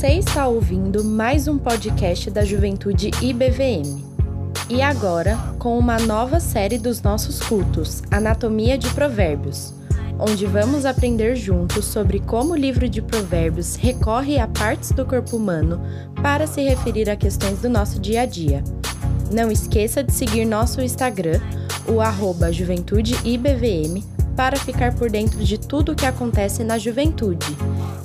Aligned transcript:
Você 0.00 0.12
está 0.12 0.48
ouvindo 0.48 1.04
mais 1.04 1.46
um 1.46 1.58
podcast 1.58 2.30
da 2.30 2.42
Juventude 2.42 3.10
IBVM. 3.20 4.02
E 4.70 4.80
agora, 4.80 5.36
com 5.58 5.78
uma 5.78 5.98
nova 5.98 6.40
série 6.40 6.78
dos 6.78 7.02
nossos 7.02 7.38
cultos, 7.42 8.02
Anatomia 8.10 8.78
de 8.78 8.88
Provérbios, 8.94 9.74
onde 10.18 10.46
vamos 10.46 10.86
aprender 10.86 11.36
juntos 11.36 11.84
sobre 11.84 12.18
como 12.18 12.54
o 12.54 12.56
livro 12.56 12.88
de 12.88 13.02
Provérbios 13.02 13.76
recorre 13.76 14.38
a 14.38 14.48
partes 14.48 14.90
do 14.90 15.04
corpo 15.04 15.36
humano 15.36 15.78
para 16.22 16.46
se 16.46 16.62
referir 16.62 17.10
a 17.10 17.14
questões 17.14 17.58
do 17.58 17.68
nosso 17.68 18.00
dia 18.00 18.22
a 18.22 18.26
dia. 18.26 18.64
Não 19.30 19.50
esqueça 19.50 20.02
de 20.02 20.14
seguir 20.14 20.46
nosso 20.46 20.80
Instagram, 20.80 21.38
o 21.86 22.00
arroba 22.00 22.50
juventudeibvm, 22.50 24.02
para 24.40 24.56
ficar 24.56 24.94
por 24.94 25.10
dentro 25.10 25.44
de 25.44 25.58
tudo 25.58 25.92
o 25.92 25.94
que 25.94 26.06
acontece 26.06 26.64
na 26.64 26.78
juventude. 26.78 27.44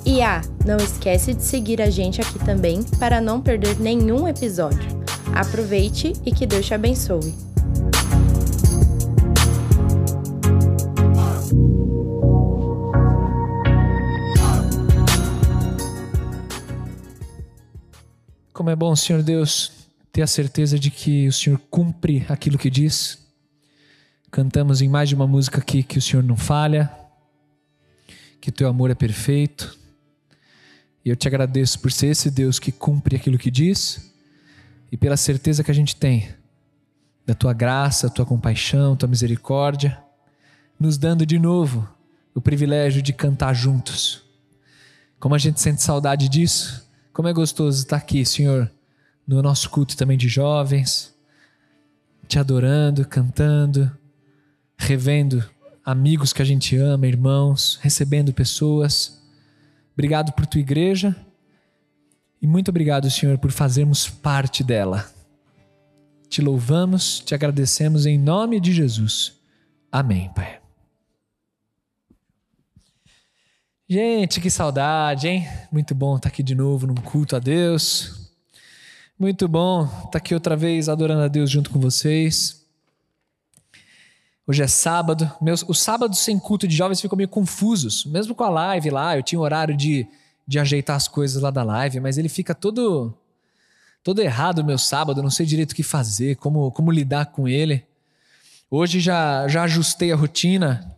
E 0.06 0.22
ah, 0.22 0.42
não 0.66 0.76
esquece 0.76 1.34
de 1.34 1.42
seguir 1.42 1.82
a 1.82 1.90
gente 1.90 2.20
aqui 2.20 2.38
também 2.40 2.84
para 3.00 3.22
não 3.22 3.40
perder 3.40 3.80
nenhum 3.80 4.28
episódio. 4.28 4.86
Aproveite 5.34 6.12
e 6.26 6.34
que 6.34 6.46
Deus 6.46 6.66
te 6.66 6.74
abençoe. 6.74 7.34
Como 18.52 18.70
é 18.70 18.76
bom, 18.76 18.94
Senhor 18.94 19.24
Deus, 19.24 19.72
ter 20.12 20.22
a 20.22 20.28
certeza 20.28 20.78
de 20.78 20.92
que 20.92 21.30
o 21.30 21.32
Senhor 21.32 21.62
cumpre 21.72 22.26
aquilo 22.28 22.58
que 22.58 22.70
diz. 22.70 23.25
Cantamos 24.36 24.82
em 24.82 24.90
mais 24.90 25.08
de 25.08 25.16
uma 25.16 25.26
música 25.26 25.60
aqui 25.60 25.82
que 25.82 25.98
o 25.98 26.02
Senhor 26.02 26.22
não 26.22 26.36
falha, 26.36 26.92
que 28.42 28.52
teu 28.52 28.68
amor 28.68 28.92
é 28.92 28.94
perfeito. 28.94 29.80
E 31.06 31.10
eu 31.10 31.16
te 31.16 31.26
agradeço 31.26 31.80
por 31.80 31.90
ser 31.90 32.08
esse 32.08 32.30
Deus 32.30 32.60
que 32.60 32.70
cumpre 32.70 33.16
aquilo 33.16 33.38
que 33.38 33.50
diz 33.50 34.14
e 34.92 34.98
pela 34.98 35.16
certeza 35.16 35.64
que 35.64 35.72
a 35.72 35.74
gente 35.74 35.96
tem 35.96 36.28
da 37.26 37.34
tua 37.34 37.54
graça, 37.54 38.10
tua 38.10 38.26
compaixão, 38.26 38.94
tua 38.98 39.08
misericórdia, 39.08 39.98
nos 40.78 40.98
dando 40.98 41.26
de 41.26 41.40
novo 41.40 41.88
o 42.34 42.42
privilégio 42.42 43.02
de 43.02 43.14
cantar 43.14 43.54
juntos. 43.54 44.22
Como 45.18 45.34
a 45.34 45.38
gente 45.38 45.62
sente 45.62 45.82
saudade 45.82 46.28
disso, 46.28 46.86
como 47.14 47.30
é 47.30 47.34
gostoso 47.34 47.84
estar 47.84 47.96
aqui, 47.96 48.26
Senhor, 48.26 48.70
no 49.26 49.42
nosso 49.42 49.70
culto 49.70 49.96
também 49.96 50.18
de 50.18 50.28
jovens, 50.28 51.16
te 52.28 52.38
adorando, 52.38 53.08
cantando, 53.08 53.90
revendo 54.78 55.44
amigos 55.84 56.34
que 56.34 56.42
a 56.42 56.46
gente 56.46 56.76
ama, 56.76 57.08
irmãos, 57.08 57.80
recebendo 57.82 58.34
pessoas. 58.34 59.22
Obrigado 59.94 60.34
por 60.34 60.46
tua 60.46 60.62
igreja 60.62 61.16
e 62.42 62.48
muito 62.48 62.70
obrigado, 62.70 63.10
Senhor, 63.10 63.38
por 63.38 63.52
fazermos 63.52 64.08
parte 64.08 64.64
dela. 64.64 65.10
Te 66.28 66.42
louvamos, 66.42 67.20
te 67.20 67.34
agradecemos 67.34 68.06
em 68.06 68.18
nome 68.18 68.60
de 68.60 68.74
Jesus. 68.74 69.34
Amém, 69.92 70.32
Pai. 70.36 70.60
Gente, 73.88 74.42
que 74.42 74.50
saudade, 74.50 75.28
hein? 75.28 75.48
Muito 75.72 75.94
bom 75.94 76.16
estar 76.16 76.30
aqui 76.30 76.42
de 76.42 76.56
novo 76.56 76.88
num 76.88 76.96
culto 76.96 77.36
a 77.36 77.40
Deus. 77.40 78.34
Muito 79.18 79.48
bom 79.48 79.86
estar 80.06 80.18
aqui 80.18 80.34
outra 80.34 80.56
vez 80.56 80.90
adorando 80.90 81.22
a 81.22 81.28
Deus 81.28 81.50
junto 81.50 81.70
com 81.70 81.80
vocês. 81.80 82.65
Hoje 84.48 84.62
é 84.62 84.68
sábado. 84.68 85.32
Meus, 85.42 85.64
os 85.68 85.80
sábados 85.80 86.20
sem 86.20 86.38
culto 86.38 86.68
de 86.68 86.76
jovens 86.76 87.02
ficam 87.02 87.18
meio 87.18 87.28
confusos. 87.28 88.06
Mesmo 88.06 88.36
com 88.36 88.44
a 88.44 88.50
live 88.50 88.92
lá, 88.92 89.18
eu 89.18 89.24
tinha 89.24 89.40
um 89.40 89.44
horário 89.44 89.76
de, 89.76 90.08
de 90.48 90.60
ajeitar 90.60 90.96
as 90.96 91.08
coisas 91.08 91.42
lá 91.42 91.50
da 91.50 91.64
live, 91.64 92.00
mas 92.00 92.18
ele 92.18 92.30
fica 92.30 92.54
todo 92.54 93.14
todo 94.04 94.22
errado 94.22 94.60
o 94.60 94.64
meu 94.64 94.78
sábado, 94.78 95.24
não 95.24 95.32
sei 95.32 95.48
direito 95.48 95.72
o 95.72 95.76
que 95.76 95.82
fazer, 95.82 96.36
como, 96.36 96.72
como 96.72 96.92
lidar 96.92 97.26
com 97.26 97.48
ele. 97.48 97.84
Hoje 98.70 99.00
já, 99.00 99.48
já 99.48 99.64
ajustei 99.64 100.12
a 100.12 100.16
rotina, 100.16 100.96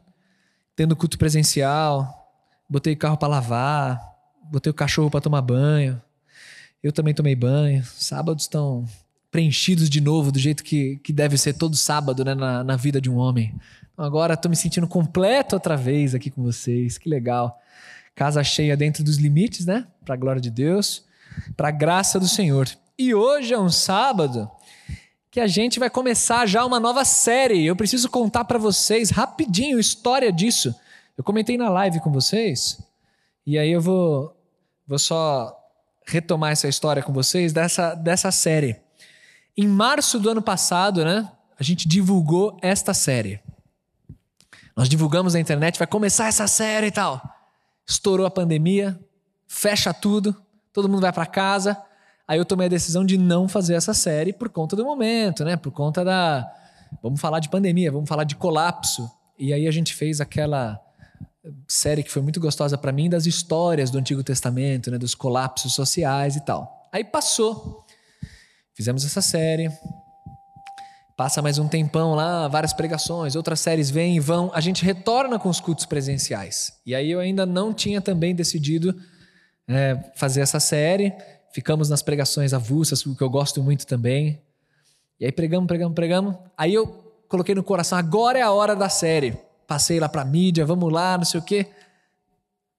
tendo 0.76 0.94
culto 0.94 1.18
presencial, 1.18 2.34
botei 2.70 2.96
o 2.96 2.98
carro 2.98 3.16
para 3.16 3.30
lavar, 3.30 4.02
botei 4.52 4.70
o 4.70 4.74
cachorro 4.74 5.10
para 5.10 5.22
tomar 5.22 5.42
banho. 5.42 6.02
Eu 6.84 6.92
também 6.92 7.14
tomei 7.14 7.34
banho. 7.34 7.82
Sábados 7.86 8.44
estão 8.44 8.86
preenchidos 9.32 9.90
de 9.90 10.02
novo, 10.02 10.32
do 10.32 10.40
jeito 10.40 10.64
que, 10.64 10.98
que 10.98 11.12
deve 11.12 11.38
ser 11.38 11.54
todo 11.54 11.76
sábado 11.76 12.24
né, 12.24 12.34
na, 12.34 12.64
na 12.64 12.76
vida 12.76 13.00
de 13.02 13.10
um 13.10 13.18
homem. 13.18 13.54
Então 13.94 14.06
agora 14.06 14.34
estou 14.34 14.50
me 14.50 14.56
sentindo 14.56 14.88
completo 14.88 15.56
outra 15.56 15.76
vez 15.76 16.16
aqui 16.16 16.30
com 16.30 16.44
vocês. 16.44 16.98
Que 16.98 17.10
legal. 17.10 17.60
Casa 18.16 18.44
cheia 18.44 18.76
dentro 18.78 19.04
dos 19.04 19.18
limites, 19.18 19.66
né? 19.66 19.86
Para 20.04 20.16
a 20.16 20.18
glória 20.18 20.42
de 20.42 20.50
Deus, 20.50 21.06
para 21.56 21.68
a 21.70 21.72
graça 21.72 22.20
do 22.20 22.28
Senhor. 22.28 22.68
E 22.98 23.14
hoje 23.14 23.54
é 23.54 23.60
um 23.60 23.70
sábado 23.70 24.50
que 25.30 25.40
a 25.40 25.48
gente 25.48 25.78
vai 25.78 25.90
começar 25.90 26.48
já 26.48 26.66
uma 26.66 26.80
nova 26.80 27.06
série. 27.06 27.64
Eu 27.64 27.76
preciso 27.76 28.10
contar 28.10 28.46
para 28.46 28.58
vocês 28.58 29.12
rapidinho 29.12 29.78
a 29.78 29.82
história 29.82 30.32
disso. 30.32 30.74
Eu 31.16 31.24
comentei 31.24 31.58
na 31.58 31.70
live 31.70 32.00
com 32.00 32.12
vocês, 32.12 32.80
e 33.46 33.58
aí 33.58 33.72
eu 33.72 33.82
vou, 33.82 34.36
vou 34.88 35.00
só 35.00 35.56
retomar 36.06 36.52
essa 36.52 36.68
história 36.68 37.04
com 37.04 37.12
vocês 37.12 37.52
dessa, 37.54 37.94
dessa 37.96 38.32
série. 38.32 38.87
Em 39.58 39.68
março 39.68 40.20
do 40.20 40.30
ano 40.30 40.42
passado, 40.42 41.04
né, 41.04 41.28
a 41.60 41.64
gente 41.64 41.88
divulgou 41.88 42.60
esta 42.62 42.94
série. 42.94 43.42
Nós 44.76 44.88
divulgamos 44.88 45.34
na 45.34 45.40
internet, 45.40 45.80
vai 45.80 45.88
começar 45.88 46.28
essa 46.28 46.46
série 46.46 46.88
e 46.88 46.92
tal. 46.92 47.20
Estourou 47.84 48.28
a 48.28 48.30
pandemia, 48.30 49.00
fecha 49.48 49.92
tudo, 49.92 50.36
todo 50.72 50.88
mundo 50.88 51.02
vai 51.02 51.12
para 51.12 51.26
casa. 51.26 51.76
Aí 52.28 52.38
eu 52.38 52.46
tomei 52.46 52.68
a 52.68 52.70
decisão 52.70 53.04
de 53.04 53.18
não 53.18 53.48
fazer 53.48 53.74
essa 53.74 53.96
série 53.96 54.32
por 54.32 54.50
conta 54.50 54.76
do 54.76 54.86
momento, 54.86 55.44
né? 55.44 55.58
Por 55.58 55.72
conta 55.72 56.06
da. 56.06 56.48
Vamos 57.02 57.20
falar 57.20 57.40
de 57.40 57.50
pandemia, 57.50 57.92
vamos 57.92 58.08
falar 58.08 58.26
de 58.26 58.36
colapso. 58.36 59.10
E 59.40 59.52
aí 59.52 59.68
a 59.68 59.72
gente 59.72 59.96
fez 59.96 60.22
aquela 60.22 60.80
série 61.68 62.04
que 62.04 62.12
foi 62.12 62.22
muito 62.22 62.40
gostosa 62.40 62.78
para 62.78 62.92
mim 62.92 63.10
das 63.10 63.26
histórias 63.26 63.90
do 63.90 63.98
Antigo 63.98 64.24
Testamento, 64.24 64.92
né, 64.92 65.00
dos 65.00 65.16
colapsos 65.16 65.74
sociais 65.74 66.36
e 66.36 66.42
tal. 66.42 66.88
Aí 66.92 67.04
passou. 67.04 67.87
Fizemos 68.78 69.04
essa 69.04 69.22
série. 69.22 69.72
Passa 71.16 71.42
mais 71.42 71.58
um 71.58 71.68
tempão 71.68 72.14
lá, 72.14 72.48
várias 72.48 72.74
pregações, 72.74 73.36
outras 73.36 73.60
séries 73.60 73.90
vêm 73.90 74.18
e 74.18 74.20
vão. 74.20 74.52
A 74.54 74.62
gente 74.62 74.86
retorna 74.86 75.40
com 75.40 75.50
os 75.50 75.60
cultos 75.60 75.88
presenciais. 75.88 76.80
E 76.86 76.94
aí 76.94 77.10
eu 77.10 77.20
ainda 77.20 77.44
não 77.44 77.74
tinha 77.74 78.00
também 78.00 78.36
decidido 78.36 78.96
é, 79.68 79.98
fazer 80.16 80.42
essa 80.42 80.60
série. 80.60 81.12
Ficamos 81.52 81.90
nas 81.90 82.04
pregações 82.04 82.54
avulsas, 82.54 83.04
o 83.04 83.16
que 83.16 83.24
eu 83.24 83.30
gosto 83.32 83.64
muito 83.64 83.88
também. 83.88 84.40
E 85.20 85.26
aí 85.26 85.32
pregamos, 85.32 85.66
pregamos, 85.66 85.96
pregamos. 85.96 86.36
Aí 86.56 86.76
eu 86.76 86.86
coloquei 87.28 87.56
no 87.56 87.64
coração, 87.64 87.98
agora 87.98 88.38
é 88.38 88.44
a 88.44 88.52
hora 88.52 88.76
da 88.76 88.90
série 88.90 89.36
passei 89.68 90.00
lá 90.00 90.08
para 90.08 90.24
mídia, 90.24 90.66
vamos 90.66 90.92
lá, 90.92 91.18
não 91.18 91.26
sei 91.26 91.40
o 91.40 91.44
quê. 91.44 91.68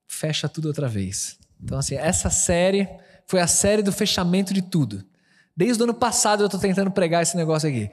Fecha 0.06 0.48
tudo 0.48 0.68
outra 0.68 0.88
vez. 0.88 1.38
Então, 1.62 1.78
assim, 1.78 1.96
essa 1.96 2.30
série 2.30 2.88
foi 3.26 3.40
a 3.40 3.46
série 3.46 3.82
do 3.82 3.92
fechamento 3.92 4.54
de 4.54 4.62
tudo. 4.62 5.04
Desde 5.58 5.82
o 5.82 5.84
ano 5.86 5.94
passado 5.94 6.44
eu 6.44 6.46
estou 6.46 6.60
tentando 6.60 6.88
pregar 6.88 7.20
esse 7.20 7.36
negócio 7.36 7.68
aqui. 7.68 7.90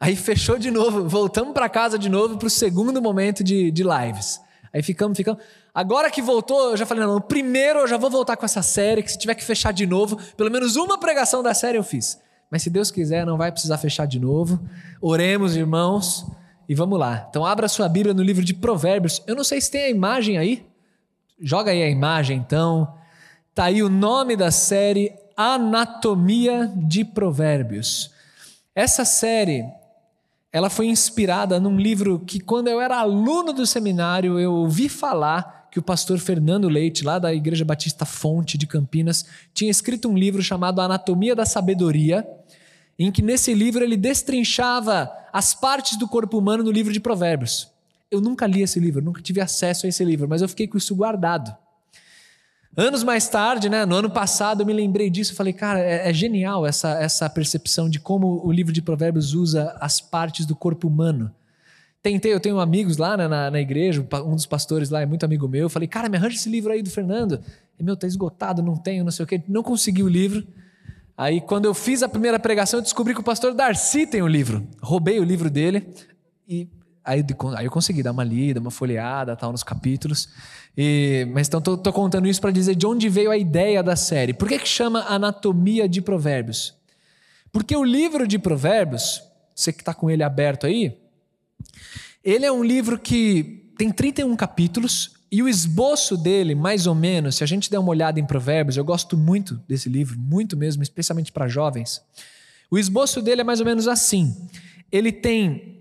Aí 0.00 0.16
fechou 0.16 0.58
de 0.58 0.68
novo, 0.68 1.08
voltamos 1.08 1.54
para 1.54 1.68
casa 1.68 1.96
de 1.96 2.08
novo 2.08 2.36
para 2.36 2.48
o 2.48 2.50
segundo 2.50 3.00
momento 3.00 3.44
de, 3.44 3.70
de 3.70 3.84
lives. 3.84 4.40
Aí 4.72 4.82
ficamos, 4.82 5.16
ficamos. 5.16 5.40
Agora 5.72 6.10
que 6.10 6.20
voltou, 6.20 6.72
eu 6.72 6.76
já 6.76 6.84
falei, 6.84 7.06
não, 7.06 7.20
primeiro 7.20 7.78
eu 7.78 7.86
já 7.86 7.96
vou 7.96 8.10
voltar 8.10 8.36
com 8.36 8.44
essa 8.44 8.62
série, 8.62 9.00
que 9.00 9.12
se 9.12 9.16
tiver 9.16 9.36
que 9.36 9.44
fechar 9.44 9.72
de 9.72 9.86
novo, 9.86 10.18
pelo 10.36 10.50
menos 10.50 10.74
uma 10.74 10.98
pregação 10.98 11.40
da 11.40 11.54
série 11.54 11.78
eu 11.78 11.84
fiz. 11.84 12.20
Mas 12.50 12.62
se 12.62 12.68
Deus 12.68 12.90
quiser, 12.90 13.24
não 13.24 13.36
vai 13.36 13.52
precisar 13.52 13.78
fechar 13.78 14.08
de 14.08 14.18
novo. 14.18 14.58
Oremos, 15.00 15.54
irmãos. 15.54 16.26
E 16.68 16.74
vamos 16.74 16.98
lá. 16.98 17.28
Então 17.30 17.46
abra 17.46 17.68
sua 17.68 17.88
Bíblia 17.88 18.12
no 18.12 18.24
livro 18.24 18.44
de 18.44 18.52
Provérbios. 18.52 19.22
Eu 19.24 19.36
não 19.36 19.44
sei 19.44 19.60
se 19.60 19.70
tem 19.70 19.84
a 19.84 19.88
imagem 19.88 20.36
aí. 20.36 20.66
Joga 21.40 21.70
aí 21.70 21.80
a 21.80 21.88
imagem 21.88 22.38
então. 22.38 22.92
Tá 23.54 23.66
aí 23.66 23.84
o 23.84 23.88
nome 23.88 24.34
da 24.34 24.50
série 24.50 25.12
Anatomia 25.36 26.72
de 26.76 27.04
Provérbios. 27.04 28.10
Essa 28.74 29.04
série 29.04 29.64
ela 30.52 30.70
foi 30.70 30.86
inspirada 30.86 31.58
num 31.58 31.76
livro 31.76 32.20
que 32.20 32.38
quando 32.38 32.68
eu 32.68 32.80
era 32.80 32.98
aluno 32.98 33.52
do 33.52 33.66
seminário 33.66 34.38
eu 34.38 34.52
ouvi 34.52 34.88
falar 34.88 35.68
que 35.70 35.80
o 35.80 35.82
pastor 35.82 36.20
Fernando 36.20 36.68
Leite, 36.68 37.04
lá 37.04 37.18
da 37.18 37.34
Igreja 37.34 37.64
Batista 37.64 38.04
Fonte 38.04 38.56
de 38.56 38.64
Campinas, 38.64 39.26
tinha 39.52 39.68
escrito 39.68 40.08
um 40.08 40.16
livro 40.16 40.40
chamado 40.40 40.80
Anatomia 40.80 41.34
da 41.34 41.44
Sabedoria 41.44 42.24
em 42.96 43.10
que 43.10 43.20
nesse 43.20 43.52
livro 43.52 43.82
ele 43.82 43.96
destrinchava 43.96 45.10
as 45.32 45.52
partes 45.52 45.98
do 45.98 46.06
corpo 46.06 46.38
humano 46.38 46.62
no 46.62 46.70
livro 46.70 46.92
de 46.92 47.00
Provérbios. 47.00 47.68
Eu 48.08 48.20
nunca 48.20 48.46
li 48.46 48.62
esse 48.62 48.78
livro, 48.78 49.02
nunca 49.02 49.20
tive 49.20 49.40
acesso 49.40 49.86
a 49.86 49.88
esse 49.88 50.04
livro, 50.04 50.28
mas 50.28 50.42
eu 50.42 50.48
fiquei 50.48 50.68
com 50.68 50.78
isso 50.78 50.94
guardado. 50.94 51.52
Anos 52.76 53.04
mais 53.04 53.28
tarde, 53.28 53.68
né, 53.68 53.86
no 53.86 53.94
ano 53.94 54.10
passado, 54.10 54.62
eu 54.62 54.66
me 54.66 54.72
lembrei 54.72 55.08
disso 55.08 55.32
e 55.32 55.36
falei, 55.36 55.52
cara, 55.52 55.78
é, 55.78 56.10
é, 56.10 56.12
genial 56.12 56.66
essa, 56.66 56.98
essa 57.00 57.30
percepção 57.30 57.88
de 57.88 58.00
como 58.00 58.44
o 58.44 58.50
livro 58.50 58.72
de 58.72 58.82
Provérbios 58.82 59.32
usa 59.32 59.76
as 59.80 60.00
partes 60.00 60.44
do 60.44 60.56
corpo 60.56 60.88
humano. 60.88 61.30
Tentei, 62.02 62.32
eu 62.32 62.40
tenho 62.40 62.58
amigos 62.58 62.96
lá 62.96 63.16
né, 63.16 63.28
na, 63.28 63.50
na 63.50 63.60
igreja, 63.60 64.04
um 64.26 64.34
dos 64.34 64.44
pastores 64.44 64.90
lá 64.90 65.00
é 65.00 65.06
muito 65.06 65.24
amigo 65.24 65.46
meu. 65.46 65.70
Falei, 65.70 65.88
cara, 65.88 66.08
me 66.08 66.16
arranja 66.16 66.36
esse 66.36 66.50
livro 66.50 66.72
aí 66.72 66.82
do 66.82 66.90
Fernando. 66.90 67.40
Meu, 67.80 67.96
tá 67.96 68.06
esgotado, 68.06 68.62
não 68.62 68.76
tenho, 68.76 69.04
não 69.04 69.10
sei 69.10 69.24
o 69.24 69.26
quê. 69.26 69.40
Não 69.48 69.62
consegui 69.62 70.02
o 70.02 70.08
livro. 70.08 70.46
Aí, 71.16 71.40
quando 71.40 71.64
eu 71.64 71.72
fiz 71.72 72.02
a 72.02 72.08
primeira 72.08 72.38
pregação, 72.38 72.78
eu 72.78 72.82
descobri 72.82 73.14
que 73.14 73.20
o 73.20 73.24
pastor 73.24 73.54
Darcy 73.54 74.06
tem 74.06 74.20
o 74.20 74.26
livro. 74.26 74.66
Roubei 74.82 75.18
o 75.20 75.24
livro 75.24 75.48
dele 75.48 75.86
e 76.46 76.68
aí, 77.04 77.24
aí 77.56 77.66
eu 77.66 77.70
consegui 77.70 78.02
dar 78.02 78.12
uma 78.12 78.24
lida, 78.24 78.58
uma 78.58 78.70
folheada, 78.70 79.36
tal, 79.36 79.52
nos 79.52 79.62
capítulos. 79.62 80.28
E, 80.76 81.28
mas 81.32 81.46
então 81.46 81.60
tô, 81.60 81.76
tô 81.76 81.92
contando 81.92 82.26
isso 82.26 82.40
para 82.40 82.50
dizer 82.50 82.74
de 82.74 82.86
onde 82.86 83.08
veio 83.08 83.30
a 83.30 83.36
ideia 83.36 83.82
da 83.82 83.94
série. 83.94 84.32
Por 84.32 84.48
que, 84.48 84.58
que 84.58 84.68
chama 84.68 85.04
Anatomia 85.08 85.88
de 85.88 86.00
Provérbios? 86.00 86.74
Porque 87.52 87.76
o 87.76 87.84
livro 87.84 88.26
de 88.26 88.38
Provérbios, 88.38 89.22
você 89.54 89.72
que 89.72 89.80
está 89.80 89.94
com 89.94 90.10
ele 90.10 90.22
aberto 90.22 90.66
aí, 90.66 90.98
ele 92.24 92.46
é 92.46 92.50
um 92.50 92.64
livro 92.64 92.98
que 92.98 93.70
tem 93.76 93.90
31 93.90 94.34
capítulos 94.34 95.12
e 95.30 95.42
o 95.42 95.48
esboço 95.48 96.16
dele, 96.16 96.54
mais 96.54 96.86
ou 96.86 96.94
menos, 96.94 97.36
se 97.36 97.44
a 97.44 97.46
gente 97.46 97.70
der 97.70 97.78
uma 97.78 97.90
olhada 97.90 98.20
em 98.20 98.24
Provérbios, 98.24 98.76
eu 98.76 98.84
gosto 98.84 99.16
muito 99.16 99.60
desse 99.68 99.88
livro, 99.88 100.18
muito 100.18 100.56
mesmo, 100.56 100.82
especialmente 100.82 101.32
para 101.32 101.48
jovens. 101.48 102.00
O 102.70 102.78
esboço 102.78 103.20
dele 103.20 103.40
é 103.40 103.44
mais 103.44 103.60
ou 103.60 103.66
menos 103.66 103.88
assim. 103.88 104.48
Ele 104.90 105.10
tem 105.10 105.73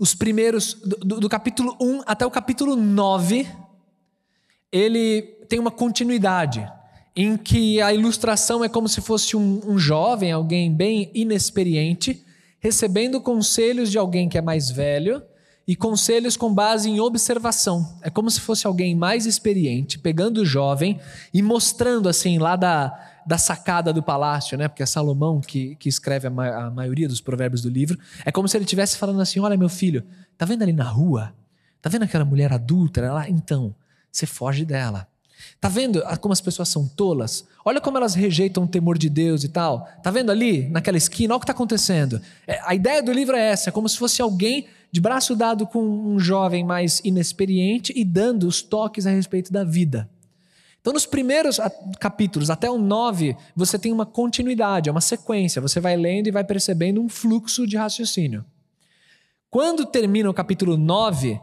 os 0.00 0.14
primeiros, 0.14 0.72
do, 0.72 1.20
do 1.20 1.28
capítulo 1.28 1.76
1 1.78 2.04
até 2.06 2.24
o 2.24 2.30
capítulo 2.30 2.74
9, 2.74 3.46
ele 4.72 5.20
tem 5.46 5.58
uma 5.58 5.70
continuidade 5.70 6.66
em 7.14 7.36
que 7.36 7.82
a 7.82 7.92
ilustração 7.92 8.64
é 8.64 8.68
como 8.68 8.88
se 8.88 9.02
fosse 9.02 9.36
um, 9.36 9.60
um, 9.66 9.78
jovem, 9.78 10.32
alguém 10.32 10.72
bem 10.72 11.10
inexperiente, 11.12 12.24
recebendo 12.58 13.20
conselhos 13.20 13.90
de 13.90 13.98
alguém 13.98 14.26
que 14.26 14.38
é 14.38 14.40
mais 14.40 14.70
velho 14.70 15.22
e 15.70 15.76
conselhos 15.76 16.36
com 16.36 16.52
base 16.52 16.90
em 16.90 16.98
observação. 16.98 17.96
É 18.02 18.10
como 18.10 18.28
se 18.28 18.40
fosse 18.40 18.66
alguém 18.66 18.92
mais 18.92 19.24
experiente, 19.24 20.00
pegando 20.00 20.38
o 20.38 20.44
jovem 20.44 20.98
e 21.32 21.40
mostrando 21.40 22.08
assim 22.08 22.38
lá 22.38 22.56
da, 22.56 22.92
da 23.24 23.38
sacada 23.38 23.92
do 23.92 24.02
palácio, 24.02 24.58
né? 24.58 24.66
Porque 24.66 24.82
é 24.82 24.86
Salomão 24.86 25.40
que, 25.40 25.76
que 25.76 25.88
escreve 25.88 26.26
a, 26.26 26.30
ma 26.30 26.48
a 26.48 26.70
maioria 26.72 27.06
dos 27.06 27.20
provérbios 27.20 27.62
do 27.62 27.70
livro. 27.70 27.96
É 28.24 28.32
como 28.32 28.48
se 28.48 28.56
ele 28.56 28.64
estivesse 28.64 28.98
falando 28.98 29.20
assim: 29.20 29.38
olha, 29.38 29.56
meu 29.56 29.68
filho, 29.68 30.02
tá 30.36 30.44
vendo 30.44 30.62
ali 30.62 30.72
na 30.72 30.82
rua? 30.82 31.32
Tá 31.80 31.88
vendo 31.88 32.02
aquela 32.02 32.24
mulher 32.24 32.52
adulta 32.52 33.00
lá? 33.12 33.30
Então, 33.30 33.72
você 34.10 34.26
foge 34.26 34.64
dela. 34.64 35.06
Tá 35.60 35.68
vendo 35.68 36.02
como 36.20 36.32
as 36.32 36.40
pessoas 36.40 36.68
são 36.68 36.88
tolas? 36.88 37.46
Olha 37.64 37.80
como 37.80 37.96
elas 37.96 38.14
rejeitam 38.14 38.64
o 38.64 38.68
temor 38.68 38.98
de 38.98 39.08
Deus 39.08 39.44
e 39.44 39.48
tal. 39.48 39.88
Tá 40.02 40.10
vendo 40.10 40.32
ali, 40.32 40.68
naquela 40.68 40.98
esquina? 40.98 41.32
Olha 41.32 41.36
o 41.36 41.40
que 41.40 41.44
está 41.44 41.52
acontecendo. 41.52 42.20
É, 42.44 42.60
a 42.64 42.74
ideia 42.74 43.00
do 43.00 43.12
livro 43.12 43.36
é 43.36 43.50
essa: 43.52 43.70
é 43.70 43.72
como 43.72 43.88
se 43.88 43.96
fosse 43.96 44.20
alguém 44.20 44.66
de 44.92 45.00
braço 45.00 45.36
dado 45.36 45.66
com 45.66 45.82
um 45.82 46.18
jovem 46.18 46.64
mais 46.64 47.00
inexperiente 47.04 47.92
e 47.96 48.04
dando 48.04 48.46
os 48.46 48.62
toques 48.62 49.06
a 49.06 49.10
respeito 49.10 49.52
da 49.52 49.64
vida. 49.64 50.08
Então, 50.80 50.92
nos 50.92 51.04
primeiros 51.04 51.60
capítulos, 51.98 52.48
até 52.48 52.70
o 52.70 52.78
9, 52.78 53.36
você 53.54 53.78
tem 53.78 53.92
uma 53.92 54.06
continuidade, 54.06 54.88
é 54.88 54.92
uma 54.92 55.00
sequência. 55.00 55.60
Você 55.60 55.78
vai 55.78 55.94
lendo 55.96 56.26
e 56.26 56.30
vai 56.30 56.42
percebendo 56.42 57.02
um 57.02 57.08
fluxo 57.08 57.66
de 57.66 57.76
raciocínio. 57.76 58.44
Quando 59.50 59.84
termina 59.84 60.30
o 60.30 60.34
capítulo 60.34 60.78
9, 60.78 61.38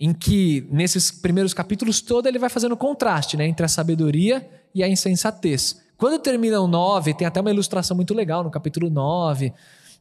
em 0.00 0.14
que 0.14 0.66
nesses 0.70 1.10
primeiros 1.10 1.52
capítulos 1.52 2.00
todo 2.00 2.26
ele 2.26 2.38
vai 2.38 2.48
fazendo 2.48 2.76
contraste 2.76 3.36
né, 3.36 3.46
entre 3.46 3.66
a 3.66 3.68
sabedoria 3.68 4.48
e 4.74 4.82
a 4.82 4.88
insensatez. 4.88 5.82
Quando 5.96 6.20
termina 6.20 6.60
o 6.60 6.68
9, 6.68 7.14
tem 7.14 7.26
até 7.26 7.40
uma 7.40 7.50
ilustração 7.50 7.96
muito 7.96 8.14
legal 8.14 8.44
no 8.44 8.50
capítulo 8.50 8.88
9, 8.88 9.52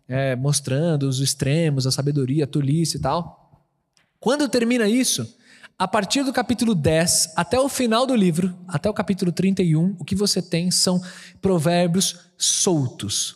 é, 0.07 0.35
mostrando 0.35 1.03
os 1.03 1.19
extremos, 1.19 1.85
a 1.85 1.91
sabedoria, 1.91 2.45
a 2.45 2.47
tolice 2.47 2.97
e 2.97 2.99
tal. 2.99 3.65
Quando 4.19 4.47
termina 4.47 4.87
isso, 4.87 5.37
a 5.77 5.87
partir 5.87 6.23
do 6.23 6.33
capítulo 6.33 6.73
10 6.73 7.33
até 7.35 7.59
o 7.59 7.69
final 7.69 8.05
do 8.05 8.15
livro, 8.15 8.55
até 8.67 8.89
o 8.89 8.93
capítulo 8.93 9.31
31, 9.31 9.95
o 9.99 10.03
que 10.03 10.15
você 10.15 10.41
tem 10.41 10.71
são 10.71 11.01
provérbios 11.41 12.19
soltos. 12.37 13.35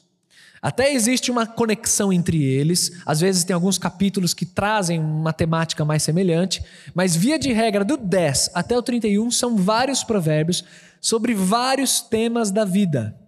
Até 0.61 0.93
existe 0.93 1.31
uma 1.31 1.47
conexão 1.47 2.13
entre 2.13 2.43
eles, 2.43 2.91
às 3.05 3.19
vezes 3.19 3.43
tem 3.43 3.53
alguns 3.53 3.79
capítulos 3.79 4.33
que 4.33 4.45
trazem 4.45 4.99
uma 4.99 5.33
temática 5.33 5.83
mais 5.83 6.03
semelhante, 6.03 6.63
mas 6.93 7.15
via 7.15 7.39
de 7.39 7.51
regra, 7.51 7.83
do 7.83 7.97
10 7.97 8.51
até 8.53 8.77
o 8.77 8.81
31 8.81 9.31
são 9.31 9.55
vários 9.55 10.03
provérbios 10.03 10.63
sobre 10.99 11.33
vários 11.33 12.01
temas 12.01 12.51
da 12.51 12.63
vida. 12.63 13.20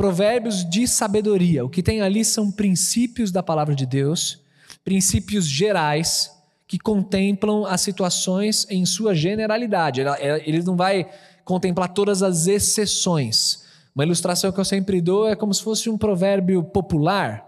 Provérbios 0.00 0.68
de 0.68 0.86
sabedoria. 0.86 1.64
O 1.64 1.68
que 1.68 1.82
tem 1.82 2.00
ali 2.00 2.24
são 2.24 2.50
princípios 2.50 3.30
da 3.30 3.42
palavra 3.42 3.74
de 3.74 3.86
Deus, 3.86 4.40
princípios 4.84 5.46
gerais 5.46 6.30
que 6.66 6.78
contemplam 6.78 7.64
as 7.66 7.80
situações 7.80 8.66
em 8.70 8.86
sua 8.86 9.14
generalidade. 9.14 10.00
Ele 10.44 10.62
não 10.62 10.76
vai 10.76 11.10
contemplar 11.44 11.88
todas 11.88 12.22
as 12.22 12.46
exceções 12.46 13.68
uma 13.94 14.04
ilustração 14.04 14.52
que 14.52 14.58
eu 14.58 14.64
sempre 14.64 15.00
dou 15.00 15.28
é 15.28 15.36
como 15.36 15.52
se 15.52 15.62
fosse 15.62 15.90
um 15.90 15.98
provérbio 15.98 16.62
popular. 16.62 17.46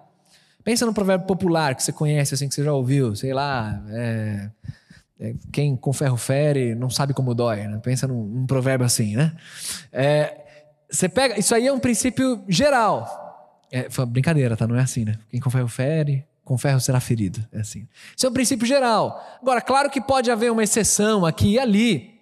Pensa 0.65 0.87
num 0.87 0.93
provérbio 0.93 1.27
popular 1.27 1.75
que 1.75 1.83
você 1.83 1.93
conhece, 1.93 2.35
assim, 2.35 2.49
que 2.49 2.55
você 2.55 2.63
já 2.63 2.73
ouviu, 2.73 3.15
sei 3.17 3.33
lá. 3.33 3.83
É, 3.89 4.51
é, 5.21 5.35
quem 5.53 5.77
com 5.77 5.93
ferro 5.93 6.17
fere 6.17 6.75
não 6.75 6.91
sabe 6.91 7.15
como 7.15 7.35
dói. 7.35 7.67
Né? 7.67 7.81
Pensa 7.83 8.07
num, 8.07 8.25
num, 8.25 8.47
provérbio 8.47 8.85
assim, 8.85 9.17
né? 9.17 9.33
É, 9.93 10.42
você 10.93 11.09
pega. 11.09 11.39
Isso 11.39 11.55
aí 11.55 11.67
é 11.67 11.73
um 11.73 11.79
princípio 11.79 12.45
geral. 12.47 13.67
É, 13.71 13.89
brincadeira, 14.07 14.57
tá? 14.57 14.67
Não 14.67 14.77
é 14.77 14.81
assim, 14.81 15.05
né? 15.05 15.19
Quem 15.31 15.41
com 15.41 15.49
ferro 15.49 15.69
fere, 15.69 16.25
com 16.45 16.59
ferro 16.59 16.81
será 16.81 17.01
ferido. 17.01 17.45
É 17.51 17.61
assim. 17.61 17.89
Isso 18.15 18.27
é 18.27 18.29
um 18.29 18.33
princípio 18.33 18.67
geral. 18.67 19.25
Agora, 19.41 19.63
claro 19.63 19.89
que 19.89 20.01
pode 20.01 20.31
haver 20.31 20.53
uma 20.53 20.63
exceção 20.63 21.25
aqui 21.25 21.53
e 21.53 21.59
ali. 21.59 22.21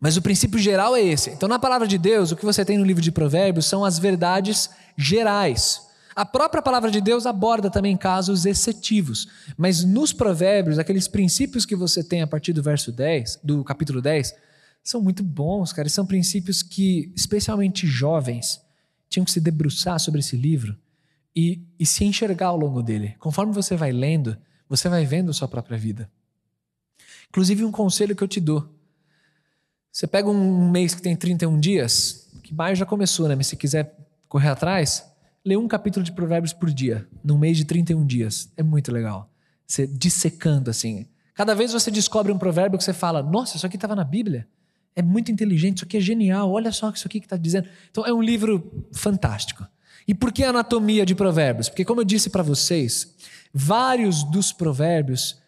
Mas 0.00 0.16
o 0.16 0.22
princípio 0.22 0.58
geral 0.58 0.96
é 0.96 1.02
esse. 1.02 1.30
Então, 1.30 1.48
na 1.48 1.58
palavra 1.58 1.86
de 1.86 1.96
Deus, 1.96 2.32
o 2.32 2.36
que 2.36 2.44
você 2.44 2.64
tem 2.64 2.76
no 2.76 2.84
livro 2.84 3.02
de 3.02 3.12
Provérbios 3.12 3.66
são 3.66 3.84
as 3.84 3.98
verdades 3.98 4.70
gerais. 4.96 5.88
A 6.16 6.24
própria 6.24 6.62
palavra 6.62 6.90
de 6.90 7.00
Deus 7.00 7.24
aborda 7.24 7.70
também 7.70 7.96
casos 7.96 8.44
excetivos, 8.44 9.28
mas 9.56 9.84
nos 9.84 10.12
provérbios, 10.12 10.78
aqueles 10.78 11.06
princípios 11.06 11.64
que 11.64 11.76
você 11.76 12.02
tem 12.02 12.20
a 12.20 12.26
partir 12.26 12.52
do 12.52 12.62
verso 12.62 12.90
10, 12.90 13.40
do 13.44 13.62
capítulo 13.62 14.02
10, 14.02 14.34
são 14.82 15.00
muito 15.00 15.22
bons, 15.22 15.72
cara. 15.72 15.88
São 15.88 16.06
princípios 16.06 16.62
que, 16.62 17.12
especialmente 17.16 17.86
jovens, 17.86 18.60
tinham 19.08 19.24
que 19.24 19.30
se 19.30 19.40
debruçar 19.40 19.98
sobre 19.98 20.20
esse 20.20 20.36
livro 20.36 20.76
e, 21.34 21.62
e 21.78 21.86
se 21.86 22.04
enxergar 22.04 22.48
ao 22.48 22.56
longo 22.56 22.82
dele. 22.82 23.14
Conforme 23.18 23.52
você 23.52 23.76
vai 23.76 23.92
lendo, 23.92 24.36
você 24.68 24.88
vai 24.88 25.04
vendo 25.04 25.30
a 25.30 25.34
sua 25.34 25.48
própria 25.48 25.78
vida. 25.78 26.10
Inclusive, 27.28 27.64
um 27.64 27.72
conselho 27.72 28.16
que 28.16 28.22
eu 28.22 28.28
te 28.28 28.40
dou 28.40 28.80
você 29.92 30.06
pega 30.06 30.28
um 30.28 30.70
mês 30.70 30.94
que 30.94 31.02
tem 31.02 31.16
31 31.16 31.58
dias, 31.58 32.28
que 32.42 32.54
maio 32.54 32.76
já 32.76 32.86
começou, 32.86 33.28
né? 33.28 33.34
Mas 33.34 33.48
se 33.48 33.56
quiser 33.56 33.96
correr 34.28 34.48
atrás, 34.48 35.04
lê 35.44 35.56
um 35.56 35.66
capítulo 35.66 36.04
de 36.04 36.12
Provérbios 36.12 36.52
por 36.52 36.70
dia, 36.70 37.08
num 37.24 37.36
mês 37.36 37.56
de 37.56 37.64
31 37.64 38.06
dias. 38.06 38.52
É 38.56 38.62
muito 38.62 38.92
legal. 38.92 39.28
Você 39.66 39.86
dissecando 39.86 40.70
assim. 40.70 41.08
Cada 41.34 41.54
vez 41.54 41.72
você 41.72 41.90
descobre 41.90 42.30
um 42.30 42.38
provérbio 42.38 42.78
que 42.78 42.84
você 42.84 42.92
fala: 42.92 43.22
Nossa, 43.22 43.56
isso 43.56 43.66
aqui 43.66 43.76
estava 43.76 43.96
na 43.96 44.04
Bíblia. 44.04 44.46
É 44.94 45.02
muito 45.02 45.30
inteligente, 45.30 45.78
isso 45.78 45.84
aqui 45.84 45.96
é 45.96 46.00
genial. 46.00 46.50
Olha 46.50 46.72
só 46.72 46.90
isso 46.90 47.06
aqui 47.06 47.20
que 47.20 47.26
está 47.26 47.36
dizendo. 47.36 47.68
Então 47.90 48.04
é 48.04 48.12
um 48.12 48.22
livro 48.22 48.86
fantástico. 48.92 49.66
E 50.06 50.14
por 50.14 50.32
que 50.32 50.42
a 50.42 50.50
anatomia 50.50 51.06
de 51.06 51.14
provérbios? 51.14 51.68
Porque, 51.68 51.84
como 51.84 52.00
eu 52.00 52.04
disse 52.04 52.30
para 52.30 52.42
vocês, 52.42 53.14
vários 53.54 54.24
dos 54.24 54.52
provérbios 54.52 55.38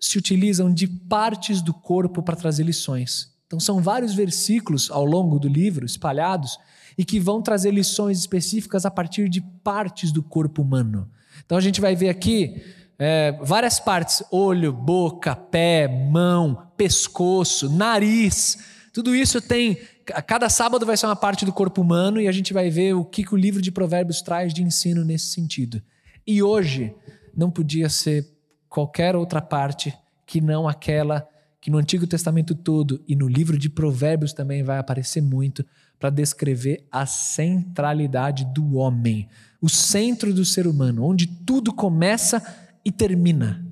se 0.00 0.18
utilizam 0.18 0.72
de 0.72 0.86
partes 0.86 1.60
do 1.62 1.72
corpo 1.72 2.22
para 2.22 2.36
trazer 2.36 2.64
lições. 2.64 3.32
Então, 3.46 3.60
são 3.60 3.80
vários 3.80 4.14
versículos 4.14 4.90
ao 4.90 5.04
longo 5.04 5.38
do 5.38 5.48
livro, 5.48 5.86
espalhados, 5.86 6.58
e 6.96 7.04
que 7.04 7.20
vão 7.20 7.40
trazer 7.40 7.70
lições 7.70 8.18
específicas 8.18 8.84
a 8.84 8.90
partir 8.90 9.28
de 9.28 9.40
partes 9.40 10.10
do 10.10 10.22
corpo 10.22 10.62
humano. 10.62 11.08
Então, 11.44 11.56
a 11.56 11.60
gente 11.60 11.80
vai 11.80 11.94
ver 11.94 12.08
aqui 12.08 12.60
é, 12.98 13.38
várias 13.42 13.78
partes: 13.78 14.22
olho, 14.30 14.72
boca, 14.72 15.36
pé, 15.36 15.86
mão, 15.86 16.66
pescoço, 16.76 17.70
nariz. 17.70 18.58
Tudo 18.92 19.14
isso 19.14 19.40
tem. 19.40 19.78
Cada 20.26 20.48
sábado 20.48 20.86
vai 20.86 20.96
ser 20.96 21.06
uma 21.06 21.16
parte 21.16 21.44
do 21.44 21.52
corpo 21.52 21.80
humano 21.80 22.20
e 22.20 22.28
a 22.28 22.32
gente 22.32 22.52
vai 22.52 22.70
ver 22.70 22.94
o 22.94 23.04
que, 23.04 23.24
que 23.24 23.34
o 23.34 23.36
livro 23.36 23.60
de 23.60 23.70
Provérbios 23.70 24.22
traz 24.22 24.52
de 24.54 24.62
ensino 24.62 25.04
nesse 25.04 25.26
sentido. 25.26 25.82
E 26.26 26.42
hoje 26.42 26.94
não 27.36 27.50
podia 27.50 27.88
ser 27.88 28.26
qualquer 28.68 29.16
outra 29.16 29.40
parte 29.40 29.94
que 30.26 30.40
não 30.40 30.68
aquela 30.68 31.26
que 31.60 31.70
no 31.70 31.78
Antigo 31.78 32.06
Testamento 32.06 32.54
todo 32.54 33.02
e 33.08 33.16
no 33.16 33.28
livro 33.28 33.58
de 33.58 33.68
Provérbios 33.68 34.32
também 34.32 34.62
vai 34.62 34.78
aparecer 34.78 35.20
muito 35.20 35.64
para 35.98 36.10
descrever 36.10 36.86
a 36.90 37.04
centralidade 37.04 38.44
do 38.54 38.76
homem, 38.76 39.28
o 39.60 39.68
centro 39.68 40.32
do 40.32 40.44
ser 40.44 40.66
humano, 40.66 41.04
onde 41.04 41.26
tudo 41.26 41.72
começa 41.72 42.42
e 42.84 42.92
termina. 42.92 43.66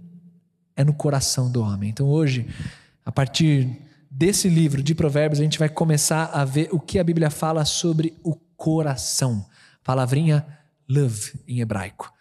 É 0.75 0.85
no 0.85 0.93
coração 0.93 1.51
do 1.51 1.63
homem. 1.63 1.89
Então 1.91 2.09
hoje, 2.09 2.47
a 3.05 3.13
partir 3.13 3.86
desse 4.17 4.49
livro 4.49 4.83
de 4.83 4.95
Provérbios, 4.95 5.41
a 5.41 5.43
gente 5.43 5.59
vai 5.59 5.69
começar 5.69 6.31
a 6.33 6.45
ver 6.45 6.69
o 6.73 6.81
que 6.81 6.99
a 6.99 7.05
Bíblia 7.05 7.29
fala 7.29 7.65
sobre 7.67 8.15
o 8.25 8.35
coração. 8.57 9.45
Palavrinha 9.85 10.47
love 10.89 11.35
em 11.47 11.61
hebraico 11.61 12.17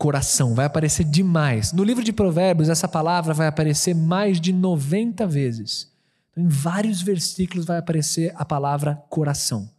coração, 0.00 0.54
vai 0.54 0.64
aparecer 0.64 1.04
demais. 1.04 1.74
No 1.74 1.84
livro 1.84 2.02
de 2.02 2.10
Provérbios, 2.10 2.70
essa 2.70 2.88
palavra 2.88 3.34
vai 3.34 3.46
aparecer 3.46 3.94
mais 3.94 4.40
de 4.40 4.50
90 4.50 5.26
vezes. 5.26 5.92
Então, 6.30 6.42
em 6.42 6.48
vários 6.48 7.02
versículos 7.02 7.66
vai 7.66 7.76
aparecer 7.76 8.32
a 8.34 8.42
palavra 8.42 8.94
coração. 9.10 9.70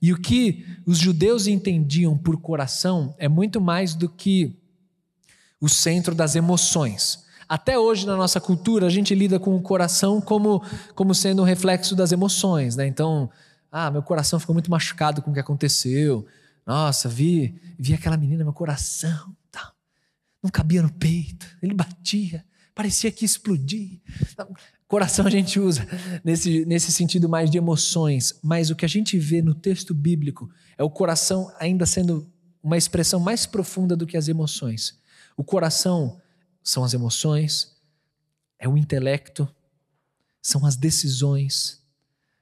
E 0.00 0.14
o 0.14 0.18
que 0.18 0.64
os 0.86 0.96
judeus 0.96 1.46
entendiam 1.46 2.16
por 2.16 2.38
coração 2.38 3.14
é 3.18 3.28
muito 3.28 3.60
mais 3.60 3.94
do 3.94 4.08
que 4.08 4.56
o 5.60 5.68
centro 5.68 6.14
das 6.14 6.34
emoções. 6.34 7.25
Até 7.48 7.78
hoje, 7.78 8.06
na 8.06 8.16
nossa 8.16 8.40
cultura, 8.40 8.86
a 8.86 8.90
gente 8.90 9.14
lida 9.14 9.38
com 9.38 9.54
o 9.54 9.62
coração 9.62 10.20
como, 10.20 10.62
como 10.94 11.14
sendo 11.14 11.42
um 11.42 11.44
reflexo 11.44 11.94
das 11.94 12.10
emoções. 12.10 12.74
Né? 12.74 12.86
Então, 12.86 13.30
ah, 13.70 13.90
meu 13.90 14.02
coração 14.02 14.40
ficou 14.40 14.54
muito 14.54 14.70
machucado 14.70 15.22
com 15.22 15.30
o 15.30 15.34
que 15.34 15.40
aconteceu. 15.40 16.26
Nossa, 16.66 17.08
vi, 17.08 17.54
vi 17.78 17.94
aquela 17.94 18.16
menina, 18.16 18.42
meu 18.42 18.52
coração 18.52 19.36
tá, 19.50 19.72
não 20.42 20.50
cabia 20.50 20.82
no 20.82 20.92
peito, 20.92 21.46
ele 21.62 21.74
batia, 21.74 22.44
parecia 22.74 23.12
que 23.12 23.24
ia 23.24 23.26
explodir. 23.26 24.00
Coração 24.88 25.26
a 25.26 25.30
gente 25.30 25.58
usa 25.58 25.86
nesse, 26.24 26.64
nesse 26.64 26.92
sentido 26.92 27.28
mais 27.28 27.50
de 27.50 27.58
emoções, 27.58 28.38
mas 28.42 28.70
o 28.70 28.76
que 28.76 28.84
a 28.84 28.88
gente 28.88 29.18
vê 29.18 29.42
no 29.42 29.54
texto 29.54 29.92
bíblico 29.92 30.48
é 30.78 30.82
o 30.82 30.90
coração 30.90 31.52
ainda 31.58 31.84
sendo 31.86 32.28
uma 32.62 32.76
expressão 32.76 33.20
mais 33.20 33.46
profunda 33.46 33.96
do 33.96 34.06
que 34.06 34.16
as 34.16 34.26
emoções. 34.26 34.98
O 35.36 35.44
coração 35.44 36.20
são 36.66 36.82
as 36.82 36.92
emoções, 36.92 37.76
é 38.58 38.68
o 38.68 38.76
intelecto, 38.76 39.48
são 40.42 40.66
as 40.66 40.74
decisões. 40.74 41.80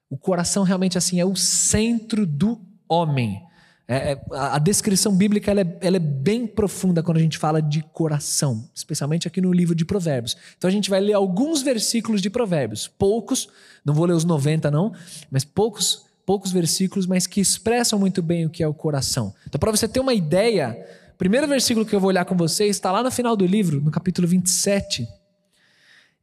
O 0.09 0.17
coração 0.17 0.63
realmente 0.63 0.97
assim 0.97 1.21
é 1.21 1.27
o 1.27 1.37
centro 1.37 2.27
do 2.27 2.59
homem. 2.89 3.43
É, 3.87 4.13
é, 4.13 4.21
a 4.31 4.59
descrição 4.59 5.15
bíblica 5.15 5.51
ela 5.51 5.61
é, 5.61 5.79
ela 5.83 5.97
é, 5.97 6.01
bem 6.01 6.47
profunda 6.47 7.03
quando 7.03 7.19
a 7.19 7.21
gente 7.21 7.37
fala 7.37 7.61
de 7.61 7.83
coração, 7.83 8.67
especialmente 8.75 9.29
aqui 9.29 9.43
no 9.43 9.53
livro 9.53 9.75
de 9.75 9.85
Provérbios. 9.85 10.39
Então 10.57 10.69
a 10.69 10.73
gente 10.73 10.89
vai 10.89 11.01
ler 11.01 11.13
alguns 11.13 11.61
versículos 11.61 12.23
de 12.23 12.31
Provérbios, 12.31 12.89
poucos, 12.89 13.51
não 13.85 13.93
vou 13.93 14.07
ler 14.07 14.15
os 14.15 14.25
90 14.25 14.71
não, 14.71 14.95
mas 15.31 15.45
poucos, 15.45 16.07
poucos 16.25 16.51
versículos, 16.51 17.07
mas 17.07 17.27
que 17.27 17.43
expressam 17.43 17.99
muito 17.99 18.23
bem 18.23 18.47
o 18.47 18.51
que 18.51 18.63
é 18.63 18.67
o 18.67 18.73
coração. 18.73 19.35
Então 19.47 19.59
para 19.59 19.71
você 19.71 19.87
ter 19.87 20.01
uma 20.01 20.15
ideia, 20.15 20.79
primeiro 21.17 21.47
versículo 21.47 21.87
que 21.87 21.95
eu 21.95 22.01
vou 22.01 22.09
olhar 22.09 22.25
com 22.25 22.37
vocês 22.37 22.77
está 22.77 22.91
lá 22.91 23.03
no 23.03 23.11
final 23.11 23.37
do 23.37 23.47
livro, 23.47 23.81
no 23.81 23.91
capítulo 23.91 24.27
27. 24.27 25.07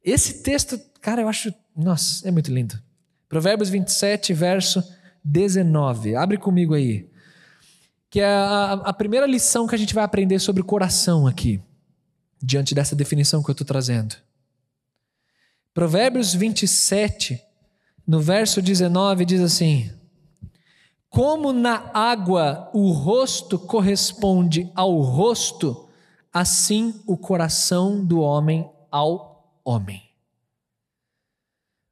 Esse 0.04 0.42
texto, 0.42 0.80
cara, 1.00 1.22
eu 1.22 1.28
acho, 1.28 1.52
nossa, 1.76 2.26
é 2.26 2.30
muito 2.30 2.52
lindo. 2.52 2.80
Provérbios 3.28 3.70
27, 3.70 4.34
verso 4.34 4.82
19. 5.24 6.16
Abre 6.16 6.36
comigo 6.36 6.74
aí 6.74 7.10
que 8.12 8.20
é 8.20 8.26
a, 8.26 8.72
a 8.72 8.92
primeira 8.92 9.26
lição 9.26 9.66
que 9.66 9.74
a 9.74 9.78
gente 9.78 9.94
vai 9.94 10.04
aprender 10.04 10.38
sobre 10.38 10.60
o 10.60 10.64
coração 10.66 11.26
aqui, 11.26 11.62
diante 12.42 12.74
dessa 12.74 12.94
definição 12.94 13.42
que 13.42 13.48
eu 13.48 13.54
estou 13.54 13.66
trazendo. 13.66 14.14
Provérbios 15.72 16.34
27, 16.34 17.42
no 18.06 18.20
verso 18.20 18.60
19, 18.60 19.24
diz 19.24 19.40
assim: 19.40 19.90
Como 21.12 21.52
na 21.52 21.90
água 21.92 22.70
o 22.72 22.90
rosto 22.90 23.58
corresponde 23.58 24.72
ao 24.74 24.98
rosto, 25.02 25.86
assim 26.32 26.94
o 27.06 27.18
coração 27.18 28.02
do 28.02 28.20
homem 28.20 28.66
ao 28.90 29.60
homem. 29.62 30.02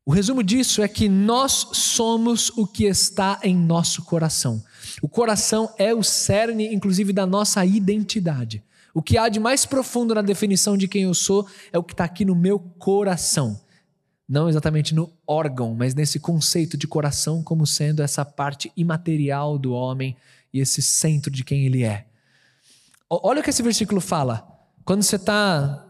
O 0.07 0.11
resumo 0.11 0.43
disso 0.43 0.81
é 0.81 0.89
que 0.89 1.07
nós 1.07 1.69
somos 1.75 2.49
o 2.57 2.67
que 2.67 2.87
está 2.87 3.39
em 3.43 3.55
nosso 3.55 4.05
coração. 4.05 4.65
O 5.03 5.09
coração 5.09 5.71
é 5.77 5.95
o 5.95 6.03
cerne, 6.03 6.75
inclusive, 6.75 7.13
da 7.13 7.27
nossa 7.27 7.63
identidade. 7.63 8.65
O 8.95 9.03
que 9.03 9.19
há 9.19 9.29
de 9.29 9.39
mais 9.39 9.67
profundo 9.67 10.15
na 10.15 10.23
definição 10.23 10.79
de 10.79 10.89
quem 10.89 11.03
eu 11.03 11.13
sou 11.13 11.47
é 11.71 11.79
o 11.79 11.85
que 11.85 11.93
está 11.93 12.05
aqui 12.05 12.25
no 12.25 12.35
meu 12.35 12.59
coração. 12.59 13.61
Não 14.31 14.49
exatamente 14.49 14.95
no 14.95 15.13
órgão, 15.27 15.75
mas 15.75 15.93
nesse 15.93 16.21
conceito 16.21 16.77
de 16.77 16.87
coração 16.87 17.43
como 17.43 17.67
sendo 17.67 18.01
essa 18.01 18.25
parte 18.25 18.71
imaterial 18.77 19.59
do 19.59 19.73
homem 19.73 20.17
e 20.53 20.61
esse 20.61 20.81
centro 20.81 21.33
de 21.33 21.43
quem 21.43 21.67
ele 21.67 21.83
é. 21.83 22.07
Olha 23.09 23.41
o 23.41 23.43
que 23.43 23.51
esse 23.51 23.61
versículo 23.61 24.01
fala. 24.01 24.49
Quando 24.85 25.03
você 25.03 25.17
está 25.17 25.85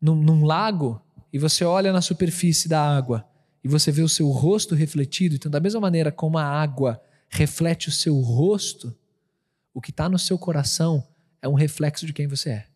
num, 0.00 0.16
num 0.16 0.44
lago 0.44 1.00
e 1.32 1.38
você 1.38 1.64
olha 1.64 1.92
na 1.92 2.02
superfície 2.02 2.68
da 2.68 2.82
água 2.82 3.24
e 3.62 3.68
você 3.68 3.92
vê 3.92 4.02
o 4.02 4.08
seu 4.08 4.28
rosto 4.30 4.74
refletido, 4.74 5.36
então, 5.36 5.48
da 5.48 5.60
mesma 5.60 5.80
maneira 5.80 6.10
como 6.10 6.38
a 6.38 6.44
água 6.44 7.00
reflete 7.28 7.88
o 7.88 7.92
seu 7.92 8.18
rosto, 8.18 8.92
o 9.72 9.80
que 9.80 9.90
está 9.90 10.08
no 10.08 10.18
seu 10.18 10.36
coração 10.36 11.06
é 11.40 11.46
um 11.46 11.54
reflexo 11.54 12.04
de 12.04 12.12
quem 12.12 12.26
você 12.26 12.50
é. 12.50 12.66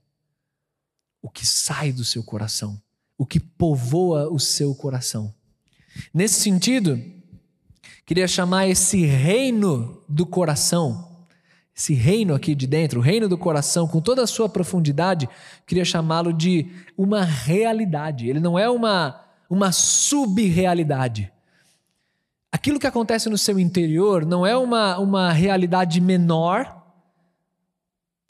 O 1.20 1.28
que 1.28 1.44
sai 1.44 1.90
do 1.90 2.04
seu 2.04 2.22
coração, 2.22 2.80
o 3.18 3.26
que 3.26 3.40
povoa 3.40 4.32
o 4.32 4.38
seu 4.38 4.72
coração. 4.74 5.34
Nesse 6.14 6.40
sentido, 6.40 7.02
queria 8.06 8.28
chamar 8.28 8.68
esse 8.68 9.04
reino 9.04 10.00
do 10.08 10.24
coração, 10.24 11.26
esse 11.76 11.92
reino 11.94 12.34
aqui 12.34 12.54
de 12.54 12.66
dentro, 12.66 13.00
o 13.00 13.02
reino 13.02 13.28
do 13.28 13.36
coração, 13.36 13.88
com 13.88 14.00
toda 14.00 14.22
a 14.22 14.26
sua 14.26 14.48
profundidade, 14.48 15.28
queria 15.66 15.84
chamá-lo 15.84 16.32
de 16.32 16.70
uma 16.96 17.24
realidade. 17.24 18.28
Ele 18.28 18.40
não 18.40 18.56
é 18.56 18.70
uma, 18.70 19.20
uma 19.50 19.72
subrealidade. 19.72 21.30
Aquilo 22.50 22.78
que 22.78 22.86
acontece 22.86 23.28
no 23.28 23.36
seu 23.36 23.58
interior 23.58 24.24
não 24.24 24.46
é 24.46 24.56
uma, 24.56 24.98
uma 24.98 25.32
realidade 25.32 26.00
menor 26.00 26.77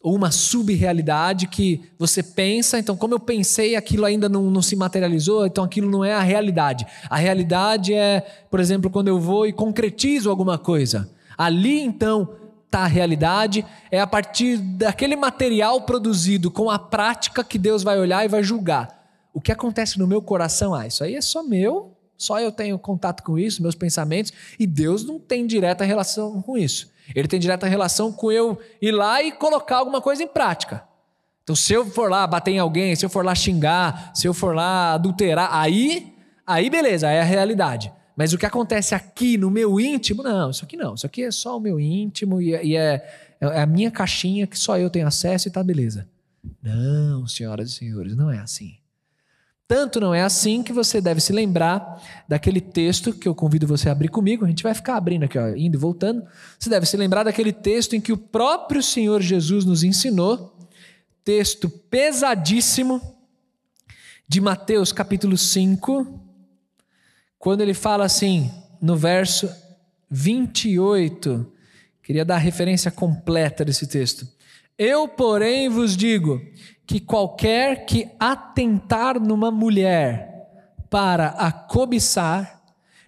ou 0.03 0.15
uma 0.15 0.31
subrealidade 0.31 1.49
que 1.49 1.91
você 1.99 2.23
pensa, 2.23 2.79
então, 2.79 2.97
como 2.97 3.15
eu 3.15 3.21
pensei, 3.21 3.75
aquilo 3.75 4.05
ainda 4.05 4.29
não, 4.29 4.51
não 4.51 4.63
se 4.63 4.77
materializou, 4.77 5.45
então 5.47 5.65
aquilo 5.65 5.91
não 5.91 6.05
é 6.05 6.15
a 6.15 6.21
realidade. 6.21 6.87
A 7.11 7.17
realidade 7.17 7.93
é, 7.93 8.21
por 8.51 8.61
exemplo, 8.61 8.91
quando 8.91 9.09
eu 9.09 9.19
vou 9.19 9.47
e 9.47 9.53
concretizo 9.53 10.31
alguma 10.31 10.57
coisa. 10.57 11.11
Ali, 11.37 11.81
então, 11.81 12.37
está 12.65 12.81
a 12.81 12.87
realidade, 12.87 13.65
é 13.91 14.01
a 14.01 14.07
partir 14.07 14.59
daquele 14.59 15.17
material 15.17 15.81
produzido 15.83 16.51
com 16.51 16.71
a 16.71 16.79
prática 16.79 17.43
que 17.43 17.59
Deus 17.59 17.83
vai 17.83 17.99
olhar 17.99 18.25
e 18.25 18.29
vai 18.29 18.43
julgar. 18.43 18.97
O 19.33 19.41
que 19.41 19.51
acontece 19.51 19.99
no 19.99 20.07
meu 20.07 20.23
coração? 20.23 20.75
Ah, 20.75 20.87
isso 20.87 21.03
aí 21.03 21.15
é 21.17 21.21
só 21.21 21.43
meu, 21.43 21.97
só 22.17 22.41
eu 22.41 22.53
tenho 22.53 22.79
contato 22.79 23.23
com 23.23 23.39
isso, 23.39 23.63
meus 23.63 23.75
pensamentos, 23.75 24.33
e 24.59 24.67
Deus 24.67 25.05
não 25.05 25.19
tem 25.19 25.47
direta 25.47 25.85
relação 25.85 26.41
com 26.43 26.57
isso. 26.57 26.91
Ele 27.15 27.29
tem 27.29 27.41
direta 27.41 27.67
relação 27.67 28.13
com 28.13 28.31
eu 28.31 28.59
ir 28.81 28.93
lá 28.93 29.23
e 29.23 29.33
colocar 29.33 29.79
alguma 29.79 30.01
coisa 30.01 30.23
em 30.23 30.29
prática. 30.29 30.83
Então, 31.43 31.57
se 31.57 31.73
eu 31.73 31.87
for 31.87 32.11
lá 32.11 32.27
bater 32.27 32.51
em 32.51 32.59
alguém, 32.59 32.95
se 32.95 33.07
eu 33.07 33.09
for 33.09 33.25
lá 33.25 33.35
xingar, 33.35 34.13
se 34.15 34.27
eu 34.27 34.35
for 34.35 34.55
lá 34.55 34.95
adulterar, 34.95 35.49
aí, 35.51 36.15
aí 36.47 36.69
beleza, 36.69 37.09
é 37.09 37.21
a 37.21 37.25
realidade. 37.25 37.91
Mas 38.15 38.33
o 38.33 38.39
que 38.39 38.45
acontece 38.45 38.95
aqui 38.95 39.39
no 39.39 39.51
meu 39.51 39.79
íntimo, 39.81 40.23
não, 40.23 40.51
isso 40.51 40.65
aqui 40.65 40.77
não. 40.77 40.95
Isso 40.95 41.07
aqui 41.07 41.23
é 41.23 41.31
só 41.31 41.57
o 41.57 41.61
meu 41.61 41.79
íntimo 41.79 42.43
e, 42.43 42.51
e 42.51 42.77
é, 42.77 43.03
é 43.41 43.63
a 43.63 43.67
minha 43.67 43.91
caixinha 43.91 44.47
que 44.47 44.59
só 44.59 44.77
eu 44.77 44.91
tenho 44.91 45.07
acesso 45.07 45.49
e 45.49 45.51
tá 45.51 45.63
beleza. 45.63 46.09
Não, 46.63 47.27
senhoras 47.27 47.71
e 47.71 47.73
senhores, 47.75 48.17
não 48.17 48.31
é 48.31 48.39
assim. 48.39 48.77
Tanto 49.69 50.01
não 50.01 50.15
é 50.15 50.23
assim 50.23 50.63
que 50.63 50.73
você 50.73 50.99
deve 50.99 51.21
se 51.21 51.31
lembrar 51.31 52.03
daquele 52.27 52.59
texto 52.59 53.13
que 53.13 53.29
eu 53.29 53.35
convido 53.35 53.67
você 53.67 53.91
a 53.91 53.93
abrir 53.93 54.09
comigo. 54.09 54.47
A 54.47 54.49
gente 54.49 54.63
vai 54.63 54.73
ficar 54.73 54.97
abrindo 54.97 55.25
aqui, 55.25 55.39
ó, 55.39 55.51
indo 55.55 55.77
e 55.77 55.79
voltando. 55.79 56.27
Você 56.59 56.71
deve 56.71 56.87
se 56.87 56.97
lembrar 56.97 57.23
daquele 57.23 57.53
texto 57.53 57.95
em 57.95 58.01
que 58.01 58.11
o 58.11 58.17
próprio 58.17 58.83
Senhor 58.83 59.21
Jesus 59.21 59.67
nos 59.67 59.85
ensinou, 59.85 60.57
texto 61.23 61.69
pesadíssimo, 61.69 62.99
de 64.27 64.41
Mateus 64.41 64.91
capítulo 64.91 65.37
5, 65.37 66.19
quando 67.39 67.61
ele 67.61 67.75
fala 67.75 68.07
assim, 68.07 68.51
no 68.81 68.97
verso 68.97 69.55
28. 70.11 71.53
Queria 72.03 72.25
dar 72.25 72.37
a 72.37 72.39
referência 72.39 72.91
completa 72.91 73.67
desse 73.67 73.87
texto. 73.87 74.27
Eu, 74.79 75.09
porém, 75.09 75.69
vos 75.69 75.97
digo 75.97 76.41
que 76.87 77.01
qualquer 77.01 77.85
que 77.85 78.09
atentar 78.19 79.21
numa 79.21 79.51
mulher 79.51 80.29
para 80.89 81.31
a 81.31 81.51
cobiçar, 81.51 82.63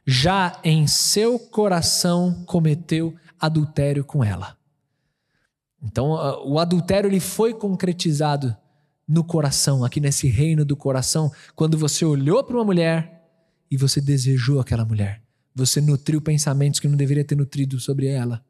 já 0.04 0.58
em 0.64 0.86
seu 0.86 1.38
coração 1.38 2.42
cometeu 2.44 3.14
adultério 3.38 4.04
com 4.04 4.24
ela. 4.24 4.56
Então, 5.82 6.10
o 6.44 6.58
adultério 6.58 7.08
ele 7.08 7.20
foi 7.20 7.54
concretizado 7.54 8.54
no 9.06 9.24
coração, 9.24 9.84
aqui 9.84 10.00
nesse 10.00 10.28
reino 10.28 10.64
do 10.64 10.76
coração, 10.76 11.32
quando 11.54 11.78
você 11.78 12.04
olhou 12.04 12.44
para 12.44 12.56
uma 12.56 12.64
mulher 12.64 13.24
e 13.70 13.76
você 13.76 14.00
desejou 14.00 14.60
aquela 14.60 14.84
mulher. 14.84 15.22
Você 15.54 15.80
nutriu 15.80 16.20
pensamentos 16.20 16.80
que 16.80 16.88
não 16.88 16.96
deveria 16.96 17.24
ter 17.24 17.36
nutrido 17.36 17.80
sobre 17.80 18.08
ela. 18.08 18.44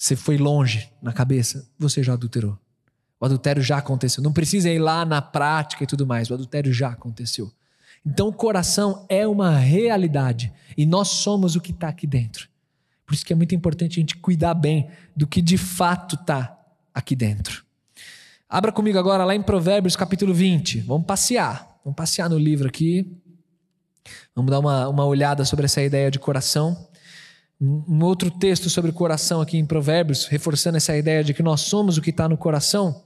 Você 0.00 0.16
foi 0.16 0.38
longe 0.38 0.90
na 1.02 1.12
cabeça, 1.12 1.68
você 1.78 2.02
já 2.02 2.14
adulterou. 2.14 2.58
O 3.20 3.26
adultério 3.26 3.62
já 3.62 3.76
aconteceu. 3.76 4.22
Não 4.22 4.32
precisa 4.32 4.70
ir 4.70 4.78
lá 4.78 5.04
na 5.04 5.20
prática 5.20 5.84
e 5.84 5.86
tudo 5.86 6.06
mais. 6.06 6.30
O 6.30 6.34
adultério 6.34 6.72
já 6.72 6.88
aconteceu. 6.88 7.52
Então 8.04 8.28
o 8.28 8.32
coração 8.32 9.04
é 9.10 9.26
uma 9.26 9.58
realidade 9.58 10.50
e 10.74 10.86
nós 10.86 11.08
somos 11.08 11.54
o 11.54 11.60
que 11.60 11.70
está 11.70 11.88
aqui 11.88 12.06
dentro. 12.06 12.48
Por 13.04 13.12
isso 13.12 13.26
que 13.26 13.34
é 13.34 13.36
muito 13.36 13.54
importante 13.54 13.98
a 13.98 14.00
gente 14.00 14.16
cuidar 14.16 14.54
bem 14.54 14.88
do 15.14 15.26
que 15.26 15.42
de 15.42 15.58
fato 15.58 16.14
está 16.14 16.58
aqui 16.94 17.14
dentro. 17.14 17.62
Abra 18.48 18.72
comigo 18.72 18.98
agora 18.98 19.22
lá 19.22 19.34
em 19.34 19.42
Provérbios 19.42 19.96
capítulo 19.96 20.32
20. 20.32 20.80
Vamos 20.80 21.06
passear. 21.06 21.78
Vamos 21.84 21.96
passear 21.96 22.30
no 22.30 22.38
livro 22.38 22.68
aqui. 22.68 23.06
Vamos 24.34 24.50
dar 24.50 24.60
uma, 24.60 24.88
uma 24.88 25.04
olhada 25.04 25.44
sobre 25.44 25.66
essa 25.66 25.82
ideia 25.82 26.10
de 26.10 26.18
coração. 26.18 26.88
Um 27.60 28.02
outro 28.04 28.30
texto 28.30 28.70
sobre 28.70 28.90
coração 28.90 29.42
aqui 29.42 29.58
em 29.58 29.66
Provérbios, 29.66 30.24
reforçando 30.24 30.78
essa 30.78 30.96
ideia 30.96 31.22
de 31.22 31.34
que 31.34 31.42
nós 31.42 31.60
somos 31.60 31.98
o 31.98 32.02
que 32.02 32.08
está 32.08 32.26
no 32.26 32.38
coração, 32.38 33.04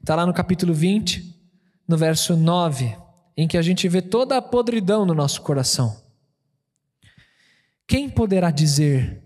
está 0.00 0.16
lá 0.16 0.26
no 0.26 0.32
capítulo 0.34 0.74
20, 0.74 1.40
no 1.86 1.96
verso 1.96 2.36
9, 2.36 2.96
em 3.36 3.46
que 3.46 3.56
a 3.56 3.62
gente 3.62 3.88
vê 3.88 4.02
toda 4.02 4.36
a 4.36 4.42
podridão 4.42 5.06
no 5.06 5.14
nosso 5.14 5.40
coração. 5.42 6.02
Quem 7.86 8.10
poderá 8.10 8.50
dizer: 8.50 9.22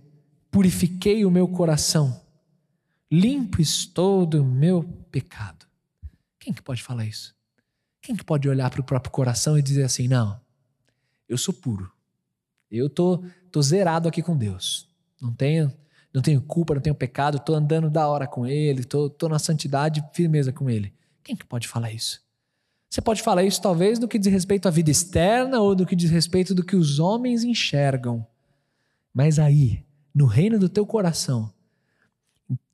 Purifiquei 0.51 1.25
o 1.25 1.31
meu 1.31 1.49
coração, 1.49 2.21
limpo 3.11 3.63
estou 3.63 4.27
do 4.27 4.45
meu 4.45 4.83
pecado? 5.11 5.67
Quem 6.39 6.53
que 6.53 6.63
pode 6.63 6.83
falar 6.83 7.07
isso? 7.07 7.35
Quem 8.03 8.15
que 8.15 8.25
pode 8.25 8.49
olhar 8.49 8.69
para 8.71 8.81
o 8.81 8.85
próprio 8.85 9.11
coração 9.11 9.59
e 9.59 9.63
dizer 9.63 9.85
assim: 9.85 10.07
Não, 10.07 10.39
eu 11.29 11.39
sou 11.39 11.55
puro. 11.55 11.91
Eu 12.71 12.91
tô, 12.91 13.25
tô 13.57 13.63
zerado 13.63 14.07
aqui 14.07 14.21
com 14.21 14.37
Deus. 14.37 14.87
Não 15.19 15.33
tenho, 15.33 15.73
não 16.13 16.21
tenho 16.21 16.43
culpa, 16.43 16.75
não 16.75 16.83
tenho 16.83 16.95
pecado, 16.95 17.39
tô 17.39 17.55
andando 17.55 17.89
da 17.89 18.07
hora 18.07 18.27
com 18.27 18.47
Ele, 18.47 18.85
tô 18.85 19.29
na 19.31 19.39
santidade, 19.39 20.05
firmeza 20.13 20.53
com 20.53 20.69
Ele. 20.69 20.93
Quem 21.25 21.35
que 21.35 21.47
pode 21.47 21.67
falar 21.67 21.91
isso? 21.91 22.21
Você 22.91 23.01
pode 23.01 23.23
falar 23.23 23.45
isso 23.45 23.63
talvez 23.63 23.99
do 23.99 24.07
que 24.07 24.19
diz 24.19 24.31
respeito 24.31 24.69
à 24.69 24.71
vida 24.71 24.91
externa 24.91 25.59
ou 25.59 25.75
do 25.75 25.87
que 25.87 25.97
diz 25.97 26.11
respeito 26.11 26.55
do 26.55 26.63
que 26.63 26.77
os 26.77 26.99
homens 26.99 27.45
enxergam. 27.45 28.27
Mas 29.15 29.39
aí, 29.39 29.83
no 30.15 30.27
reino 30.27 30.59
do 30.59 30.69
teu 30.69 30.85
coração, 30.85 31.51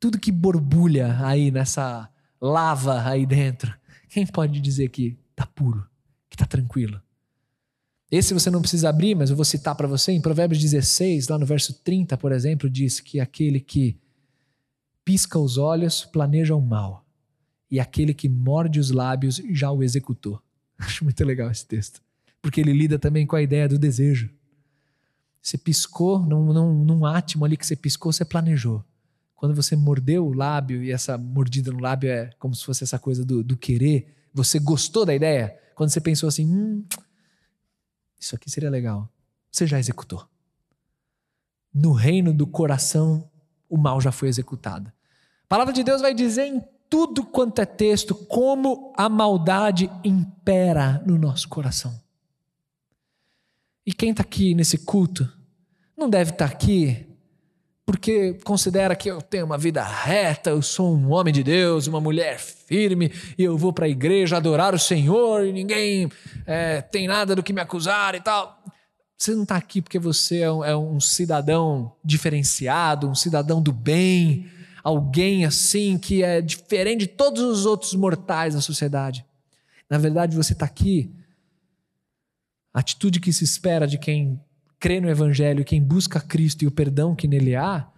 tudo 0.00 0.18
que 0.18 0.32
borbulha 0.32 1.16
aí 1.24 1.52
nessa 1.52 2.10
lava 2.40 3.08
aí 3.08 3.24
dentro, 3.24 3.72
quem 4.08 4.26
pode 4.26 4.60
dizer 4.60 4.88
que 4.88 5.16
tá 5.36 5.46
puro, 5.46 5.86
que 6.28 6.36
tá 6.36 6.44
tranquilo? 6.44 7.00
Esse 8.12 8.35
você 8.35 8.50
não 8.50 8.61
precisa 8.61 8.90
abrir, 8.90 9.14
mas 9.14 9.31
eu 9.31 9.37
vou 9.37 9.45
citar 9.45 9.75
para 9.75 9.88
você. 9.88 10.12
Em 10.12 10.21
Provérbios 10.21 10.61
16, 10.61 11.28
lá 11.28 11.38
no 11.38 11.47
verso 11.47 11.73
30, 11.73 12.14
por 12.19 12.31
exemplo, 12.31 12.69
diz 12.69 13.00
que 13.00 13.19
aquele 13.19 13.59
que 13.59 13.99
pisca 15.02 15.38
os 15.38 15.57
olhos 15.57 16.04
planeja 16.04 16.54
o 16.54 16.61
mal, 16.61 17.07
e 17.71 17.81
aquele 17.81 18.12
que 18.12 18.28
morde 18.28 18.78
os 18.78 18.90
lábios 18.90 19.40
já 19.52 19.73
o 19.73 19.83
executou. 19.83 20.38
Acho 20.76 21.04
muito 21.04 21.25
legal 21.25 21.50
esse 21.50 21.64
texto, 21.64 22.02
porque 22.42 22.61
ele 22.61 22.75
lida 22.75 22.99
também 22.99 23.26
com 23.26 23.35
a 23.35 23.40
ideia 23.40 23.66
do 23.66 23.78
desejo. 23.78 24.28
Você 25.40 25.57
piscou, 25.57 26.19
num, 26.19 26.52
num, 26.52 26.85
num 26.85 27.07
átimo 27.07 27.47
ali 27.47 27.57
que 27.57 27.66
você 27.66 27.75
piscou, 27.75 28.12
você 28.12 28.26
planejou. 28.26 28.85
Quando 29.35 29.54
você 29.54 29.75
mordeu 29.75 30.26
o 30.26 30.35
lábio, 30.35 30.85
e 30.85 30.92
essa 30.92 31.16
mordida 31.16 31.73
no 31.73 31.81
lábio 31.81 32.11
é 32.11 32.28
como 32.38 32.54
se 32.54 32.62
fosse 32.62 32.85
essa 32.85 32.99
coisa 32.99 33.25
do, 33.25 33.42
do 33.42 33.57
querer, 33.57 34.14
você 34.35 34.59
gostou 34.59 35.07
da 35.07 35.14
ideia? 35.14 35.59
Quando 35.75 35.88
você 35.88 36.00
pensou 36.00 36.28
assim, 36.28 36.47
hum, 36.47 36.85
isso 38.24 38.36
aqui 38.36 38.50
seria 38.50 38.70
legal. 38.70 39.08
Você 39.50 39.66
já 39.66 39.78
executou. 39.78 40.26
No 41.74 41.92
reino 41.92 42.32
do 42.32 42.46
coração, 42.46 43.28
o 43.68 43.76
mal 43.76 44.00
já 44.00 44.12
foi 44.12 44.28
executado. 44.28 44.92
A 45.44 45.46
palavra 45.48 45.72
de 45.72 45.82
Deus 45.82 46.00
vai 46.00 46.14
dizer 46.14 46.46
em 46.46 46.62
tudo 46.88 47.24
quanto 47.24 47.60
é 47.60 47.66
texto 47.66 48.14
como 48.14 48.92
a 48.96 49.08
maldade 49.08 49.90
impera 50.04 51.02
no 51.06 51.18
nosso 51.18 51.48
coração. 51.48 51.98
E 53.84 53.92
quem 53.92 54.10
está 54.10 54.22
aqui 54.22 54.54
nesse 54.54 54.78
culto 54.78 55.30
não 55.96 56.08
deve 56.08 56.30
estar 56.30 56.48
tá 56.48 56.54
aqui 56.54 57.12
porque 57.84 58.34
considera 58.44 58.94
que 58.94 59.10
eu 59.10 59.20
tenho 59.20 59.44
uma 59.44 59.58
vida 59.58 59.82
reta, 59.82 60.50
eu 60.50 60.62
sou 60.62 60.94
um 60.94 61.10
homem 61.10 61.32
de 61.32 61.42
Deus, 61.42 61.86
uma 61.86 62.00
mulher 62.00 62.38
firme, 62.38 63.12
e 63.36 63.42
eu 63.42 63.58
vou 63.58 63.72
para 63.72 63.86
a 63.86 63.88
igreja 63.88 64.36
adorar 64.36 64.74
o 64.74 64.78
Senhor 64.78 65.44
e 65.44 65.52
ninguém 65.52 66.10
é, 66.46 66.80
tem 66.80 67.08
nada 67.08 67.34
do 67.34 67.42
que 67.42 67.52
me 67.52 67.60
acusar 67.60 68.14
e 68.14 68.20
tal. 68.20 68.62
Você 69.18 69.34
não 69.34 69.42
está 69.42 69.56
aqui 69.56 69.82
porque 69.82 69.98
você 69.98 70.40
é 70.40 70.52
um, 70.52 70.64
é 70.64 70.76
um 70.76 71.00
cidadão 71.00 71.94
diferenciado, 72.04 73.09
um 73.09 73.14
cidadão 73.14 73.61
do 73.61 73.72
bem, 73.72 74.48
alguém 74.83 75.44
assim 75.44 75.98
que 75.98 76.22
é 76.22 76.40
diferente 76.40 77.00
de 77.00 77.07
todos 77.09 77.42
os 77.42 77.66
outros 77.66 77.94
mortais 77.94 78.54
da 78.54 78.61
sociedade. 78.61 79.24
Na 79.88 79.98
verdade, 79.98 80.37
você 80.37 80.52
está 80.52 80.66
aqui. 80.66 81.14
A 82.72 82.80
atitude 82.80 83.20
que 83.20 83.33
se 83.33 83.44
espera 83.44 83.87
de 83.87 83.98
quem 83.98 84.40
crê 84.83 85.01
no 85.01 85.09
Evangelho, 85.09 85.64
quem 85.64 85.81
busca 85.81 86.21
Cristo 86.21 86.64
e 86.64 86.66
o 86.66 86.71
perdão 86.73 87.14
que 87.14 87.29
nele 87.29 87.55
há, 87.55 87.88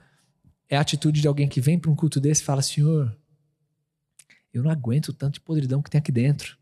é 0.69 0.77
a 0.77 0.83
atitude 0.83 1.23
de 1.23 1.27
alguém 1.27 1.49
que 1.49 1.59
vem 1.59 1.79
para 1.79 1.91
um 1.91 1.97
culto 1.97 2.21
desse 2.21 2.43
e 2.43 2.45
fala: 2.45 2.61
Senhor, 2.61 3.17
eu 4.53 4.63
não 4.63 4.71
aguento 4.71 5.11
tanto 5.11 5.35
de 5.35 5.41
podridão 5.41 5.81
que 5.81 5.89
tem 5.89 5.99
aqui 5.99 6.13
dentro. 6.13 6.59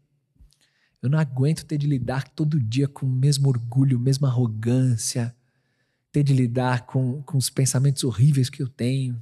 Eu 1.02 1.10
não 1.10 1.18
aguento 1.18 1.64
ter 1.64 1.76
de 1.76 1.88
lidar 1.88 2.28
todo 2.28 2.60
dia 2.60 2.86
com 2.86 3.04
o 3.04 3.08
mesmo 3.08 3.48
orgulho, 3.48 3.98
mesma 3.98 4.28
arrogância, 4.28 5.34
ter 6.12 6.22
de 6.22 6.32
lidar 6.32 6.86
com, 6.86 7.20
com 7.24 7.36
os 7.36 7.50
pensamentos 7.50 8.04
horríveis 8.04 8.48
que 8.48 8.62
eu 8.62 8.68
tenho, 8.68 9.20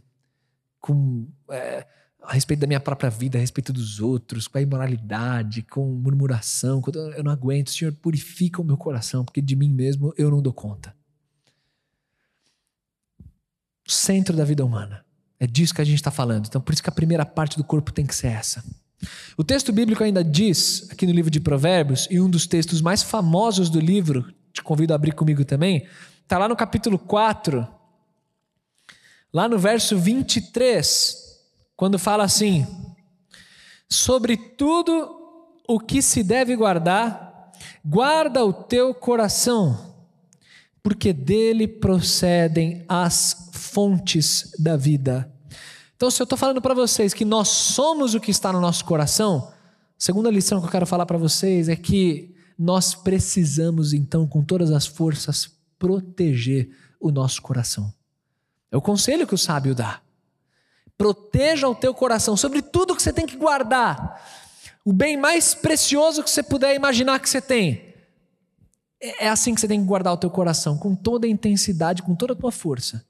com 0.78 1.26
é, 1.50 1.86
a 2.22 2.32
respeito 2.34 2.60
da 2.60 2.66
minha 2.66 2.80
própria 2.80 3.10
vida, 3.10 3.38
a 3.38 3.40
respeito 3.40 3.72
dos 3.72 4.00
outros, 4.00 4.46
com 4.46 4.58
a 4.58 4.60
imoralidade, 4.60 5.62
com 5.62 5.86
murmuração. 5.86 6.82
Eu 7.16 7.24
não 7.24 7.32
aguento. 7.32 7.70
Senhor, 7.70 7.92
purifica 7.92 8.60
o 8.60 8.64
meu 8.64 8.76
coração, 8.76 9.24
porque 9.24 9.40
de 9.40 9.56
mim 9.56 9.70
mesmo 9.70 10.12
eu 10.16 10.30
não 10.30 10.42
dou 10.42 10.52
conta. 10.52 10.94
O 13.86 13.90
centro 13.90 14.36
da 14.36 14.44
vida 14.44 14.64
humana. 14.64 15.04
É 15.38 15.46
disso 15.46 15.74
que 15.74 15.80
a 15.80 15.84
gente 15.84 15.96
está 15.96 16.10
falando. 16.10 16.46
Então, 16.46 16.60
por 16.60 16.72
isso 16.72 16.82
que 16.82 16.90
a 16.90 16.92
primeira 16.92 17.24
parte 17.24 17.56
do 17.56 17.64
corpo 17.64 17.90
tem 17.92 18.06
que 18.06 18.14
ser 18.14 18.28
essa. 18.28 18.62
O 19.36 19.42
texto 19.42 19.72
bíblico 19.72 20.04
ainda 20.04 20.22
diz, 20.22 20.86
aqui 20.90 21.06
no 21.06 21.12
livro 21.12 21.30
de 21.30 21.40
Provérbios, 21.40 22.06
e 22.10 22.20
um 22.20 22.28
dos 22.28 22.46
textos 22.46 22.82
mais 22.82 23.02
famosos 23.02 23.70
do 23.70 23.80
livro, 23.80 24.30
te 24.52 24.62
convido 24.62 24.92
a 24.92 24.96
abrir 24.96 25.14
comigo 25.14 25.42
também, 25.42 25.86
está 26.22 26.36
lá 26.36 26.46
no 26.46 26.54
capítulo 26.54 26.98
4, 26.98 27.66
lá 29.32 29.48
no 29.48 29.58
verso 29.58 29.98
23 29.98 31.29
quando 31.80 31.98
fala 31.98 32.24
assim: 32.24 32.66
sobre 33.88 34.36
tudo 34.36 35.16
o 35.66 35.80
que 35.80 36.02
se 36.02 36.22
deve 36.22 36.54
guardar, 36.54 37.50
guarda 37.82 38.44
o 38.44 38.52
teu 38.52 38.92
coração, 38.92 39.96
porque 40.82 41.10
dele 41.10 41.66
procedem 41.66 42.84
as 42.86 43.48
fontes 43.54 44.52
da 44.58 44.76
vida. 44.76 45.32
Então, 45.96 46.10
se 46.10 46.20
eu 46.20 46.24
estou 46.24 46.36
falando 46.36 46.60
para 46.60 46.74
vocês 46.74 47.14
que 47.14 47.24
nós 47.24 47.48
somos 47.48 48.14
o 48.14 48.20
que 48.20 48.30
está 48.30 48.52
no 48.52 48.60
nosso 48.60 48.84
coração, 48.84 49.48
a 49.48 49.54
segunda 49.96 50.30
lição 50.30 50.60
que 50.60 50.66
eu 50.66 50.70
quero 50.70 50.86
falar 50.86 51.06
para 51.06 51.16
vocês 51.16 51.66
é 51.66 51.76
que 51.76 52.34
nós 52.58 52.94
precisamos, 52.94 53.94
então, 53.94 54.26
com 54.26 54.44
todas 54.44 54.70
as 54.70 54.86
forças, 54.86 55.50
proteger 55.78 56.68
o 57.00 57.10
nosso 57.10 57.40
coração. 57.40 57.90
É 58.70 58.76
o 58.76 58.82
conselho 58.82 59.26
que 59.26 59.34
o 59.34 59.38
sábio 59.38 59.74
dá. 59.74 60.02
Proteja 61.00 61.66
o 61.66 61.74
teu 61.74 61.94
coração 61.94 62.36
sobre 62.36 62.60
tudo 62.60 62.94
que 62.94 63.02
você 63.02 63.10
tem 63.10 63.24
que 63.24 63.34
guardar. 63.34 64.22
O 64.84 64.92
bem 64.92 65.16
mais 65.16 65.54
precioso 65.54 66.22
que 66.22 66.28
você 66.28 66.42
puder 66.42 66.74
imaginar 66.74 67.18
que 67.20 67.30
você 67.30 67.40
tem. 67.40 67.94
É, 69.00 69.24
é 69.24 69.28
assim 69.30 69.54
que 69.54 69.62
você 69.62 69.66
tem 69.66 69.80
que 69.80 69.86
guardar 69.86 70.12
o 70.12 70.18
teu 70.18 70.28
coração, 70.28 70.76
com 70.76 70.94
toda 70.94 71.26
a 71.26 71.30
intensidade, 71.30 72.02
com 72.02 72.14
toda 72.14 72.34
a 72.34 72.36
tua 72.36 72.52
força. 72.52 73.02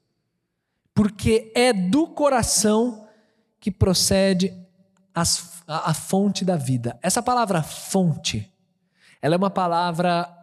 Porque 0.95 1.51
é 1.53 1.73
do 1.73 2.07
coração 2.07 3.09
que 3.59 3.69
procede 3.69 4.53
as, 5.13 5.61
a, 5.67 5.89
a 5.89 5.93
fonte 5.93 6.45
da 6.45 6.55
vida. 6.55 6.97
Essa 7.01 7.21
palavra 7.21 7.61
fonte, 7.61 8.49
ela 9.21 9.35
é 9.35 9.37
uma 9.37 9.49
palavra 9.49 10.33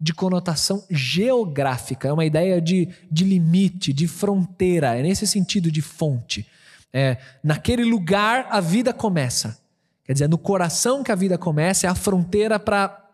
de 0.00 0.14
conotação 0.14 0.84
geográfica, 0.88 2.06
é 2.06 2.12
uma 2.12 2.24
ideia 2.24 2.60
de, 2.60 2.88
de 3.10 3.24
limite, 3.24 3.92
de 3.92 4.06
fronteira, 4.06 4.96
é 4.96 5.02
nesse 5.02 5.26
sentido 5.26 5.68
de 5.68 5.82
fonte. 5.82 6.46
É, 6.92 7.18
naquele 7.42 7.84
lugar 7.84 8.46
a 8.50 8.60
vida 8.60 8.92
começa. 8.92 9.58
Quer 10.04 10.12
dizer, 10.12 10.28
no 10.28 10.38
coração 10.38 11.02
que 11.02 11.10
a 11.10 11.16
vida 11.16 11.36
começa 11.36 11.86
é 11.86 11.90
a 11.90 11.94
fronteira 11.94 12.58
para 12.58 13.04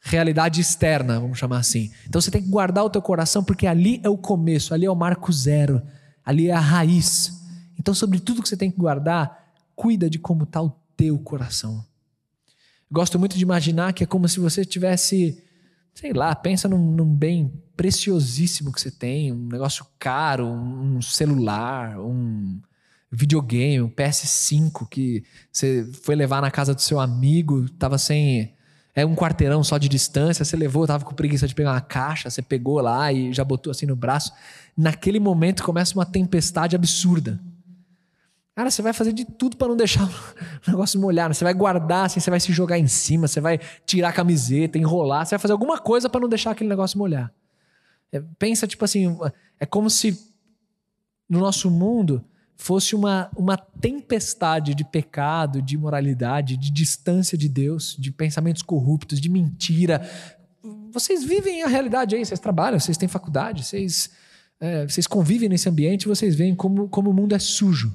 realidade 0.00 0.60
externa, 0.60 1.18
vamos 1.20 1.38
chamar 1.38 1.58
assim. 1.58 1.90
Então 2.06 2.20
você 2.20 2.30
tem 2.30 2.42
que 2.42 2.48
guardar 2.48 2.84
o 2.84 2.90
teu 2.90 3.02
coração 3.02 3.42
porque 3.42 3.66
ali 3.66 4.00
é 4.04 4.08
o 4.08 4.16
começo, 4.16 4.72
ali 4.72 4.86
é 4.86 4.90
o 4.90 4.94
marco 4.94 5.32
zero, 5.32 5.82
ali 6.24 6.48
é 6.48 6.52
a 6.52 6.60
raiz. 6.60 7.42
Então 7.78 7.92
sobre 7.92 8.20
tudo 8.20 8.42
que 8.42 8.48
você 8.48 8.56
tem 8.56 8.70
que 8.70 8.78
guardar, 8.78 9.52
cuida 9.74 10.08
de 10.08 10.18
como 10.18 10.44
está 10.44 10.62
o 10.62 10.72
teu 10.96 11.18
coração. 11.18 11.84
Gosto 12.90 13.18
muito 13.18 13.36
de 13.36 13.42
imaginar 13.42 13.92
que 13.92 14.04
é 14.04 14.06
como 14.06 14.28
se 14.28 14.40
você 14.40 14.64
tivesse, 14.64 15.42
sei 15.92 16.12
lá, 16.12 16.34
pensa 16.34 16.68
num, 16.68 16.92
num 16.92 17.14
bem 17.14 17.52
preciosíssimo 17.76 18.72
que 18.72 18.80
você 18.80 18.90
tem, 18.90 19.30
um 19.32 19.46
negócio 19.46 19.86
caro, 19.98 20.46
um 20.46 21.02
celular, 21.02 22.00
um, 22.00 22.60
videogame, 23.10 23.80
um 23.80 23.88
PS5 23.88 24.86
que 24.88 25.24
você 25.50 25.88
foi 26.02 26.14
levar 26.14 26.42
na 26.42 26.50
casa 26.50 26.74
do 26.74 26.80
seu 26.80 27.00
amigo, 27.00 27.68
tava 27.70 27.98
sem. 27.98 28.54
É 28.94 29.06
um 29.06 29.14
quarteirão 29.14 29.62
só 29.62 29.78
de 29.78 29.88
distância, 29.88 30.44
você 30.44 30.56
levou, 30.56 30.86
tava 30.86 31.04
com 31.04 31.14
preguiça 31.14 31.46
de 31.46 31.54
pegar 31.54 31.72
uma 31.72 31.80
caixa, 31.80 32.28
você 32.28 32.42
pegou 32.42 32.80
lá 32.80 33.12
e 33.12 33.32
já 33.32 33.44
botou 33.44 33.70
assim 33.70 33.86
no 33.86 33.94
braço. 33.94 34.32
Naquele 34.76 35.20
momento 35.20 35.62
começa 35.62 35.94
uma 35.94 36.04
tempestade 36.04 36.74
absurda. 36.74 37.40
Cara, 38.56 38.72
você 38.72 38.82
vai 38.82 38.92
fazer 38.92 39.12
de 39.12 39.24
tudo 39.24 39.56
para 39.56 39.68
não 39.68 39.76
deixar 39.76 40.02
o 40.66 40.70
negócio 40.70 41.00
molhar. 41.00 41.28
Né? 41.28 41.34
Você 41.34 41.44
vai 41.44 41.54
guardar, 41.54 42.06
assim, 42.06 42.18
você 42.18 42.28
vai 42.28 42.40
se 42.40 42.52
jogar 42.52 42.76
em 42.76 42.88
cima, 42.88 43.28
você 43.28 43.40
vai 43.40 43.60
tirar 43.86 44.08
a 44.08 44.12
camiseta, 44.12 44.76
enrolar, 44.76 45.24
você 45.24 45.36
vai 45.36 45.38
fazer 45.38 45.52
alguma 45.52 45.78
coisa 45.78 46.08
para 46.08 46.20
não 46.20 46.28
deixar 46.28 46.50
aquele 46.50 46.68
negócio 46.68 46.98
molhar. 46.98 47.32
É, 48.10 48.20
pensa, 48.36 48.66
tipo 48.66 48.84
assim, 48.84 49.16
é 49.60 49.64
como 49.64 49.88
se 49.88 50.18
no 51.28 51.38
nosso 51.38 51.70
mundo 51.70 52.24
fosse 52.58 52.96
uma, 52.96 53.30
uma 53.36 53.56
tempestade 53.56 54.74
de 54.74 54.84
pecado, 54.84 55.62
de 55.62 55.76
imoralidade, 55.76 56.56
de 56.56 56.70
distância 56.70 57.38
de 57.38 57.48
Deus, 57.48 57.96
de 57.96 58.10
pensamentos 58.10 58.62
corruptos, 58.62 59.20
de 59.20 59.28
mentira. 59.28 60.06
Vocês 60.92 61.24
vivem 61.24 61.62
a 61.62 61.68
realidade 61.68 62.16
aí, 62.16 62.26
vocês 62.26 62.40
trabalham, 62.40 62.78
vocês 62.78 62.98
têm 62.98 63.08
faculdade, 63.08 63.64
vocês, 63.64 64.10
é, 64.60 64.86
vocês 64.86 65.06
convivem 65.06 65.48
nesse 65.48 65.68
ambiente, 65.68 66.08
vocês 66.08 66.34
veem 66.34 66.54
como, 66.54 66.88
como 66.88 67.10
o 67.10 67.14
mundo 67.14 67.34
é 67.34 67.38
sujo. 67.38 67.94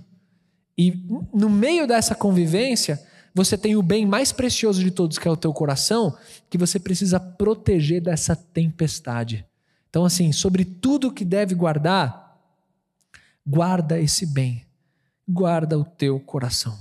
E 0.78 0.94
no 1.34 1.50
meio 1.50 1.86
dessa 1.86 2.16
convivência, 2.16 3.00
você 3.36 3.58
tem 3.58 3.76
o 3.76 3.84
bem 3.84 4.06
mais 4.06 4.32
precioso 4.32 4.82
de 4.82 4.92
todos, 4.92 5.20
que 5.20 5.28
é 5.28 5.32
o 5.32 5.38
teu 5.38 5.52
coração, 5.52 6.16
que 6.50 6.58
você 6.58 6.80
precisa 6.80 7.20
proteger 7.20 8.02
dessa 8.02 8.34
tempestade. 8.34 9.46
Então, 9.90 10.06
assim, 10.06 10.32
sobre 10.32 10.64
tudo 10.64 11.12
que 11.12 11.26
deve 11.26 11.54
guardar, 11.54 12.23
guarda 13.46 14.00
esse 14.00 14.26
bem, 14.26 14.66
guarda 15.28 15.78
o 15.78 15.84
teu 15.84 16.20
coração. 16.20 16.78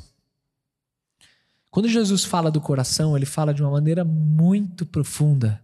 Quando 1.70 1.88
Jesus 1.88 2.24
fala 2.24 2.50
do 2.50 2.60
coração, 2.60 3.16
ele 3.16 3.24
fala 3.24 3.54
de 3.54 3.62
uma 3.62 3.70
maneira 3.70 4.04
muito 4.04 4.84
profunda, 4.84 5.60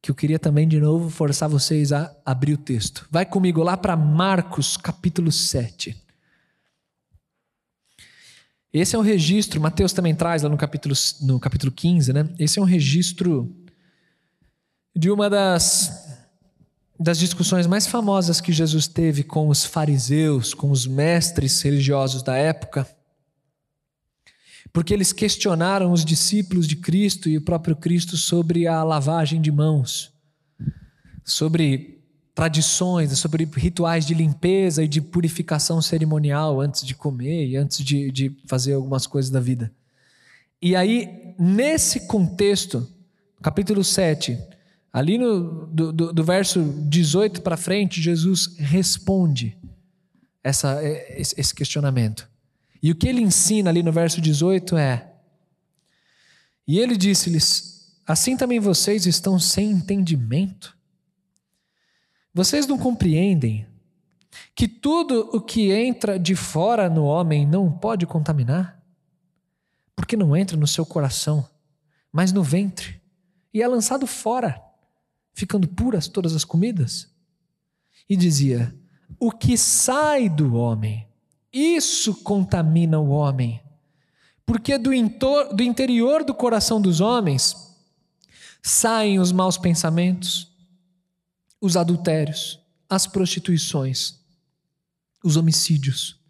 que 0.00 0.10
eu 0.10 0.14
queria 0.14 0.38
também 0.38 0.66
de 0.66 0.80
novo 0.80 1.10
forçar 1.10 1.48
vocês 1.48 1.92
a 1.92 2.14
abrir 2.24 2.54
o 2.54 2.58
texto. 2.58 3.06
Vai 3.10 3.26
comigo 3.26 3.62
lá 3.62 3.76
para 3.76 3.96
Marcos 3.96 4.76
capítulo 4.76 5.30
7. 5.30 6.02
Esse 8.72 8.96
é 8.96 8.98
um 8.98 9.02
registro, 9.02 9.60
Mateus 9.60 9.92
também 9.92 10.14
traz 10.14 10.42
lá 10.42 10.48
no 10.48 10.56
capítulo, 10.56 10.94
no 11.20 11.38
capítulo 11.38 11.70
15, 11.70 12.12
né? 12.12 12.28
Esse 12.38 12.58
é 12.58 12.62
um 12.62 12.64
registro 12.64 13.54
de 14.96 15.10
uma 15.10 15.28
das, 15.30 16.03
das 16.98 17.18
discussões 17.18 17.66
mais 17.66 17.86
famosas 17.86 18.40
que 18.40 18.52
Jesus 18.52 18.86
teve 18.86 19.22
com 19.22 19.48
os 19.48 19.64
fariseus, 19.64 20.54
com 20.54 20.70
os 20.70 20.86
mestres 20.86 21.60
religiosos 21.60 22.22
da 22.22 22.36
época, 22.36 22.86
porque 24.72 24.94
eles 24.94 25.12
questionaram 25.12 25.92
os 25.92 26.04
discípulos 26.04 26.66
de 26.66 26.76
Cristo 26.76 27.28
e 27.28 27.36
o 27.36 27.42
próprio 27.42 27.76
Cristo 27.76 28.16
sobre 28.16 28.66
a 28.66 28.82
lavagem 28.82 29.40
de 29.40 29.50
mãos, 29.52 30.12
sobre 31.24 32.02
tradições, 32.34 33.16
sobre 33.16 33.48
rituais 33.54 34.04
de 34.04 34.14
limpeza 34.14 34.82
e 34.82 34.88
de 34.88 35.00
purificação 35.00 35.80
cerimonial 35.80 36.60
antes 36.60 36.84
de 36.84 36.94
comer 36.94 37.46
e 37.46 37.56
antes 37.56 37.78
de, 37.84 38.10
de 38.10 38.36
fazer 38.46 38.72
algumas 38.72 39.06
coisas 39.06 39.30
da 39.30 39.38
vida. 39.38 39.72
E 40.60 40.74
aí, 40.74 41.34
nesse 41.38 42.08
contexto, 42.08 42.88
capítulo 43.40 43.84
7, 43.84 44.36
ali 44.94 45.18
no, 45.18 45.66
do, 45.66 45.92
do, 45.92 46.12
do 46.12 46.24
verso 46.24 46.62
18 46.88 47.42
para 47.42 47.56
frente, 47.56 48.00
Jesus 48.00 48.54
responde 48.56 49.58
essa, 50.40 50.80
esse 50.84 51.52
questionamento. 51.52 52.30
E 52.80 52.92
o 52.92 52.94
que 52.94 53.08
ele 53.08 53.20
ensina 53.20 53.70
ali 53.70 53.82
no 53.82 53.90
verso 53.90 54.20
18 54.20 54.76
é: 54.76 55.12
E 56.64 56.78
ele 56.78 56.96
disse-lhes: 56.96 57.98
Assim 58.06 58.36
também 58.36 58.60
vocês 58.60 59.04
estão 59.04 59.36
sem 59.36 59.72
entendimento? 59.72 60.76
Vocês 62.32 62.64
não 62.64 62.78
compreendem 62.78 63.66
que 64.54 64.68
tudo 64.68 65.28
o 65.32 65.40
que 65.40 65.72
entra 65.72 66.20
de 66.20 66.36
fora 66.36 66.88
no 66.88 67.04
homem 67.04 67.44
não 67.44 67.68
pode 67.68 68.06
contaminar? 68.06 68.80
Porque 69.96 70.16
não 70.16 70.36
entra 70.36 70.56
no 70.56 70.68
seu 70.68 70.86
coração, 70.86 71.48
mas 72.12 72.32
no 72.32 72.44
ventre, 72.44 73.00
e 73.52 73.62
é 73.62 73.66
lançado 73.66 74.06
fora, 74.06 74.63
ficando 75.34 75.68
puras 75.68 76.08
todas 76.08 76.34
as 76.34 76.44
comidas? 76.44 77.12
E 78.08 78.16
dizia: 78.16 78.74
O 79.18 79.30
que 79.30 79.58
sai 79.58 80.28
do 80.28 80.54
homem, 80.54 81.06
isso 81.52 82.14
contamina 82.22 82.98
o 82.98 83.08
homem. 83.08 83.60
Porque 84.46 84.78
do, 84.78 84.90
do 85.54 85.62
interior 85.62 86.24
do 86.24 86.34
coração 86.34 86.80
dos 86.80 87.00
homens 87.00 87.56
saem 88.62 89.18
os 89.18 89.32
maus 89.32 89.56
pensamentos, 89.56 90.50
os 91.60 91.76
adultérios, 91.76 92.60
as 92.88 93.06
prostituições, 93.06 94.18
os 95.22 95.36
homicídios, 95.36 96.20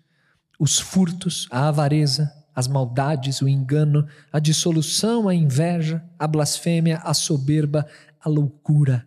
os 0.58 0.78
furtos, 0.78 1.48
a 1.50 1.68
avareza, 1.68 2.32
as 2.54 2.68
maldades, 2.68 3.42
o 3.42 3.48
engano, 3.48 4.06
a 4.32 4.38
dissolução, 4.38 5.28
a 5.28 5.34
inveja, 5.34 6.04
a 6.16 6.26
blasfêmia, 6.26 6.98
a 6.98 7.12
soberba, 7.12 7.86
a 8.24 8.28
loucura. 8.28 9.06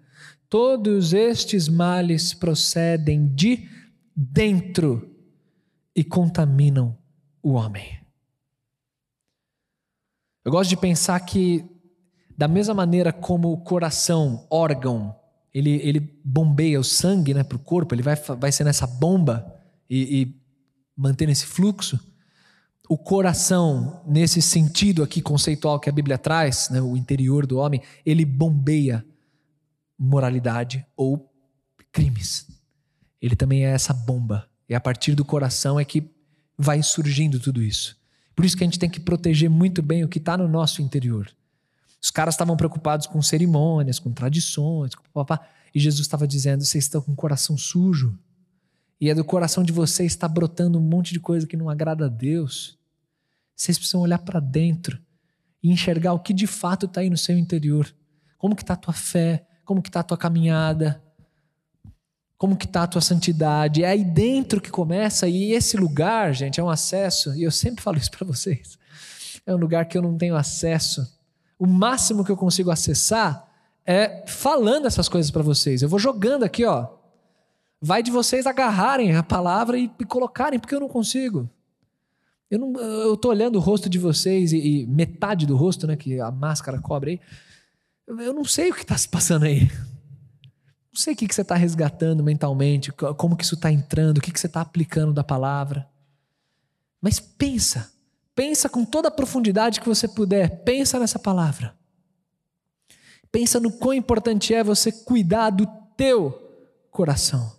Todos 0.50 1.12
estes 1.14 1.68
males 1.68 2.34
procedem 2.34 3.28
de 3.34 3.68
dentro 4.16 5.10
e 5.96 6.04
contaminam 6.04 6.98
o 7.42 7.54
homem. 7.54 8.00
Eu 10.46 10.52
gosto 10.52 10.70
de 10.70 10.78
pensar 10.78 11.20
que, 11.22 11.66
da 12.38 12.48
mesma 12.48 12.74
maneira 12.74 13.12
como 13.12 13.52
o 13.52 13.58
coração, 13.58 14.48
órgão, 14.50 15.14
ele, 15.54 15.72
ele 15.84 16.00
bombeia 16.24 16.80
o 16.80 16.84
sangue 16.84 17.34
né, 17.34 17.44
para 17.44 17.58
o 17.58 17.60
corpo, 17.60 17.94
ele 17.94 18.04
vai, 18.04 18.16
vai 18.16 18.52
ser 18.52 18.64
nessa 18.64 18.86
bomba 18.86 19.54
e, 19.90 20.22
e 20.22 20.42
mantendo 20.96 21.32
esse 21.32 21.46
fluxo. 21.46 22.00
O 22.90 22.98
coração, 22.98 24.02
nesse 24.08 24.42
sentido 24.42 25.04
aqui 25.04 25.22
conceitual 25.22 25.80
que 25.80 25.90
a 25.90 25.92
Bíblia 25.92 26.18
traz, 26.18 26.70
né, 26.70 26.82
o 26.82 26.96
interior 26.96 27.46
do 27.46 27.58
homem, 27.58 27.82
ele 28.06 28.24
bombeia 28.24 29.06
moralidade 29.98 30.86
ou 30.96 31.30
crimes. 31.92 32.48
Ele 33.22 33.36
também 33.36 33.66
é 33.66 33.70
essa 33.72 33.94
bomba. 33.94 34.48
E 34.70 34.76
a 34.76 34.80
partir 34.80 35.16
do 35.16 35.26
coração 35.26 35.80
é 35.80 35.84
que 35.84 36.10
vai 36.58 36.82
surgindo 36.82 37.40
tudo 37.40 37.62
isso. 37.62 37.98
Por 38.36 38.46
isso 38.46 38.56
que 38.56 38.64
a 38.64 38.68
gente 38.68 38.80
tem 38.80 38.90
que 38.90 39.00
proteger 39.00 39.50
muito 39.50 39.82
bem 39.82 40.04
o 40.04 40.08
que 40.08 40.20
está 40.20 40.38
no 40.38 40.48
nosso 40.48 40.82
interior. 40.82 41.30
Os 42.02 42.12
caras 42.12 42.36
estavam 42.36 42.56
preocupados 42.56 43.08
com 43.08 43.22
cerimônias, 43.22 44.00
com 44.00 44.12
tradições, 44.12 44.94
com 44.94 45.04
papá. 45.12 45.46
E 45.74 45.80
Jesus 45.80 46.02
estava 46.02 46.28
dizendo: 46.28 46.64
vocês 46.64 46.84
estão 46.84 47.02
com 47.02 47.12
o 47.12 47.16
coração 47.16 47.58
sujo. 47.58 48.18
E 49.02 49.10
é 49.10 49.16
do 49.16 49.24
coração 49.24 49.64
de 49.64 49.72
vocês 49.72 50.12
está 50.12 50.28
brotando 50.28 50.78
um 50.78 50.82
monte 50.82 51.14
de 51.14 51.20
coisa 51.20 51.46
que 51.46 51.58
não 51.58 51.70
agrada 51.70 52.06
a 52.06 52.10
Deus. 52.10 52.77
Vocês 53.58 53.78
precisam 53.78 54.00
olhar 54.00 54.20
para 54.20 54.40
dentro 54.40 54.98
e 55.62 55.70
enxergar 55.72 56.14
o 56.14 56.20
que 56.20 56.34
de 56.34 56.48
fato 56.48 56.86
está 56.86 57.02
aí 57.02 57.10
no 57.10 57.18
seu 57.18 57.38
interior. 57.38 57.94
Como 58.38 58.56
que 58.56 58.64
está 58.64 58.76
a 58.76 58.78
tua 58.78 58.94
fé? 58.94 59.46
Como 59.66 59.82
que 59.82 59.90
está 59.90 60.00
a 60.00 60.04
tua 60.04 60.18
caminhada? 60.18 61.04
Como 62.38 62.56
que 62.56 62.66
está 62.66 62.84
a 62.84 62.88
tua 62.88 63.02
santidade? 63.02 63.84
É 63.84 63.90
aí 63.90 64.06
dentro 64.06 64.62
que 64.62 64.70
começa 64.70 65.28
e 65.28 65.52
esse 65.52 65.76
lugar, 65.76 66.34
gente, 66.34 66.60
é 66.60 66.64
um 66.64 66.70
acesso. 66.70 67.36
E 67.36 67.44
eu 67.44 67.52
sempre 67.52 67.84
falo 67.84 67.98
isso 67.98 68.12
para 68.12 68.26
vocês. 68.26 68.78
É 69.46 69.54
um 69.54 69.58
lugar 69.58 69.86
que 69.86 69.98
eu 69.98 70.02
não 70.02 70.18
tenho 70.18 70.36
acesso 70.36 71.18
o 71.60 71.66
máximo 71.66 72.24
que 72.24 72.32
eu 72.32 72.38
consigo 72.38 72.70
acessar 72.70 73.46
é 73.86 74.24
falando 74.28 74.86
essas 74.86 75.10
coisas 75.10 75.32
para 75.32 75.42
vocês. 75.42 75.82
Eu 75.82 75.90
vou 75.90 75.98
jogando 75.98 76.44
aqui, 76.44 76.66
ó. 76.66 76.88
Vai 77.82 78.04
de 78.04 78.12
vocês 78.12 78.46
agarrarem 78.46 79.16
a 79.16 79.24
palavra 79.24 79.78
e, 79.78 79.90
e 80.00 80.06
colocarem, 80.06 80.60
porque 80.60 80.76
eu 80.76 80.80
não 80.80 80.90
consigo. 80.90 81.50
Eu, 82.50 82.60
não, 82.60 82.80
eu 82.80 83.18
tô 83.18 83.30
olhando 83.30 83.58
o 83.58 83.62
rosto 83.62 83.90
de 83.90 84.00
vocês 84.00 84.54
e, 84.54 84.58
e, 84.58 84.88
metade 84.88 85.46
do 85.46 85.56
rosto, 85.56 85.86
né, 85.86 85.96
que 85.96 86.20
a 86.20 86.32
máscara 86.32 86.80
cobre 86.80 87.12
aí. 87.12 87.22
Eu, 88.08 88.20
eu 88.20 88.34
não 88.34 88.46
sei 88.46 88.72
o 88.72 88.74
que 88.74 88.82
está 88.82 88.98
se 88.98 89.10
passando 89.10 89.44
aí. 89.44 89.70
Não 90.92 91.02
sei 91.02 91.14
o 91.14 91.18
que, 91.18 91.28
que 91.28 91.36
você 91.36 91.42
está 91.42 91.56
resgatando 91.56 92.24
mentalmente, 92.24 92.92
como 92.92 93.36
que 93.36 93.44
isso 93.44 93.56
está 93.56 93.72
entrando, 93.72 94.18
o 94.18 94.22
que, 94.22 94.32
que 94.32 94.40
você 94.40 94.48
está 94.48 94.62
aplicando 94.62 95.14
da 95.14 95.24
palavra. 95.24 95.88
Mas 97.02 97.20
pensa, 97.20 97.92
Pensa 98.38 98.70
com 98.70 98.86
toda 98.86 99.08
a 99.08 99.12
profundidade 99.12 99.82
que 99.82 99.90
você 99.90 100.08
puder. 100.08 100.64
Pensa 100.64 101.00
nessa 101.00 101.18
palavra. 101.18 101.76
Pensa 103.32 103.60
no 103.60 103.72
quão 103.72 103.96
importante 103.96 104.54
é 104.54 104.64
você 104.64 104.92
cuidar 104.92 105.50
do 105.50 105.66
teu 105.98 106.40
coração. 106.92 107.57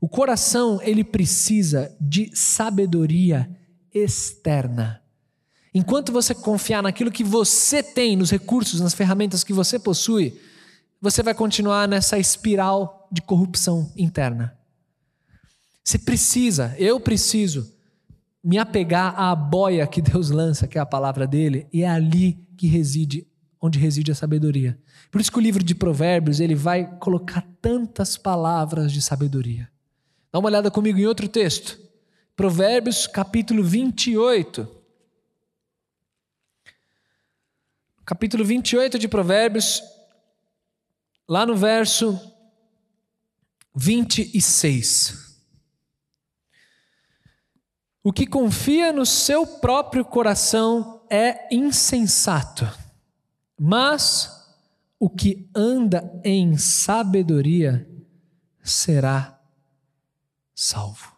O 0.00 0.08
coração, 0.08 0.80
ele 0.82 1.02
precisa 1.02 1.94
de 2.00 2.30
sabedoria 2.34 3.48
externa. 3.92 5.02
Enquanto 5.72 6.12
você 6.12 6.34
confiar 6.34 6.82
naquilo 6.82 7.10
que 7.10 7.24
você 7.24 7.82
tem, 7.82 8.16
nos 8.16 8.30
recursos, 8.30 8.80
nas 8.80 8.94
ferramentas 8.94 9.44
que 9.44 9.52
você 9.52 9.78
possui, 9.78 10.40
você 11.00 11.22
vai 11.22 11.34
continuar 11.34 11.86
nessa 11.86 12.18
espiral 12.18 13.08
de 13.12 13.20
corrupção 13.20 13.92
interna. 13.96 14.56
Você 15.84 15.98
precisa, 15.98 16.74
eu 16.78 16.98
preciso 16.98 17.72
me 18.42 18.58
apegar 18.58 19.18
à 19.18 19.34
boia 19.34 19.86
que 19.86 20.00
Deus 20.00 20.30
lança, 20.30 20.66
que 20.66 20.78
é 20.78 20.80
a 20.80 20.86
palavra 20.86 21.26
dele, 21.26 21.66
e 21.72 21.82
é 21.82 21.88
ali 21.88 22.44
que 22.56 22.66
reside, 22.66 23.26
onde 23.60 23.78
reside 23.78 24.10
a 24.10 24.14
sabedoria. 24.14 24.78
Por 25.10 25.20
isso 25.20 25.30
que 25.30 25.38
o 25.38 25.42
livro 25.42 25.62
de 25.62 25.74
Provérbios, 25.74 26.40
ele 26.40 26.54
vai 26.54 26.96
colocar 26.98 27.46
tantas 27.60 28.16
palavras 28.16 28.92
de 28.92 29.02
sabedoria. 29.02 29.68
Dá 30.36 30.40
uma 30.40 30.50
olhada 30.50 30.70
comigo 30.70 30.98
em 30.98 31.06
outro 31.06 31.26
texto. 31.30 31.80
Provérbios 32.36 33.06
capítulo 33.06 33.64
28. 33.64 34.70
Capítulo 38.04 38.44
28 38.44 38.98
de 38.98 39.08
Provérbios, 39.08 39.82
lá 41.26 41.46
no 41.46 41.56
verso 41.56 42.20
26. 43.74 45.40
O 48.04 48.12
que 48.12 48.26
confia 48.26 48.92
no 48.92 49.06
seu 49.06 49.46
próprio 49.46 50.04
coração 50.04 51.02
é 51.08 51.48
insensato, 51.50 52.68
mas 53.58 54.54
o 55.00 55.08
que 55.08 55.48
anda 55.54 56.20
em 56.22 56.58
sabedoria 56.58 57.88
será 58.62 59.35
salvo. 60.56 61.14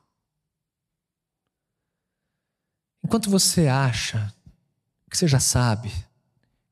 Enquanto 3.03 3.31
você 3.31 3.69
acha 3.69 4.35
que 5.09 5.17
você 5.17 5.29
já 5.29 5.39
sabe, 5.39 5.89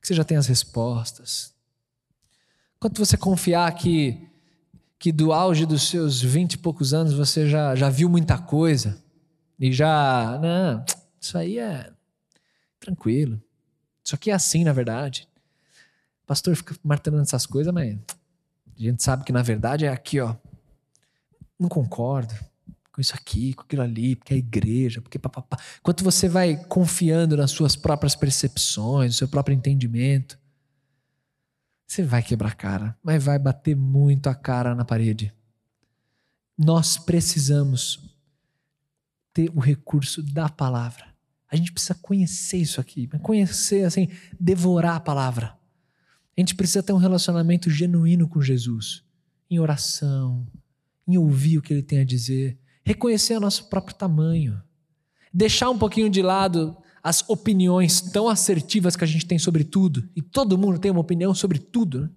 que 0.00 0.09
você 0.09 0.14
já 0.14 0.24
tem 0.24 0.37
as 0.37 0.46
respostas, 0.46 1.55
enquanto 2.76 2.98
você 2.98 3.16
confiar 3.16 3.72
que, 3.74 4.29
que 4.98 5.12
do 5.12 5.33
auge 5.33 5.64
dos 5.64 5.88
seus 5.88 6.20
vinte 6.20 6.55
e 6.55 6.59
poucos 6.59 6.92
anos 6.92 7.14
você 7.14 7.48
já, 7.48 7.74
já 7.76 7.88
viu 7.88 8.09
muita 8.09 8.37
coisa 8.37 9.02
e 9.59 9.72
já. 9.72 10.38
Não, 10.42 10.85
isso 11.18 11.38
aí 11.38 11.59
é 11.59 11.90
tranquilo. 12.81 13.40
Isso 14.05 14.14
aqui 14.14 14.31
é 14.31 14.35
assim, 14.35 14.64
na 14.64 14.72
verdade. 14.72 15.29
O 16.24 16.26
pastor 16.26 16.55
fica 16.57 16.76
martelando 16.83 17.22
essas 17.22 17.46
coisas, 17.46 17.72
mas 17.72 17.96
a 18.76 18.83
gente 18.83 19.02
sabe 19.02 19.24
que 19.24 19.33
na 19.33 19.42
verdade 19.42 19.87
é 19.87 19.88
aqui, 19.88 20.20
ó. 20.20 20.37
Não 21.59 21.68
concordo 21.68 22.35
com 22.97 23.01
isso 23.03 23.15
aqui, 23.15 23.53
com 23.53 23.61
aquilo 23.61 23.83
ali, 23.83 24.17
porque 24.17 24.33
é 24.33 24.37
a 24.37 24.39
igreja, 24.39 25.03
porque 25.03 25.19
papapá. 25.19 25.59
Enquanto 25.81 26.03
você 26.03 26.31
vai 26.31 26.57
confiando 26.65 27.37
nas 27.37 27.51
suas 27.51 27.77
próprias 27.77 28.17
percepções, 28.17 29.11
no 29.11 29.19
seu 29.19 29.29
próprio 29.29 29.55
entendimento, 29.55 30.39
você 31.87 32.03
vai 32.03 32.23
quebrar 32.23 32.49
a 32.49 32.55
cara, 32.55 32.97
mas 33.03 33.23
vai 33.23 33.39
bater 33.39 33.77
muito 33.77 34.29
a 34.29 34.35
cara 34.35 34.75
na 34.75 34.83
parede. 34.83 35.31
Nós 36.57 36.97
precisamos 36.97 38.17
ter 39.35 39.51
o 39.55 39.61
recurso 39.61 40.23
da 40.23 40.49
palavra. 40.49 41.15
A 41.53 41.55
gente 41.55 41.73
precisa 41.73 41.95
conhecer 41.97 42.57
isso 42.57 42.81
aqui, 42.81 43.07
conhecer 43.21 43.85
assim, 43.85 44.09
devorar 44.41 44.97
a 44.97 45.01
palavra. 45.01 45.55
A 46.35 46.41
gente 46.41 46.55
precisa 46.55 46.83
ter 46.83 46.95
um 46.95 46.99
relacionamento 46.99 47.69
genuíno 47.69 48.27
com 48.27 48.41
Jesus, 48.41 49.05
em 49.51 49.61
oração, 49.61 50.47
em 51.07 51.19
ouvir 51.19 51.59
o 51.59 51.63
que 51.63 51.75
ele 51.75 51.83
tem 51.83 51.99
a 51.99 52.05
dizer, 52.05 52.59
reconhecer 52.87 53.37
o 53.37 53.40
nosso 53.40 53.64
próprio 53.64 53.96
tamanho, 53.96 54.62
deixar 55.35 55.68
um 55.68 55.77
pouquinho 55.77 56.09
de 56.09 56.22
lado 56.22 56.77
as 57.03 57.29
opiniões 57.29 58.01
tão 58.01 58.29
assertivas 58.29 58.94
que 58.94 59.03
a 59.03 59.07
gente 59.07 59.27
tem 59.27 59.38
sobre 59.38 59.64
tudo, 59.64 60.09
e 60.14 60.22
todo 60.22 60.57
mundo 60.57 60.79
tem 60.79 60.92
uma 60.92 61.01
opinião 61.01 61.35
sobre 61.35 61.59
tudo. 61.59 62.03
Né? 62.03 62.11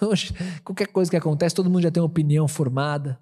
Hoje, 0.06 0.34
qualquer 0.62 0.88
coisa 0.88 1.10
que 1.10 1.16
acontece, 1.16 1.54
todo 1.54 1.70
mundo 1.70 1.82
já 1.82 1.90
tem 1.90 2.02
uma 2.02 2.06
opinião 2.08 2.46
formada. 2.46 3.18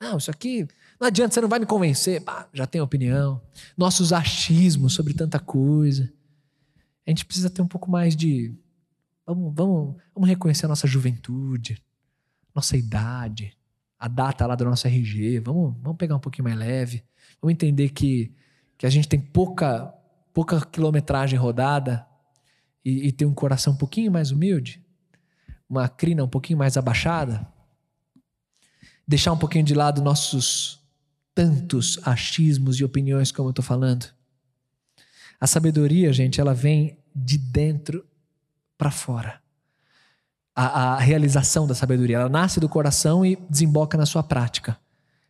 Não, 0.00 0.16
isso 0.16 0.30
aqui 0.30 0.66
não 0.98 1.08
adianta, 1.08 1.34
você 1.34 1.40
não 1.42 1.48
vai 1.48 1.58
me 1.58 1.66
convencer. 1.66 2.20
Bah, 2.20 2.48
já 2.54 2.66
tem 2.66 2.80
opinião. 2.80 3.40
Nossos 3.76 4.14
achismos 4.14 4.94
sobre 4.94 5.12
tanta 5.12 5.38
coisa. 5.38 6.10
A 7.06 7.10
gente 7.10 7.24
precisa 7.24 7.50
ter 7.50 7.60
um 7.60 7.68
pouco 7.68 7.90
mais 7.90 8.16
de. 8.16 8.54
Vamos, 9.26 9.52
vamos, 9.54 9.96
vamos 10.14 10.28
reconhecer 10.28 10.64
a 10.64 10.68
nossa 10.68 10.86
juventude, 10.86 11.82
nossa 12.54 12.76
idade, 12.76 13.56
a 13.98 14.08
data 14.08 14.46
lá 14.46 14.54
do 14.54 14.64
nosso 14.64 14.86
RG, 14.86 15.40
vamos, 15.40 15.74
vamos 15.80 15.96
pegar 15.96 16.16
um 16.16 16.20
pouquinho 16.20 16.44
mais 16.44 16.56
leve, 16.56 17.04
vamos 17.40 17.54
entender 17.54 17.90
que, 17.90 18.32
que 18.76 18.86
a 18.86 18.90
gente 18.90 19.08
tem 19.08 19.20
pouca, 19.20 19.92
pouca 20.32 20.60
quilometragem 20.60 21.38
rodada 21.38 22.06
e, 22.84 23.08
e 23.08 23.12
tem 23.12 23.26
um 23.26 23.34
coração 23.34 23.72
um 23.72 23.76
pouquinho 23.76 24.12
mais 24.12 24.30
humilde, 24.30 24.84
uma 25.68 25.88
crina 25.88 26.22
um 26.22 26.28
pouquinho 26.28 26.58
mais 26.58 26.76
abaixada, 26.76 27.46
deixar 29.06 29.32
um 29.32 29.38
pouquinho 29.38 29.64
de 29.64 29.74
lado 29.74 30.02
nossos 30.02 30.80
tantos 31.34 31.98
achismos 32.06 32.78
e 32.78 32.84
opiniões 32.84 33.30
como 33.30 33.48
eu 33.48 33.50
estou 33.50 33.64
falando. 33.64 34.06
A 35.40 35.46
sabedoria, 35.46 36.12
gente, 36.12 36.40
ela 36.40 36.54
vem 36.54 36.98
de 37.14 37.36
dentro 37.36 38.06
para 38.76 38.90
fora 38.90 39.45
a, 40.56 40.94
a 40.94 40.98
realização 40.98 41.66
da 41.66 41.74
sabedoria. 41.74 42.16
Ela 42.16 42.28
nasce 42.28 42.58
do 42.58 42.68
coração 42.68 43.24
e 43.24 43.36
desemboca 43.48 43.98
na 43.98 44.06
sua 44.06 44.22
prática. 44.22 44.78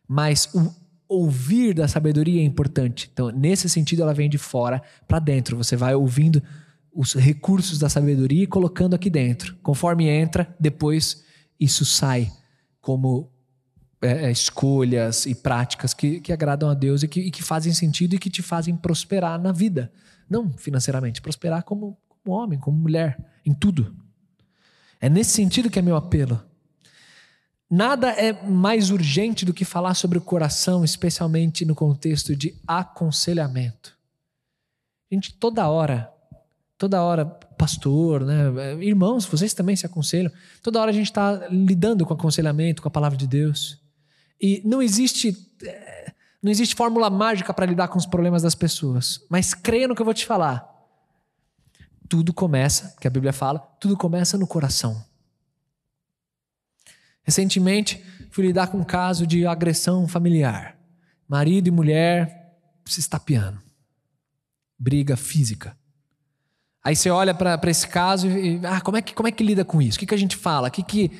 Mas 0.07 0.49
o 0.53 0.73
ouvir 1.07 1.73
da 1.73 1.87
sabedoria 1.87 2.41
é 2.41 2.45
importante. 2.45 3.09
Então, 3.11 3.29
nesse 3.29 3.69
sentido, 3.69 4.01
ela 4.01 4.13
vem 4.13 4.29
de 4.29 4.37
fora 4.37 4.81
para 5.07 5.19
dentro. 5.19 5.57
Você 5.57 5.75
vai 5.75 5.95
ouvindo 5.95 6.41
os 6.93 7.13
recursos 7.13 7.79
da 7.79 7.89
sabedoria 7.89 8.43
e 8.43 8.47
colocando 8.47 8.95
aqui 8.95 9.09
dentro. 9.09 9.55
Conforme 9.61 10.07
entra, 10.07 10.53
depois 10.59 11.23
isso 11.59 11.85
sai 11.85 12.31
como 12.81 13.31
é, 14.01 14.25
é 14.25 14.31
escolhas 14.31 15.25
e 15.25 15.33
práticas 15.33 15.93
que, 15.93 16.19
que 16.19 16.33
agradam 16.33 16.69
a 16.69 16.73
Deus 16.73 17.03
e 17.03 17.07
que, 17.07 17.19
e 17.21 17.31
que, 17.31 17.43
fazem 17.43 17.73
sentido 17.73 18.15
e 18.15 18.19
que 18.19 18.29
te 18.29 18.41
fazem 18.41 18.75
prosperar 18.75 19.39
na 19.39 19.51
vida. 19.51 19.91
Não 20.29 20.51
financeiramente, 20.51 21.21
prosperar 21.21 21.63
como, 21.63 21.97
como 22.07 22.37
homem, 22.37 22.59
como 22.59 22.77
mulher, 22.77 23.17
em 23.45 23.53
tudo. 23.53 23.95
É 24.99 25.09
nesse 25.09 25.31
sentido 25.31 25.69
que 25.69 25.79
é 25.79 25.81
meu 25.81 25.95
apelo. 25.95 26.41
Nada 27.69 28.09
é 28.11 28.31
mais 28.45 28.91
urgente 28.91 29.45
do 29.45 29.53
que 29.53 29.65
falar 29.65 29.93
sobre 29.93 30.17
o 30.17 30.21
coração, 30.21 30.85
especialmente 30.85 31.65
no 31.65 31.75
contexto 31.75 32.35
de 32.35 32.55
aconselhamento. 32.65 33.97
Gente, 35.11 35.33
toda 35.33 35.67
hora, 35.67 36.09
toda 36.77 37.01
hora, 37.01 37.25
pastor, 37.25 38.25
né, 38.25 38.75
irmãos, 38.81 39.25
vocês 39.25 39.53
também 39.53 39.75
se 39.75 39.85
aconselham, 39.85 40.31
toda 40.61 40.79
hora 40.79 40.91
a 40.91 40.93
gente 40.93 41.07
está 41.07 41.47
lidando 41.49 42.05
com 42.05 42.13
aconselhamento, 42.13 42.81
com 42.81 42.87
a 42.87 42.91
palavra 42.91 43.17
de 43.17 43.27
Deus. 43.27 43.81
E 44.39 44.61
não 44.63 44.81
existe, 44.81 45.35
eh, 45.63 46.13
não 46.41 46.51
existe 46.51 46.75
fórmula 46.75 47.09
mágica 47.09 47.53
para 47.53 47.65
lidar 47.65 47.89
com 47.89 47.97
os 47.97 48.05
problemas 48.05 48.43
das 48.43 48.55
pessoas. 48.55 49.25
Mas 49.29 49.53
creia 49.53 49.87
no 49.87 49.95
que 49.95 50.01
eu 50.01 50.05
vou 50.05 50.13
te 50.13 50.25
falar. 50.25 50.76
Tudo 52.09 52.33
começa, 52.33 52.95
que 52.99 53.07
a 53.07 53.11
Bíblia 53.11 53.33
fala, 53.33 53.59
tudo 53.79 53.97
começa 53.97 54.37
no 54.37 54.47
coração. 54.47 55.03
Recentemente, 57.23 58.03
fui 58.31 58.45
lidar 58.45 58.67
com 58.67 58.77
um 58.77 58.83
caso 58.83 59.27
de 59.27 59.45
agressão 59.45 60.07
familiar. 60.07 60.77
Marido 61.27 61.67
e 61.67 61.71
mulher 61.71 62.55
se 62.85 62.99
estapeando. 62.99 63.61
Briga 64.79 65.17
física. 65.17 65.77
Aí 66.83 66.95
você 66.95 67.09
olha 67.09 67.33
para 67.33 67.59
esse 67.69 67.85
caso 67.85 68.29
e, 68.29 68.61
ah, 68.63 68.79
como 68.79 68.95
é 68.95 69.01
que 69.01 69.13
como 69.13 69.27
é 69.27 69.31
que 69.31 69.43
lida 69.43 69.65
com 69.65 69.81
isso? 69.81 69.97
O 69.97 69.99
que, 69.99 70.05
que 70.05 70.15
a 70.15 70.17
gente 70.17 70.37
fala? 70.37 70.69
Que 70.69 70.81
que 70.81 71.11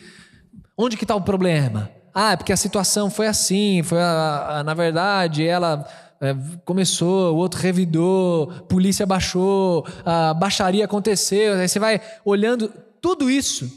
onde 0.77 0.95
que 0.95 1.03
está 1.03 1.13
o 1.13 1.21
problema? 1.21 1.91
Ah, 2.13 2.31
é 2.31 2.37
porque 2.37 2.53
a 2.53 2.57
situação 2.57 3.09
foi 3.09 3.27
assim, 3.27 3.83
foi 3.83 3.99
a, 3.99 4.59
a, 4.59 4.63
na 4.63 4.73
verdade 4.73 5.45
ela 5.45 5.85
é, 6.19 6.35
começou, 6.65 7.33
o 7.33 7.37
outro 7.37 7.59
revidou, 7.59 8.47
polícia 8.63 9.05
baixou, 9.05 9.85
a 10.05 10.33
baixaria 10.33 10.85
aconteceu. 10.85 11.53
Aí 11.53 11.67
você 11.67 11.79
vai 11.79 12.01
olhando, 12.25 12.69
tudo 13.01 13.29
isso, 13.29 13.71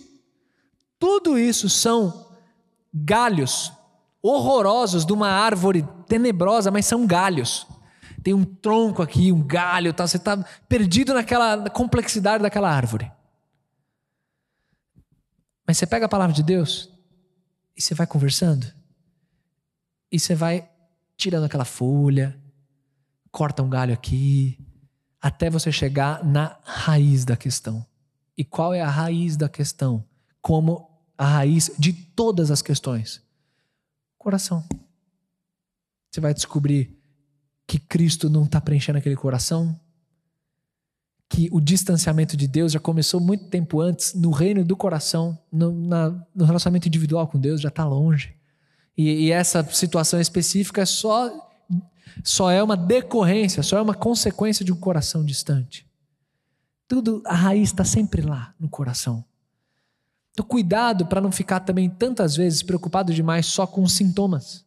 tudo 0.99 1.39
isso 1.39 1.69
são 1.69 2.29
galhos 2.93 3.73
horrorosos 4.23 5.05
de 5.05 5.13
uma 5.13 5.29
árvore 5.29 5.87
tenebrosa, 6.07 6.71
mas 6.71 6.87
são 6.87 7.07
galhos. 7.07 7.67
Tem 8.23 8.35
um 8.35 8.45
tronco 8.45 9.03
aqui, 9.03 9.33
um 9.33 9.43
galho, 9.43 9.95
tá? 9.95 10.07
você 10.07 10.19
está 10.19 10.37
perdido 10.69 11.15
naquela 11.15 11.71
complexidade 11.71 12.43
daquela 12.43 12.71
árvore. 12.71 13.11
Mas 15.67 15.79
você 15.79 15.87
pega 15.87 16.07
a 16.07 16.09
palavra 16.09 16.35
de 16.35 16.43
Deus 16.43 16.91
e 17.77 17.81
você 17.81 17.95
vai 17.95 18.07
conversando, 18.07 18.67
e 20.13 20.19
você 20.19 20.35
vai 20.35 20.69
tirando 21.21 21.45
aquela 21.45 21.67
folha, 21.67 22.37
corta 23.31 23.63
um 23.63 23.69
galho 23.69 23.93
aqui, 23.93 24.59
até 25.21 25.51
você 25.51 25.71
chegar 25.71 26.25
na 26.25 26.59
raiz 26.65 27.25
da 27.25 27.37
questão. 27.37 27.87
E 28.37 28.43
qual 28.43 28.73
é 28.73 28.81
a 28.81 28.89
raiz 28.89 29.37
da 29.37 29.49
questão? 29.49 30.03
Como 30.41 30.89
a 31.19 31.27
raiz 31.27 31.71
de 31.79 31.93
todas 31.93 32.51
as 32.51 32.63
questões? 32.63 33.23
Coração. 34.17 34.67
Você 36.11 36.21
vai 36.21 36.33
descobrir 36.33 36.99
que 37.67 37.79
Cristo 37.79 38.31
não 38.31 38.45
está 38.45 38.61
preenchendo 38.61 38.99
aquele 38.99 39.15
coração, 39.15 39.79
que 41.29 41.49
o 41.53 41.61
distanciamento 41.61 42.37
de 42.37 42.49
Deus 42.49 42.73
já 42.73 42.81
começou 42.81 43.21
muito 43.21 43.45
tempo 43.49 43.81
antes, 43.81 44.15
no 44.15 44.31
reino 44.31 44.65
do 44.65 44.75
coração, 44.75 45.39
no, 45.53 45.71
na, 45.71 46.11
no 46.35 46.45
relacionamento 46.47 46.89
individual 46.89 47.29
com 47.29 47.39
Deus, 47.39 47.61
já 47.61 47.69
está 47.69 47.85
longe. 47.85 48.40
E, 49.01 49.29
e 49.29 49.31
essa 49.31 49.65
situação 49.73 50.21
específica 50.21 50.85
só, 50.85 51.33
só 52.23 52.51
é 52.51 52.63
uma 52.63 52.77
decorrência, 52.77 53.63
só 53.63 53.79
é 53.79 53.81
uma 53.81 53.95
consequência 53.95 54.63
de 54.63 54.71
um 54.71 54.77
coração 54.77 55.25
distante. 55.25 55.89
Tudo, 56.87 57.23
a 57.25 57.35
raiz 57.35 57.71
está 57.71 57.83
sempre 57.83 58.21
lá 58.21 58.55
no 58.61 58.69
coração. 58.69 59.25
Então, 60.33 60.45
cuidado 60.45 61.07
para 61.07 61.19
não 61.19 61.33
ficar 61.33 61.61
também 61.61 61.89
tantas 61.89 62.37
vezes 62.37 62.63
preocupado 62.63 63.15
demais 63.15 63.47
só 63.47 63.67
com 63.67 63.83
os 63.83 63.95
sintomas. 63.95 64.67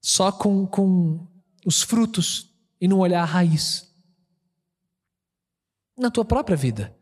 só 0.00 0.32
com, 0.32 0.66
com 0.66 1.26
os 1.66 1.82
frutos 1.82 2.48
e 2.80 2.88
não 2.88 3.00
olhar 3.00 3.20
a 3.20 3.26
raiz. 3.26 3.94
Na 5.98 6.10
tua 6.10 6.24
própria 6.24 6.56
vida. 6.56 6.96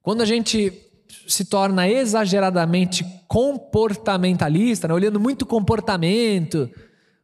Quando 0.00 0.22
a 0.22 0.24
gente 0.24 0.90
se 1.26 1.44
torna 1.44 1.88
exageradamente 1.88 3.04
comportamentalista, 3.28 4.88
né? 4.88 4.94
olhando 4.94 5.20
muito 5.20 5.46
comportamento, 5.46 6.70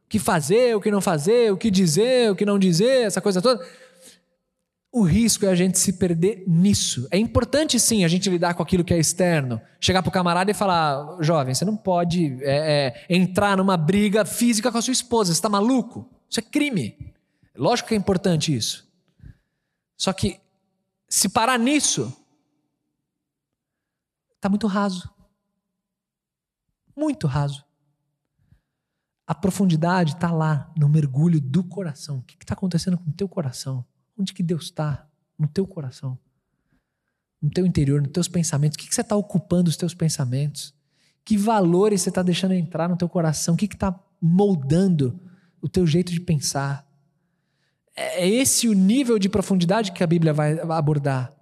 o 0.05 0.09
que 0.09 0.19
fazer, 0.19 0.75
o 0.75 0.81
que 0.81 0.91
não 0.91 1.01
fazer, 1.01 1.51
o 1.51 1.57
que 1.57 1.69
dizer, 1.69 2.31
o 2.31 2.35
que 2.35 2.45
não 2.45 2.57
dizer, 2.57 3.05
essa 3.05 3.21
coisa 3.21 3.41
toda. 3.41 3.65
O 4.91 5.03
risco 5.03 5.45
é 5.45 5.49
a 5.49 5.55
gente 5.55 5.77
se 5.77 5.93
perder 5.93 6.43
nisso. 6.47 7.07
É 7.11 7.17
importante 7.17 7.79
sim 7.79 8.03
a 8.03 8.07
gente 8.07 8.27
lidar 8.27 8.55
com 8.55 8.63
aquilo 8.63 8.83
que 8.83 8.93
é 8.93 8.97
externo. 8.97 9.61
Chegar 9.79 10.01
pro 10.01 10.11
camarada 10.11 10.49
e 10.49 10.53
falar: 10.55 11.17
jovem, 11.21 11.53
você 11.53 11.63
não 11.63 11.77
pode 11.77 12.39
é, 12.41 13.05
é, 13.07 13.15
entrar 13.15 13.55
numa 13.55 13.77
briga 13.77 14.25
física 14.25 14.71
com 14.71 14.79
a 14.79 14.81
sua 14.81 14.91
esposa, 14.91 15.31
você 15.31 15.37
está 15.37 15.47
maluco? 15.47 16.09
Isso 16.27 16.39
é 16.39 16.43
crime. 16.43 17.13
Lógico 17.55 17.89
que 17.89 17.93
é 17.93 17.97
importante 17.97 18.55
isso. 18.55 18.87
Só 19.95 20.11
que 20.11 20.39
se 21.07 21.29
parar 21.29 21.59
nisso, 21.59 22.15
está 24.39 24.47
muito 24.47 24.67
raso. 24.67 25.09
Muito 26.95 27.27
raso. 27.27 27.63
A 29.27 29.35
profundidade 29.35 30.13
está 30.13 30.31
lá, 30.31 30.73
no 30.75 30.89
mergulho 30.89 31.39
do 31.39 31.63
coração. 31.63 32.19
O 32.19 32.23
que 32.23 32.35
está 32.41 32.53
acontecendo 32.53 32.97
com 32.97 33.09
o 33.09 33.13
teu 33.13 33.29
coração? 33.29 33.85
Onde 34.17 34.33
que 34.33 34.41
Deus 34.41 34.63
está? 34.63 35.07
No 35.37 35.47
teu 35.47 35.67
coração. 35.67 36.17
No 37.41 37.49
teu 37.49 37.65
interior, 37.65 38.01
nos 38.01 38.11
teus 38.11 38.27
pensamentos. 38.27 38.75
O 38.75 38.79
que, 38.79 38.87
que 38.87 38.95
você 38.95 39.01
está 39.01 39.15
ocupando 39.15 39.69
os 39.69 39.77
teus 39.77 39.93
pensamentos? 39.93 40.73
Que 41.23 41.37
valores 41.37 42.01
você 42.01 42.09
está 42.09 42.23
deixando 42.23 42.53
entrar 42.53 42.89
no 42.89 42.97
teu 42.97 43.07
coração? 43.07 43.53
O 43.53 43.57
que 43.57 43.65
está 43.65 43.97
moldando 44.19 45.19
o 45.61 45.69
teu 45.69 45.85
jeito 45.85 46.11
de 46.11 46.19
pensar? 46.19 46.87
É, 47.95 48.23
é 48.23 48.27
esse 48.27 48.67
o 48.67 48.73
nível 48.73 49.19
de 49.19 49.29
profundidade 49.29 49.91
que 49.91 50.03
a 50.03 50.07
Bíblia 50.07 50.33
vai 50.33 50.59
abordar. 50.59 51.38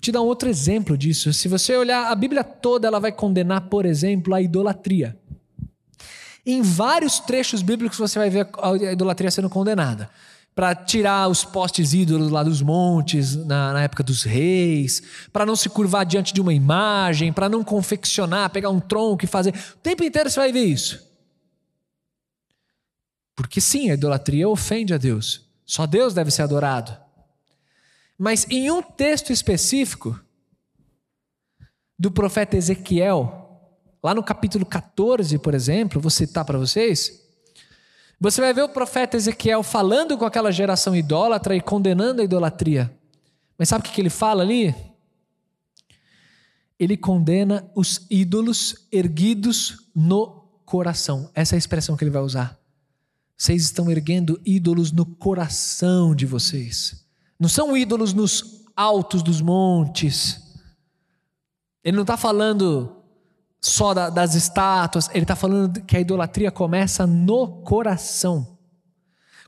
Te 0.00 0.12
dar 0.12 0.22
um 0.22 0.26
outro 0.26 0.48
exemplo 0.48 0.96
disso. 0.96 1.32
Se 1.32 1.48
você 1.48 1.76
olhar 1.76 2.10
a 2.10 2.14
Bíblia 2.14 2.44
toda, 2.44 2.86
ela 2.86 3.00
vai 3.00 3.12
condenar, 3.12 3.62
por 3.62 3.84
exemplo, 3.84 4.34
a 4.34 4.40
idolatria. 4.40 5.16
Em 6.46 6.62
vários 6.62 7.18
trechos 7.18 7.60
bíblicos 7.62 7.98
você 7.98 8.18
vai 8.18 8.30
ver 8.30 8.48
a 8.62 8.92
idolatria 8.92 9.30
sendo 9.30 9.50
condenada 9.50 10.08
para 10.58 10.74
tirar 10.74 11.28
os 11.28 11.44
postes 11.44 11.92
ídolos 11.92 12.32
lá 12.32 12.42
dos 12.42 12.60
montes, 12.60 13.36
na, 13.36 13.72
na 13.74 13.82
época 13.82 14.02
dos 14.02 14.24
reis, 14.24 15.00
para 15.32 15.46
não 15.46 15.54
se 15.54 15.68
curvar 15.68 16.04
diante 16.04 16.34
de 16.34 16.40
uma 16.40 16.52
imagem, 16.52 17.32
para 17.32 17.48
não 17.48 17.62
confeccionar, 17.62 18.50
pegar 18.50 18.68
um 18.68 18.80
tronco 18.80 19.24
e 19.24 19.28
fazer. 19.28 19.54
O 19.54 19.78
tempo 19.80 20.02
inteiro 20.02 20.28
você 20.28 20.40
vai 20.40 20.50
ver 20.50 20.64
isso. 20.64 21.06
Porque 23.36 23.60
sim, 23.60 23.88
a 23.88 23.94
idolatria 23.94 24.48
ofende 24.48 24.92
a 24.92 24.98
Deus. 24.98 25.42
Só 25.64 25.86
Deus 25.86 26.12
deve 26.12 26.32
ser 26.32 26.42
adorado. 26.42 26.96
Mas 28.18 28.44
em 28.50 28.68
um 28.68 28.82
texto 28.82 29.32
específico 29.32 30.18
do 31.96 32.10
profeta 32.10 32.56
Ezequiel, 32.56 33.60
lá 34.02 34.12
no 34.12 34.24
capítulo 34.24 34.66
14, 34.66 35.38
por 35.38 35.54
exemplo, 35.54 36.00
vou 36.00 36.10
citar 36.10 36.44
para 36.44 36.58
vocês. 36.58 37.22
Você 38.20 38.40
vai 38.40 38.52
ver 38.52 38.62
o 38.62 38.68
profeta 38.68 39.16
Ezequiel 39.16 39.62
falando 39.62 40.18
com 40.18 40.24
aquela 40.24 40.50
geração 40.50 40.96
idólatra 40.96 41.54
e 41.54 41.60
condenando 41.60 42.20
a 42.20 42.24
idolatria. 42.24 42.92
Mas 43.56 43.68
sabe 43.68 43.88
o 43.88 43.92
que 43.92 44.00
ele 44.00 44.10
fala 44.10 44.42
ali? 44.42 44.74
Ele 46.76 46.96
condena 46.96 47.70
os 47.74 48.04
ídolos 48.10 48.86
erguidos 48.90 49.88
no 49.94 50.48
coração. 50.64 51.30
Essa 51.34 51.54
é 51.54 51.56
a 51.56 51.58
expressão 51.58 51.96
que 51.96 52.02
ele 52.02 52.10
vai 52.10 52.22
usar. 52.22 52.58
Vocês 53.36 53.62
estão 53.62 53.88
erguendo 53.88 54.40
ídolos 54.44 54.90
no 54.90 55.06
coração 55.06 56.14
de 56.14 56.26
vocês. 56.26 57.07
Não 57.38 57.48
são 57.48 57.76
ídolos 57.76 58.12
nos 58.12 58.64
altos 58.74 59.22
dos 59.22 59.40
montes. 59.40 60.40
Ele 61.84 61.96
não 61.96 62.02
está 62.02 62.16
falando 62.16 62.96
só 63.60 63.92
da, 63.92 64.08
das 64.10 64.34
estátuas, 64.34 65.08
ele 65.10 65.22
está 65.22 65.34
falando 65.34 65.80
que 65.82 65.96
a 65.96 66.00
idolatria 66.00 66.50
começa 66.50 67.06
no 67.06 67.62
coração. 67.62 68.58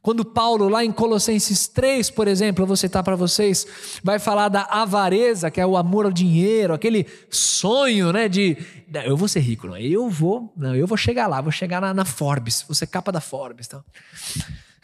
Quando 0.02 0.24
Paulo, 0.24 0.68
lá 0.68 0.82
em 0.82 0.90
Colossenses 0.90 1.68
3, 1.68 2.10
por 2.10 2.26
exemplo, 2.26 2.62
eu 2.62 2.66
vou 2.66 2.76
citar 2.76 3.04
para 3.04 3.14
vocês, 3.14 3.66
vai 4.02 4.18
falar 4.18 4.48
da 4.48 4.62
avareza, 4.62 5.50
que 5.50 5.60
é 5.60 5.66
o 5.66 5.76
amor 5.76 6.06
ao 6.06 6.12
dinheiro, 6.12 6.72
aquele 6.72 7.06
sonho, 7.28 8.10
né, 8.10 8.26
de 8.26 8.56
eu 9.04 9.14
vou 9.14 9.28
ser 9.28 9.40
rico, 9.40 9.66
não, 9.66 9.76
eu 9.76 10.08
vou, 10.08 10.52
não, 10.56 10.74
eu 10.74 10.86
vou 10.86 10.96
chegar 10.96 11.26
lá, 11.26 11.42
vou 11.42 11.52
chegar 11.52 11.82
na, 11.82 11.92
na 11.92 12.06
Forbes, 12.06 12.64
vou 12.66 12.74
ser 12.74 12.86
capa 12.86 13.12
da 13.12 13.20
Forbes, 13.20 13.66
então. 13.66 13.84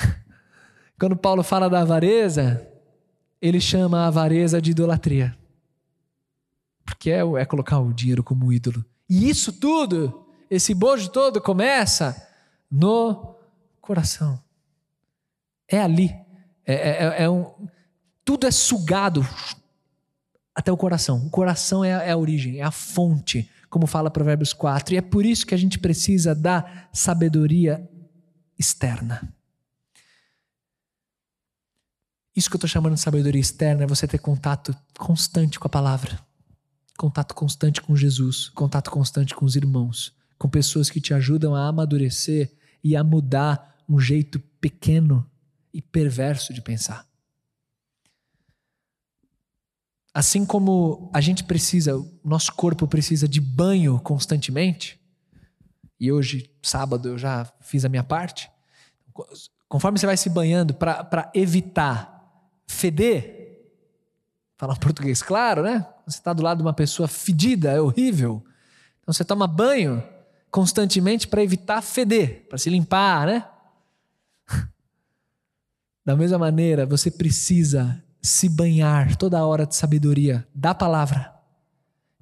Quando 1.00 1.16
Paulo 1.16 1.42
fala 1.42 1.70
da 1.70 1.80
avareza, 1.80 2.66
ele 3.40 3.60
chama 3.60 4.00
a 4.00 4.06
avareza 4.06 4.60
de 4.60 4.70
idolatria, 4.70 5.36
porque 6.84 7.10
é, 7.10 7.20
é 7.20 7.44
colocar 7.44 7.78
o 7.80 7.92
dinheiro 7.92 8.22
como 8.22 8.52
ídolo. 8.52 8.84
E 9.08 9.28
isso 9.28 9.52
tudo, 9.52 10.26
esse 10.50 10.74
bojo 10.74 11.08
todo 11.10 11.40
começa 11.40 12.16
no 12.70 13.36
coração. 13.80 14.40
É 15.68 15.80
ali. 15.80 16.14
É, 16.64 16.74
é, 16.74 16.90
é, 16.90 17.22
é 17.24 17.30
um, 17.30 17.52
tudo 18.24 18.46
é 18.46 18.50
sugado 18.50 19.26
até 20.54 20.72
o 20.72 20.76
coração. 20.76 21.24
O 21.26 21.30
coração 21.30 21.84
é, 21.84 21.90
é 21.90 22.10
a 22.10 22.16
origem, 22.16 22.58
é 22.58 22.62
a 22.62 22.70
fonte, 22.70 23.48
como 23.68 23.86
fala 23.86 24.10
Provérbios 24.10 24.52
4. 24.52 24.94
E 24.94 24.96
é 24.96 25.02
por 25.02 25.24
isso 25.24 25.46
que 25.46 25.54
a 25.54 25.58
gente 25.58 25.78
precisa 25.78 26.34
da 26.34 26.88
sabedoria 26.92 27.88
externa. 28.58 29.35
Isso 32.36 32.50
que 32.50 32.54
eu 32.54 32.58
estou 32.58 32.68
chamando 32.68 32.94
de 32.94 33.00
sabedoria 33.00 33.40
externa 33.40 33.84
é 33.84 33.86
você 33.86 34.06
ter 34.06 34.18
contato 34.18 34.76
constante 34.98 35.58
com 35.58 35.66
a 35.66 35.70
palavra 35.70 36.26
contato 36.96 37.34
constante 37.34 37.80
com 37.80 37.94
Jesus, 37.94 38.48
contato 38.48 38.90
constante 38.90 39.34
com 39.34 39.44
os 39.44 39.54
irmãos, 39.54 40.14
com 40.38 40.48
pessoas 40.48 40.90
que 40.90 41.00
te 41.00 41.14
ajudam 41.14 41.54
a 41.54 41.68
amadurecer 41.68 42.52
e 42.82 42.96
a 42.96 43.04
mudar 43.04 43.76
um 43.88 44.00
jeito 44.00 44.40
pequeno 44.60 45.28
e 45.72 45.80
perverso 45.80 46.52
de 46.52 46.60
pensar. 46.60 47.06
Assim 50.12 50.46
como 50.46 51.10
a 51.12 51.20
gente 51.20 51.44
precisa, 51.44 51.96
o 51.96 52.20
nosso 52.24 52.52
corpo 52.54 52.88
precisa 52.88 53.28
de 53.28 53.40
banho 53.40 54.00
constantemente, 54.00 54.98
e 55.98 56.12
hoje, 56.12 56.50
sábado, 56.62 57.08
eu 57.08 57.18
já 57.18 57.50
fiz 57.60 57.84
a 57.84 57.88
minha 57.88 58.04
parte. 58.04 58.50
Conforme 59.66 59.98
você 59.98 60.04
vai 60.04 60.16
se 60.16 60.28
banhando 60.28 60.74
para 60.74 61.30
evitar 61.34 62.15
feder, 62.66 63.70
falar 64.56 64.76
português 64.76 65.22
claro, 65.22 65.62
né? 65.62 65.86
Você 66.06 66.18
está 66.18 66.32
do 66.32 66.42
lado 66.42 66.58
de 66.58 66.62
uma 66.62 66.72
pessoa 66.72 67.08
fedida, 67.08 67.72
é 67.72 67.80
horrível. 67.80 68.44
Então 69.00 69.12
você 69.12 69.24
toma 69.24 69.46
banho 69.46 70.02
constantemente 70.50 71.28
para 71.28 71.42
evitar 71.42 71.82
feder, 71.82 72.46
para 72.48 72.58
se 72.58 72.70
limpar, 72.70 73.26
né? 73.26 73.48
Da 76.04 76.14
mesma 76.14 76.38
maneira, 76.38 76.86
você 76.86 77.10
precisa 77.10 78.00
se 78.22 78.48
banhar 78.48 79.16
toda 79.16 79.44
hora 79.44 79.66
de 79.66 79.74
sabedoria 79.74 80.46
da 80.54 80.72
palavra 80.72 81.34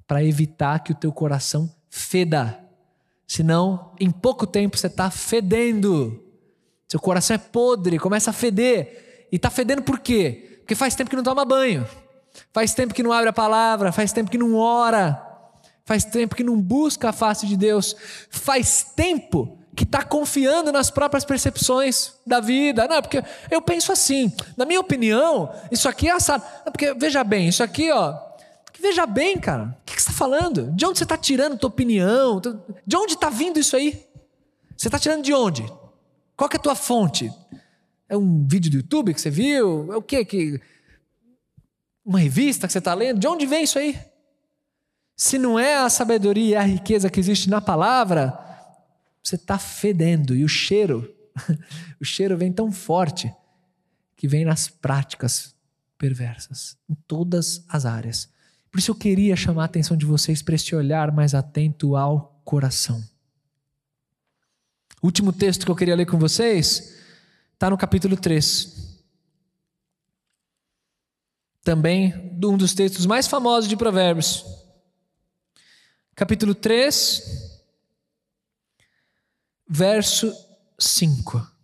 para 0.07 0.23
evitar 0.23 0.79
que 0.79 0.91
o 0.91 0.95
teu 0.95 1.11
coração 1.11 1.73
feda. 1.89 2.59
Senão, 3.27 3.93
em 3.99 4.11
pouco 4.11 4.45
tempo 4.45 4.77
você 4.77 4.87
está 4.87 5.09
fedendo. 5.09 6.23
Seu 6.87 6.99
coração 6.99 7.35
é 7.35 7.39
podre, 7.39 7.97
começa 7.97 8.29
a 8.29 8.33
feder. 8.33 9.14
E 9.35 9.37
está 9.37 9.49
fedendo 9.49 9.81
por 9.81 9.99
quê? 9.99 10.59
Porque 10.61 10.73
faz 10.75 10.95
tempo 10.95 11.09
que 11.09 11.15
não 11.17 11.23
toma 11.23 11.43
banho. 11.43 11.85
Faz 12.53 12.73
tempo 12.73 12.93
que 12.93 13.03
não 13.03 13.11
abre 13.11 13.27
a 13.27 13.33
palavra, 13.33 13.91
faz 13.91 14.13
tempo 14.13 14.31
que 14.31 14.37
não 14.37 14.55
ora, 14.55 15.21
faz 15.83 16.05
tempo 16.05 16.37
que 16.37 16.43
não 16.43 16.57
busca 16.57 17.09
a 17.09 17.11
face 17.11 17.45
de 17.45 17.57
Deus, 17.57 17.97
faz 18.29 18.93
tempo 18.95 19.59
que 19.75 19.83
está 19.83 20.03
confiando 20.03 20.71
nas 20.71 20.89
próprias 20.89 21.25
percepções 21.25 22.13
da 22.25 22.39
vida. 22.39 22.87
Não, 22.87 23.01
porque 23.01 23.21
eu 23.51 23.61
penso 23.61 23.91
assim, 23.91 24.33
na 24.55 24.63
minha 24.63 24.79
opinião, 24.79 25.53
isso 25.69 25.89
aqui 25.89 26.07
é 26.07 26.13
assado. 26.13 26.41
Não, 26.65 26.71
porque 26.71 26.93
veja 26.93 27.21
bem, 27.21 27.49
isso 27.49 27.61
aqui, 27.61 27.91
ó. 27.91 28.17
Veja 28.79 29.05
bem, 29.05 29.37
cara, 29.37 29.63
o 29.63 29.85
que, 29.85 29.95
que 29.95 30.01
você 30.01 30.11
está 30.11 30.17
falando? 30.17 30.71
De 30.71 30.85
onde 30.85 30.97
você 30.97 31.03
está 31.03 31.17
tirando 31.17 31.57
tua 31.57 31.67
opinião? 31.67 32.39
De 32.87 32.95
onde 32.95 33.15
está 33.15 33.29
vindo 33.29 33.59
isso 33.59 33.75
aí? 33.75 34.01
Você 34.77 34.87
está 34.87 34.97
tirando 34.97 35.25
de 35.25 35.33
onde? 35.33 35.65
Qual 36.37 36.49
é 36.53 36.55
a 36.55 36.59
tua 36.59 36.75
fonte? 36.75 37.29
É 38.07 38.15
um 38.15 38.45
vídeo 38.45 38.71
do 38.71 38.77
YouTube 38.77 39.13
que 39.13 39.21
você 39.21 39.29
viu? 39.29 39.91
É 39.91 39.97
o 39.97 40.01
que 40.01 40.23
que 40.25 40.61
uma 42.05 42.19
revista 42.19 42.67
que 42.67 42.73
você 42.73 42.77
está 42.77 42.93
lendo? 42.93 43.19
De 43.19 43.27
onde 43.27 43.45
vem 43.45 43.63
isso 43.63 43.79
aí? 43.79 43.99
Se 45.17 45.37
não 45.37 45.57
é 45.57 45.77
a 45.77 45.89
sabedoria 45.89 46.49
e 46.49 46.55
a 46.55 46.61
riqueza 46.61 47.09
que 47.09 47.19
existe 47.19 47.49
na 47.49 47.59
palavra, 47.59 48.37
você 49.23 49.35
está 49.35 49.57
fedendo. 49.57 50.35
E 50.35 50.43
o 50.43 50.47
cheiro, 50.49 51.11
o 51.99 52.05
cheiro 52.05 52.37
vem 52.37 52.51
tão 52.51 52.71
forte 52.71 53.33
que 54.15 54.27
vem 54.27 54.45
nas 54.45 54.67
práticas 54.67 55.55
perversas, 55.97 56.77
em 56.87 56.95
todas 57.07 57.63
as 57.67 57.85
áreas. 57.85 58.29
Por 58.69 58.79
isso 58.79 58.91
eu 58.91 58.95
queria 58.95 59.35
chamar 59.35 59.63
a 59.63 59.65
atenção 59.65 59.97
de 59.97 60.05
vocês 60.05 60.41
para 60.41 60.55
esse 60.55 60.75
olhar 60.75 61.11
mais 61.11 61.33
atento 61.33 61.95
ao 61.95 62.39
coração. 62.43 63.01
Último 65.01 65.31
texto 65.31 65.65
que 65.65 65.71
eu 65.71 65.75
queria 65.75 65.95
ler 65.95 66.05
com 66.05 66.19
vocês 66.19 67.04
está 67.55 67.69
no 67.69 67.77
capítulo 67.77 68.17
3. 68.17 69.01
Também 71.63 72.13
um 72.43 72.57
dos 72.57 72.73
textos 72.73 73.05
mais 73.05 73.27
famosos 73.27 73.69
de 73.69 73.77
Provérbios. 73.77 74.45
Capítulo 76.13 76.53
3, 76.53 77.63
verso 79.67 80.33
5. 80.77 81.55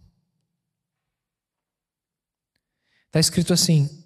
Está 3.05 3.19
escrito 3.19 3.53
assim: 3.53 4.05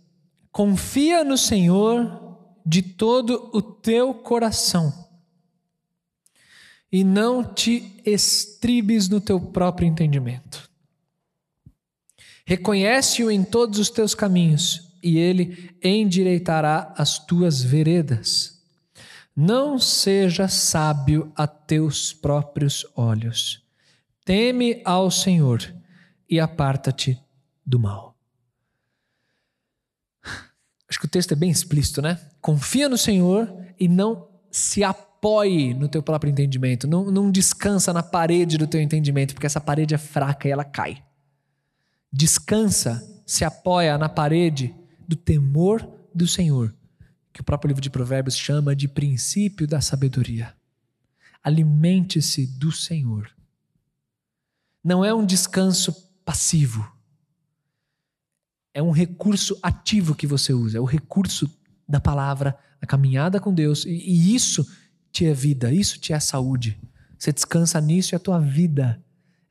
Confia 0.52 1.24
no 1.24 1.38
Senhor 1.38 2.36
de 2.66 2.82
todo 2.82 3.52
o 3.54 3.62
teu 3.62 4.14
coração 4.16 4.92
e 6.92 7.04
não 7.04 7.44
te 7.44 8.02
estribes 8.04 9.08
no 9.08 9.22
teu 9.22 9.40
próprio 9.40 9.88
entendimento. 9.88 10.75
Reconhece-o 12.46 13.32
em 13.32 13.44
todos 13.44 13.80
os 13.80 13.90
teus 13.90 14.14
caminhos, 14.14 14.92
e 15.02 15.18
ele 15.18 15.76
endireitará 15.84 16.94
as 16.98 17.20
tuas 17.20 17.62
veredas. 17.62 18.62
Não 19.36 19.78
seja 19.78 20.48
sábio 20.48 21.32
a 21.36 21.46
teus 21.46 22.14
próprios 22.14 22.86
olhos. 22.96 23.64
Teme 24.24 24.82
ao 24.86 25.12
Senhor 25.12 25.76
e 26.30 26.40
aparta-te 26.40 27.20
do 27.66 27.80
mal. 27.80 28.16
Acho 30.90 31.00
que 31.00 31.06
o 31.06 31.10
texto 31.10 31.34
é 31.34 31.36
bem 31.36 31.50
explícito, 31.50 32.02
né? 32.02 32.20
Confia 32.40 32.88
no 32.88 32.98
Senhor 32.98 33.52
e 33.80 33.88
não 33.88 34.28
se 34.50 34.84
apoie 34.84 35.74
no 35.74 35.90
teu 35.90 36.02
próprio 36.02 36.32
entendimento. 36.32 36.88
Não, 36.88 37.12
não 37.12 37.30
descansa 37.30 37.92
na 37.92 38.02
parede 38.02 38.58
do 38.58 38.68
teu 38.68 38.80
entendimento, 38.80 39.34
porque 39.34 39.48
essa 39.48 39.60
parede 39.60 39.94
é 39.94 39.98
fraca 39.98 40.48
e 40.48 40.52
ela 40.52 40.64
cai. 40.64 41.04
Descansa, 42.12 43.04
se 43.26 43.44
apoia 43.44 43.98
na 43.98 44.08
parede 44.08 44.74
do 45.08 45.16
temor 45.16 45.88
do 46.14 46.28
Senhor, 46.28 46.74
que 47.34 47.42
o 47.42 47.44
próprio 47.44 47.70
livro 47.70 47.82
de 47.82 47.90
Provérbios 47.90 48.38
chama 48.38 48.76
de 48.76 48.88
princípio 48.88 49.68
da 49.68 49.82
sabedoria. 49.82 50.56
Alimente-se 51.44 52.48
do 52.48 52.72
Senhor. 52.72 53.30
Não 54.84 55.04
é 55.04 55.14
um 55.14 55.26
descanso 55.26 55.94
passivo. 56.24 56.90
É 58.74 58.82
um 58.82 58.92
recurso 58.92 59.58
ativo 59.62 60.16
que 60.16 60.28
você 60.28 60.54
usa, 60.54 60.78
é 60.78 60.82
o 60.82 60.86
recurso 60.86 61.50
da 61.88 62.00
palavra, 62.00 62.58
a 62.82 62.86
caminhada 62.86 63.40
com 63.40 63.54
Deus, 63.54 63.86
e, 63.86 63.92
e 63.92 64.36
isso 64.36 64.66
te 65.12 65.26
é 65.26 65.34
vida, 65.34 65.72
isso 65.72 66.00
te 66.00 66.14
é 66.14 66.20
saúde. 66.20 66.80
Você 67.18 67.32
descansa 67.32 67.80
nisso 67.80 68.14
e 68.14 68.16
a 68.16 68.20
tua 68.20 68.40
vida 68.40 69.04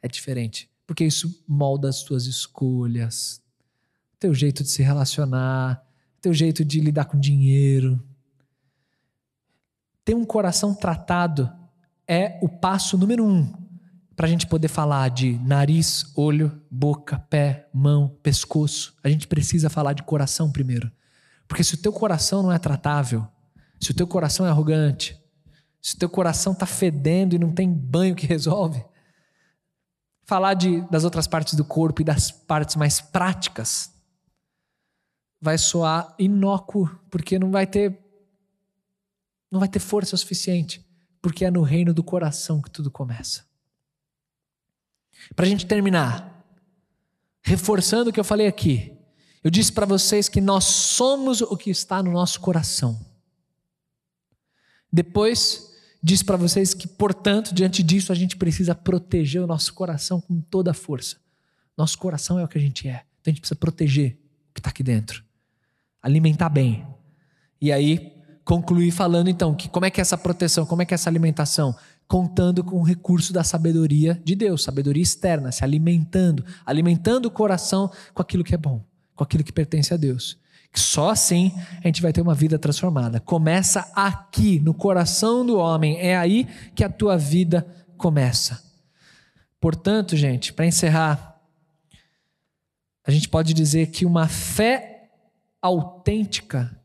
é 0.03 0.09
diferente. 0.09 0.71
Porque 0.87 1.05
isso 1.05 1.43
molda 1.49 1.89
as 1.89 2.03
tuas 2.03 2.26
escolhas, 2.26 3.41
teu 4.18 4.35
jeito 4.35 4.62
de 4.62 4.68
se 4.68 4.82
relacionar, 4.82 5.82
teu 6.20 6.32
jeito 6.32 6.64
de 6.64 6.80
lidar 6.80 7.07
com 7.07 7.18
dinheiro. 7.18 8.03
Ter 10.05 10.14
um 10.14 10.24
coração 10.24 10.74
tratado 10.74 11.51
é 12.07 12.39
o 12.43 12.49
passo 12.49 12.99
número 12.99 13.24
um 13.24 13.53
para 14.16 14.26
a 14.26 14.30
gente 14.30 14.47
poder 14.47 14.68
falar 14.68 15.09
de 15.11 15.39
nariz, 15.39 16.12
olho, 16.14 16.61
boca, 16.70 17.18
pé, 17.18 17.68
mão, 17.72 18.16
pescoço. 18.22 18.95
A 19.03 19.09
gente 19.09 19.26
precisa 19.26 19.68
falar 19.68 19.93
de 19.93 20.03
coração 20.03 20.53
primeiro. 20.53 20.91
Porque 21.49 21.64
se 21.64 21.74
o 21.74 21.78
teu 21.78 21.93
coração 21.93 22.43
não 22.43 22.53
é 22.53 22.59
tratável, 22.59 23.26
se 23.80 23.91
o 23.91 23.95
teu 23.95 24.07
coração 24.07 24.47
é 24.47 24.51
arrogante, 24.51 25.20
se 25.82 25.97
teu 25.97 26.09
coração 26.09 26.53
está 26.53 26.64
fedendo 26.64 27.35
e 27.35 27.39
não 27.39 27.53
tem 27.53 27.70
banho 27.70 28.14
que 28.14 28.26
resolve. 28.26 28.85
Falar 30.27 30.55
de, 30.55 30.81
das 30.91 31.05
outras 31.05 31.27
partes 31.27 31.55
do 31.55 31.64
corpo 31.64 32.01
e 32.01 32.05
das 32.05 32.31
partes 32.31 32.77
mais 32.77 33.01
práticas 33.01 33.93
vai 35.41 35.59
soar 35.59 36.14
inócuo, 36.18 36.89
porque 37.11 37.39
não 37.39 37.51
vai 37.51 37.66
ter 37.66 38.01
não 39.51 39.61
vai 39.61 39.68
ter 39.68 39.79
força 39.79 40.16
suficiente, 40.16 40.85
porque 41.22 41.45
é 41.45 41.51
no 41.51 41.62
reino 41.62 41.95
do 41.95 42.03
coração 42.03 42.61
que 42.61 42.70
tudo 42.70 42.91
começa. 42.91 43.45
Para 45.37 45.47
a 45.47 45.49
gente 45.49 45.64
terminar, 45.64 46.45
reforçando 47.41 48.11
o 48.11 48.12
que 48.12 48.18
eu 48.18 48.25
falei 48.25 48.49
aqui, 48.49 48.99
eu 49.45 49.51
disse 49.51 49.70
para 49.70 49.87
vocês 49.87 50.29
que 50.29 50.41
nós 50.41 50.64
somos 50.64 51.41
o 51.41 51.57
que 51.57 51.70
está 51.70 52.03
no 52.03 52.11
nosso 52.11 52.41
coração. 52.41 52.99
Depois, 54.91 55.74
diz 56.05 56.23
para 56.23 56.37
vocês 56.37 56.75
que, 56.75 56.87
portanto, 56.87 57.55
diante 57.55 57.83
disso, 57.83 58.13
a 58.13 58.15
gente 58.15 58.37
precisa 58.37 58.75
proteger 58.75 59.41
o 59.41 59.47
nosso 59.47 59.73
coração 59.73 60.21
com 60.21 60.39
toda 60.39 60.73
a 60.73 60.75
força. 60.75 61.17
Nosso 61.79 61.97
coração 61.97 62.39
é 62.39 62.45
o 62.45 62.49
que 62.49 62.59
a 62.59 62.61
gente 62.61 62.87
é. 62.87 63.05
Então 63.21 63.29
a 63.29 63.31
gente 63.31 63.41
precisa 63.41 63.59
proteger 63.59 64.19
o 64.51 64.53
que 64.53 64.61
está 64.61 64.69
aqui 64.69 64.83
dentro. 64.83 65.25
Alimentar 66.03 66.51
bem. 66.51 66.87
E 67.59 67.73
aí, 67.73 68.13
concluir 68.45 68.91
falando 68.91 69.31
então 69.31 69.55
que 69.55 69.67
como 69.71 69.87
é 69.87 69.91
que 69.91 69.99
é 69.99 70.03
essa 70.03 70.19
proteção, 70.19 70.67
como 70.67 70.83
é 70.83 70.85
que 70.85 70.93
é 70.93 70.97
essa 70.97 71.09
alimentação? 71.09 71.75
Contando 72.07 72.63
com 72.63 72.77
o 72.77 72.83
recurso 72.83 73.33
da 73.33 73.43
sabedoria 73.43 74.21
de 74.23 74.35
Deus, 74.35 74.63
sabedoria 74.63 75.03
externa, 75.03 75.51
se 75.51 75.65
alimentando, 75.65 76.45
alimentando 76.67 77.27
o 77.27 77.31
coração 77.31 77.91
com 78.13 78.21
aquilo 78.21 78.45
que 78.45 78.55
é 78.55 78.59
bom, 78.59 78.85
com 79.17 79.25
aquilo 79.25 79.43
que 79.43 79.53
pertence 79.53 79.95
a 79.95 79.97
Deus. 79.97 80.39
Só 80.75 81.11
assim 81.11 81.53
a 81.83 81.87
gente 81.87 82.03
vai 82.03 82.12
ter 82.12 82.20
uma 82.20 82.35
vida 82.35 82.59
transformada. 82.59 83.20
Começa 83.20 83.91
aqui, 83.95 84.59
no 84.59 84.75
coração 84.75 85.47
do 85.47 85.57
homem. 85.57 85.99
É 86.01 86.16
aí 86.16 86.47
que 86.75 86.83
a 86.83 86.89
tua 86.89 87.16
vida 87.16 87.66
começa. 87.97 88.62
Portanto, 89.61 90.16
gente, 90.16 90.53
para 90.53 90.66
encerrar, 90.66 91.41
a 93.07 93.11
gente 93.11 93.29
pode 93.29 93.55
dizer 93.55 93.87
que 93.87 94.05
uma 94.05 94.29
fé 94.29 95.11
autêntica 95.62 96.79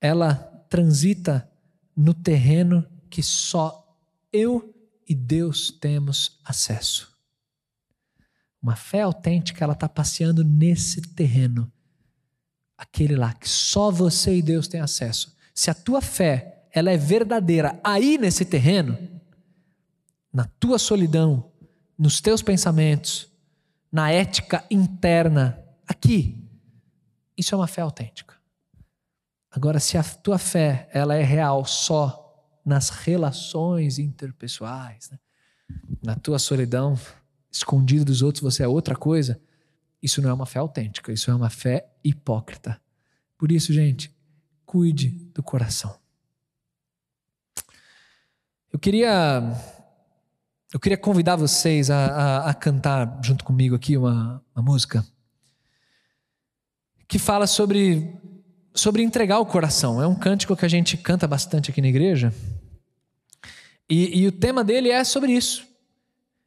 ela 0.00 0.34
transita 0.68 1.48
no 1.96 2.12
terreno 2.12 2.84
que 3.08 3.22
só 3.22 3.96
eu 4.32 4.74
e 5.08 5.14
Deus 5.14 5.70
temos 5.70 6.38
acesso. 6.44 7.16
Uma 8.60 8.76
fé 8.76 9.02
autêntica, 9.02 9.64
ela 9.64 9.74
está 9.74 9.88
passeando 9.88 10.44
nesse 10.44 11.00
terreno 11.00 11.71
aquele 12.82 13.14
lá 13.14 13.32
que 13.32 13.48
só 13.48 13.90
você 13.90 14.36
e 14.36 14.42
Deus 14.42 14.66
têm 14.66 14.80
acesso. 14.80 15.36
Se 15.54 15.70
a 15.70 15.74
tua 15.74 16.00
fé 16.00 16.64
ela 16.72 16.90
é 16.90 16.96
verdadeira 16.96 17.78
aí 17.84 18.18
nesse 18.18 18.44
terreno, 18.44 18.98
na 20.32 20.44
tua 20.58 20.78
solidão, 20.78 21.52
nos 21.96 22.20
teus 22.20 22.42
pensamentos, 22.42 23.30
na 23.90 24.10
ética 24.10 24.64
interna, 24.70 25.62
aqui, 25.86 26.42
isso 27.36 27.54
é 27.54 27.58
uma 27.58 27.66
fé 27.66 27.82
autêntica. 27.82 28.34
Agora, 29.50 29.78
se 29.78 29.96
a 29.96 30.02
tua 30.02 30.38
fé 30.38 30.88
ela 30.92 31.14
é 31.14 31.22
real 31.22 31.64
só 31.64 32.18
nas 32.64 32.88
relações 32.88 33.98
interpessoais, 33.98 35.10
né? 35.10 35.18
na 36.02 36.16
tua 36.16 36.38
solidão, 36.38 36.98
escondido 37.50 38.06
dos 38.06 38.22
outros, 38.22 38.42
você 38.42 38.64
é 38.64 38.68
outra 38.68 38.96
coisa 38.96 39.40
isso 40.02 40.20
não 40.20 40.30
é 40.30 40.32
uma 40.32 40.46
fé 40.46 40.58
autêntica, 40.58 41.12
isso 41.12 41.30
é 41.30 41.34
uma 41.34 41.48
fé 41.48 41.86
hipócrita. 42.02 42.80
Por 43.38 43.52
isso, 43.52 43.72
gente, 43.72 44.14
cuide 44.66 45.10
do 45.34 45.42
coração. 45.42 45.96
Eu 48.72 48.78
queria 48.78 49.42
eu 50.72 50.80
queria 50.80 50.96
convidar 50.96 51.36
vocês 51.36 51.90
a, 51.90 52.06
a, 52.06 52.50
a 52.50 52.54
cantar 52.54 53.20
junto 53.22 53.44
comigo 53.44 53.76
aqui 53.76 53.94
uma, 53.94 54.42
uma, 54.56 54.62
música 54.62 55.06
que 57.06 57.18
fala 57.18 57.46
sobre, 57.46 58.10
sobre 58.72 59.02
entregar 59.02 59.38
o 59.38 59.44
coração. 59.44 60.00
É 60.00 60.06
um 60.06 60.14
cântico 60.14 60.56
que 60.56 60.64
a 60.64 60.68
gente 60.68 60.96
canta 60.96 61.28
bastante 61.28 61.70
aqui 61.70 61.82
na 61.82 61.88
igreja. 61.88 62.32
E, 63.86 64.22
e 64.22 64.26
o 64.26 64.32
tema 64.32 64.64
dele 64.64 64.88
é 64.88 65.04
sobre 65.04 65.32
isso. 65.32 65.66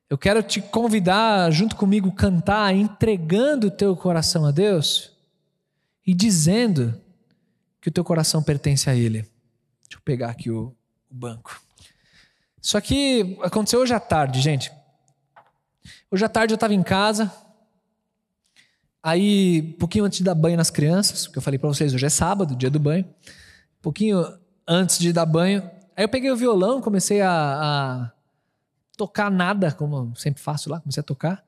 Eu 0.07 0.17
quero 0.17 0.43
te 0.43 0.61
convidar, 0.61 1.51
junto 1.51 1.75
comigo, 1.75 2.11
cantar, 2.11 2.75
entregando 2.75 3.67
o 3.67 3.71
teu 3.71 3.95
coração 3.95 4.45
a 4.45 4.51
Deus 4.51 5.11
e 6.05 6.13
dizendo 6.13 7.01
que 7.81 7.89
o 7.89 7.91
teu 7.91 8.03
coração 8.03 8.43
pertence 8.43 8.87
a 8.87 8.95
Ele. 8.95 9.21
Deixa 9.21 9.95
eu 9.95 10.01
pegar 10.01 10.29
aqui 10.29 10.51
o, 10.51 10.75
o 11.09 11.15
banco. 11.15 11.59
Isso 12.61 12.77
aqui 12.77 13.37
aconteceu 13.41 13.79
hoje 13.79 13.93
à 13.93 13.99
tarde, 13.99 14.41
gente. 14.41 14.71
Hoje 16.11 16.23
à 16.23 16.29
tarde 16.29 16.53
eu 16.53 16.55
estava 16.55 16.73
em 16.73 16.83
casa. 16.83 17.31
Aí, 19.01 19.73
um 19.75 19.79
pouquinho 19.79 20.05
antes 20.05 20.19
de 20.19 20.23
dar 20.23 20.35
banho 20.35 20.57
nas 20.57 20.69
crianças, 20.69 21.27
que 21.27 21.37
eu 21.37 21.41
falei 21.41 21.59
para 21.59 21.69
vocês, 21.69 21.93
hoje 21.93 22.05
é 22.05 22.09
sábado, 22.09 22.55
dia 22.55 22.69
do 22.69 22.79
banho. 22.79 23.05
Um 23.05 23.81
pouquinho 23.81 24.23
antes 24.67 24.99
de 24.99 25.11
dar 25.11 25.25
banho. 25.25 25.61
Aí 25.95 26.03
eu 26.03 26.09
peguei 26.09 26.31
o 26.31 26.35
violão, 26.37 26.81
comecei 26.81 27.21
a, 27.21 27.31
a 27.31 28.11
tocar 28.97 29.29
nada, 29.29 29.71
como 29.71 30.15
sempre 30.15 30.41
faço 30.41 30.69
lá, 30.69 30.79
comecei 30.79 31.01
a 31.01 31.03
tocar. 31.03 31.43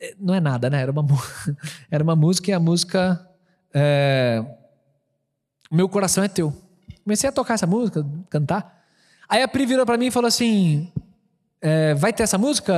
É, 0.00 0.14
não 0.18 0.34
é 0.34 0.40
nada, 0.40 0.68
né? 0.68 0.80
Era 0.80 0.92
uma, 0.92 1.04
era 1.90 2.02
uma 2.02 2.16
música 2.16 2.50
e 2.50 2.54
a 2.54 2.60
música. 2.60 3.28
É... 3.72 4.44
Meu 5.70 5.88
coração 5.88 6.22
é 6.22 6.28
teu. 6.28 6.52
Comecei 7.04 7.28
a 7.28 7.32
tocar 7.32 7.54
essa 7.54 7.66
música, 7.66 8.06
cantar. 8.28 8.82
Aí 9.28 9.42
a 9.42 9.48
Pri 9.48 9.64
virou 9.64 9.86
para 9.86 9.96
mim 9.96 10.06
e 10.06 10.10
falou 10.10 10.28
assim: 10.28 10.92
é, 11.60 11.94
vai 11.94 12.12
ter 12.12 12.24
essa 12.24 12.36
música 12.36 12.74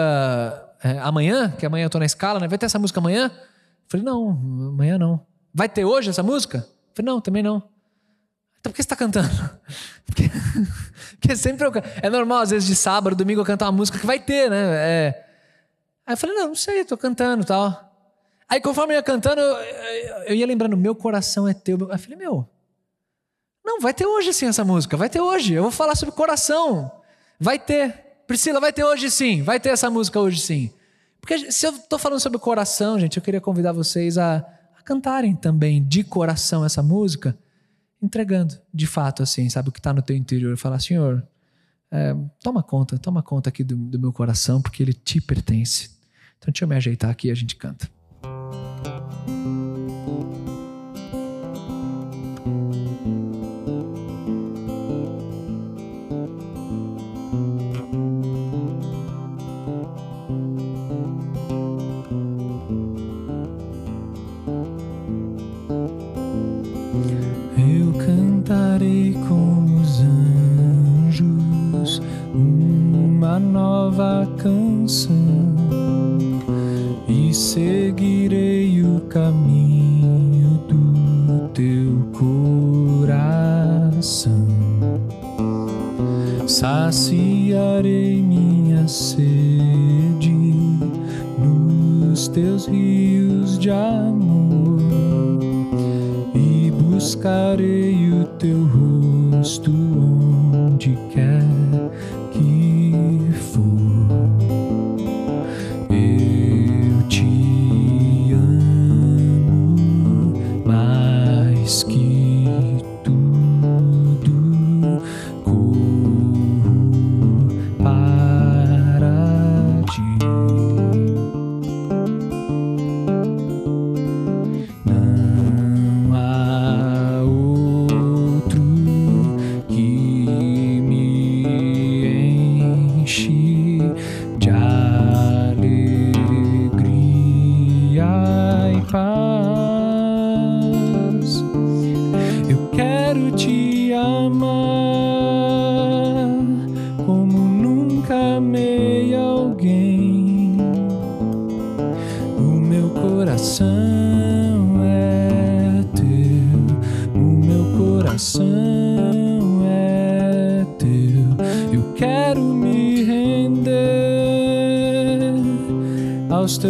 é, 0.82 0.98
amanhã? 0.98 1.50
Que 1.50 1.64
amanhã 1.64 1.86
eu 1.86 1.90
tô 1.90 1.98
na 1.98 2.04
escala, 2.04 2.38
né? 2.38 2.46
Vai 2.46 2.58
ter 2.58 2.66
essa 2.66 2.78
música 2.78 3.00
amanhã? 3.00 3.30
Eu 3.34 3.88
falei, 3.88 4.04
não, 4.04 4.30
amanhã 4.68 4.98
não. 4.98 5.26
Vai 5.52 5.68
ter 5.68 5.84
hoje 5.84 6.10
essa 6.10 6.22
música? 6.22 6.68
Falei, 6.94 7.10
não, 7.10 7.20
também 7.20 7.42
não. 7.42 7.62
Então 8.64 8.72
por 8.72 8.76
que 8.76 8.82
você 8.82 8.88
tá 8.88 8.96
cantando? 8.96 9.28
Porque, 10.06 10.30
porque 11.20 11.36
sempre 11.36 11.66
eu, 11.66 11.72
É 12.02 12.08
normal, 12.08 12.38
às 12.40 12.50
vezes, 12.50 12.66
de 12.66 12.74
sábado, 12.74 13.16
domingo, 13.16 13.40
eu 13.40 13.44
cantar 13.44 13.66
uma 13.66 13.72
música 13.72 13.98
que 13.98 14.06
vai 14.06 14.18
ter, 14.18 14.50
né? 14.50 14.56
É... 14.58 15.24
Aí 16.06 16.12
eu 16.12 16.16
falei, 16.16 16.36
não, 16.36 16.48
não 16.48 16.54
sei, 16.54 16.84
tô 16.84 16.96
cantando 16.96 17.42
e 17.42 17.46
tal. 17.46 17.94
Aí 18.48 18.60
conforme 18.60 18.94
eu 18.94 18.98
ia 18.98 19.02
cantando, 19.02 19.40
eu, 19.40 20.16
eu 20.26 20.34
ia 20.34 20.46
lembrando, 20.46 20.76
meu 20.76 20.94
coração 20.94 21.48
é 21.48 21.54
teu. 21.54 21.76
Aí 21.90 21.96
eu 21.96 21.98
falei, 21.98 22.18
meu, 22.18 22.48
não, 23.64 23.80
vai 23.80 23.94
ter 23.94 24.06
hoje 24.06 24.32
sim 24.32 24.46
essa 24.46 24.64
música, 24.64 24.96
vai 24.96 25.08
ter 25.08 25.20
hoje. 25.20 25.54
Eu 25.54 25.62
vou 25.62 25.72
falar 25.72 25.94
sobre 25.94 26.14
coração. 26.14 26.92
Vai 27.40 27.58
ter. 27.58 27.94
Priscila, 28.26 28.60
vai 28.60 28.72
ter 28.72 28.84
hoje 28.84 29.10
sim, 29.10 29.42
vai 29.42 29.58
ter 29.58 29.70
essa 29.70 29.90
música 29.90 30.20
hoje 30.20 30.40
sim. 30.40 30.72
Porque 31.20 31.50
se 31.50 31.66
eu 31.66 31.72
estou 31.72 31.98
falando 31.98 32.20
sobre 32.20 32.38
coração, 32.38 32.98
gente, 32.98 33.16
eu 33.16 33.22
queria 33.22 33.40
convidar 33.40 33.72
vocês 33.72 34.16
a, 34.16 34.36
a, 34.78 34.82
cantarem 34.82 35.34
também 35.34 35.82
de 35.82 36.04
coração 36.04 36.64
essa 36.64 36.82
música, 36.82 37.36
entregando 38.04 38.58
de 38.72 38.86
fato, 38.86 39.22
assim, 39.22 39.48
sabe, 39.48 39.68
o 39.68 39.72
que 39.72 39.78
está 39.78 39.92
no 39.92 40.02
teu 40.02 40.16
interior. 40.16 40.56
Falar, 40.56 40.78
Senhor, 40.78 41.26
é, 41.90 42.14
toma 42.42 42.62
conta, 42.62 42.98
toma 42.98 43.22
conta 43.22 43.48
aqui 43.48 43.64
do, 43.64 43.76
do 43.76 43.98
meu 43.98 44.12
coração, 44.12 44.60
porque 44.60 44.82
ele 44.82 44.92
te 44.92 45.20
pertence. 45.20 45.90
Então 46.38 46.52
deixa 46.52 46.64
eu 46.64 46.68
me 46.68 46.76
ajeitar 46.76 47.10
aqui 47.10 47.28
e 47.28 47.30
a 47.30 47.34
gente 47.34 47.56
canta. 47.56 47.88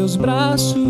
seus 0.04 0.16
braços. 0.16 0.83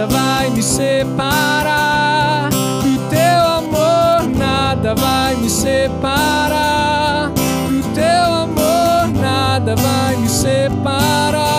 Nada 0.00 0.14
vai 0.14 0.48
me 0.48 0.62
separar. 0.62 2.48
Do 2.48 3.08
teu 3.10 3.46
amor, 3.46 4.34
nada 4.34 4.94
vai 4.94 5.34
me 5.36 5.50
separar. 5.50 7.30
Do 7.68 7.82
teu 7.94 8.34
amor, 8.34 9.08
nada 9.20 9.76
vai 9.76 10.16
me 10.16 10.26
separar 10.26 11.49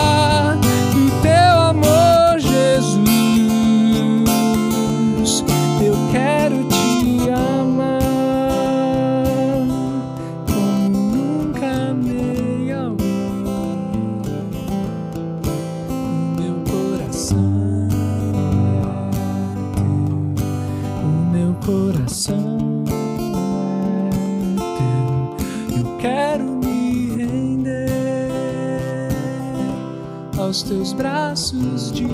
teus 30.64 30.93
braços 30.93 31.91
de 31.91 32.05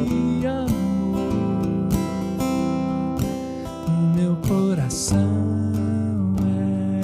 amor. 0.46 0.68
O 3.88 3.92
meu 4.16 4.36
coração 4.38 6.36
é 6.40 7.02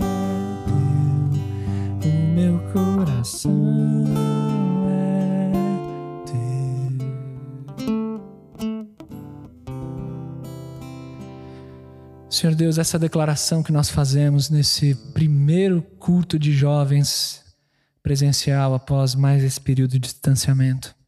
teu, 2.01 2.09
o 2.09 2.13
meu 2.35 2.59
coração 2.71 4.05
é 4.89 5.51
teu. 6.25 6.33
Senhor 12.29 12.55
Deus, 12.55 12.77
essa 12.77 12.99
declaração 12.99 13.63
que 13.63 13.71
nós 13.71 13.89
fazemos 13.89 14.49
nesse 14.49 14.95
primeiro 15.13 15.81
culto 15.99 16.37
de 16.37 16.51
jovens 16.51 17.43
presencial 18.01 18.73
após 18.73 19.15
mais 19.15 19.43
esse 19.43 19.61
período 19.61 19.91
de 19.91 19.99
distanciamento 19.99 21.02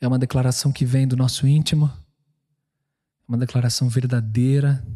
é 0.00 0.06
uma 0.06 0.18
declaração 0.18 0.72
que 0.72 0.84
vem 0.84 1.06
do 1.06 1.16
nosso 1.16 1.46
íntimo, 1.46 1.86
é 1.86 3.24
uma 3.28 3.38
declaração 3.38 3.88
verdadeira, 3.88 4.86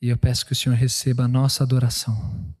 e 0.00 0.08
eu 0.08 0.16
peço 0.16 0.46
que 0.46 0.52
o 0.52 0.56
Senhor 0.56 0.76
receba 0.76 1.24
a 1.24 1.28
nossa 1.28 1.64
adoração. 1.64 2.54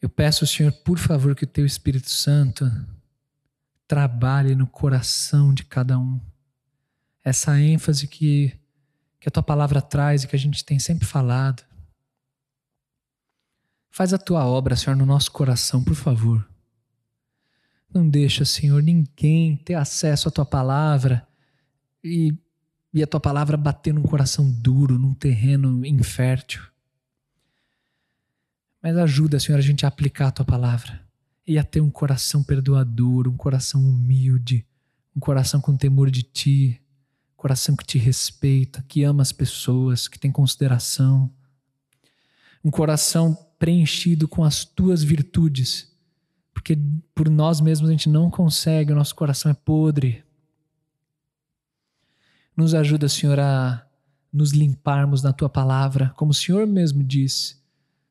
Eu 0.00 0.08
peço, 0.08 0.46
Senhor, 0.46 0.72
por 0.72 0.98
favor, 0.98 1.34
que 1.34 1.44
o 1.44 1.48
Teu 1.48 1.66
Espírito 1.66 2.08
Santo 2.08 2.64
trabalhe 3.86 4.54
no 4.54 4.66
coração 4.66 5.52
de 5.52 5.64
cada 5.64 5.98
um. 5.98 6.20
Essa 7.22 7.60
ênfase 7.60 8.06
que, 8.06 8.56
que 9.18 9.28
a 9.28 9.30
Tua 9.30 9.42
palavra 9.42 9.82
traz 9.82 10.22
e 10.22 10.28
que 10.28 10.36
a 10.36 10.38
gente 10.38 10.64
tem 10.64 10.78
sempre 10.78 11.06
falado. 11.06 11.62
Faz 13.90 14.14
a 14.14 14.18
Tua 14.18 14.46
obra, 14.46 14.76
Senhor, 14.76 14.96
no 14.96 15.04
nosso 15.04 15.30
coração, 15.32 15.82
por 15.84 15.94
favor. 15.94 16.49
Não 17.92 18.08
deixa, 18.08 18.44
Senhor, 18.44 18.82
ninguém 18.82 19.56
ter 19.56 19.74
acesso 19.74 20.28
à 20.28 20.30
Tua 20.30 20.46
palavra 20.46 21.26
e, 22.02 22.34
e 22.92 23.02
a 23.02 23.06
Tua 23.06 23.20
palavra 23.20 23.56
bater 23.56 23.92
num 23.92 24.02
coração 24.02 24.50
duro, 24.50 24.98
num 24.98 25.14
terreno 25.14 25.84
infértil. 25.84 26.62
Mas 28.82 28.96
ajuda, 28.96 29.38
Senhor, 29.38 29.58
a 29.58 29.62
gente 29.62 29.84
a 29.84 29.88
aplicar 29.88 30.28
a 30.28 30.32
tua 30.32 30.44
palavra 30.44 31.00
e 31.46 31.58
a 31.58 31.64
ter 31.64 31.80
um 31.80 31.90
coração 31.90 32.42
perdoador, 32.42 33.28
um 33.28 33.36
coração 33.36 33.82
humilde, 33.82 34.66
um 35.14 35.20
coração 35.20 35.60
com 35.60 35.76
temor 35.76 36.10
de 36.10 36.22
ti, 36.22 36.80
um 37.34 37.36
coração 37.36 37.76
que 37.76 37.84
te 37.84 37.98
respeita, 37.98 38.82
que 38.88 39.02
ama 39.04 39.22
as 39.22 39.32
pessoas, 39.32 40.08
que 40.08 40.18
tem 40.18 40.32
consideração, 40.32 41.30
um 42.64 42.70
coração 42.70 43.36
preenchido 43.58 44.26
com 44.26 44.42
as 44.42 44.64
tuas 44.64 45.02
virtudes, 45.02 45.89
porque 46.60 46.78
por 47.14 47.30
nós 47.30 47.58
mesmos 47.58 47.88
a 47.88 47.92
gente 47.92 48.06
não 48.06 48.30
consegue, 48.30 48.92
o 48.92 48.94
nosso 48.94 49.14
coração 49.14 49.50
é 49.50 49.54
podre. 49.54 50.22
Nos 52.54 52.74
ajuda, 52.74 53.08
Senhor, 53.08 53.40
a 53.40 53.86
nos 54.30 54.52
limparmos 54.52 55.22
na 55.22 55.32
tua 55.32 55.48
palavra, 55.48 56.10
como 56.18 56.32
o 56.32 56.34
Senhor 56.34 56.66
mesmo 56.66 57.02
disse. 57.02 57.54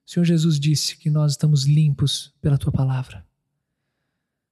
O 0.04 0.10
Senhor 0.10 0.26
Jesus 0.26 0.60
disse 0.60 0.98
que 0.98 1.12
nós 1.12 1.34
estamos 1.34 1.66
limpos 1.66 2.34
pela 2.42 2.58
tua 2.58 2.72
palavra. 2.72 3.24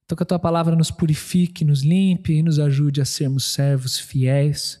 Então, 0.04 0.14
que 0.14 0.22
a 0.22 0.26
tua 0.26 0.38
palavra 0.38 0.76
nos 0.76 0.92
purifique, 0.92 1.64
nos 1.64 1.82
limpe 1.82 2.34
e 2.34 2.42
nos 2.42 2.60
ajude 2.60 3.00
a 3.00 3.04
sermos 3.04 3.46
servos 3.46 3.98
fiéis, 3.98 4.80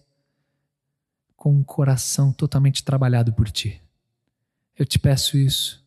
com 1.34 1.52
um 1.52 1.64
coração 1.64 2.32
totalmente 2.32 2.84
trabalhado 2.84 3.32
por 3.32 3.50
ti. 3.50 3.82
Eu 4.76 4.86
te 4.86 4.96
peço 4.96 5.36
isso 5.36 5.84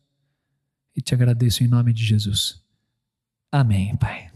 e 0.94 1.00
te 1.00 1.14
agradeço 1.14 1.64
em 1.64 1.66
nome 1.66 1.94
de 1.94 2.04
Jesus. 2.04 2.62
Amém, 3.52 3.94
Pai. 3.96 4.31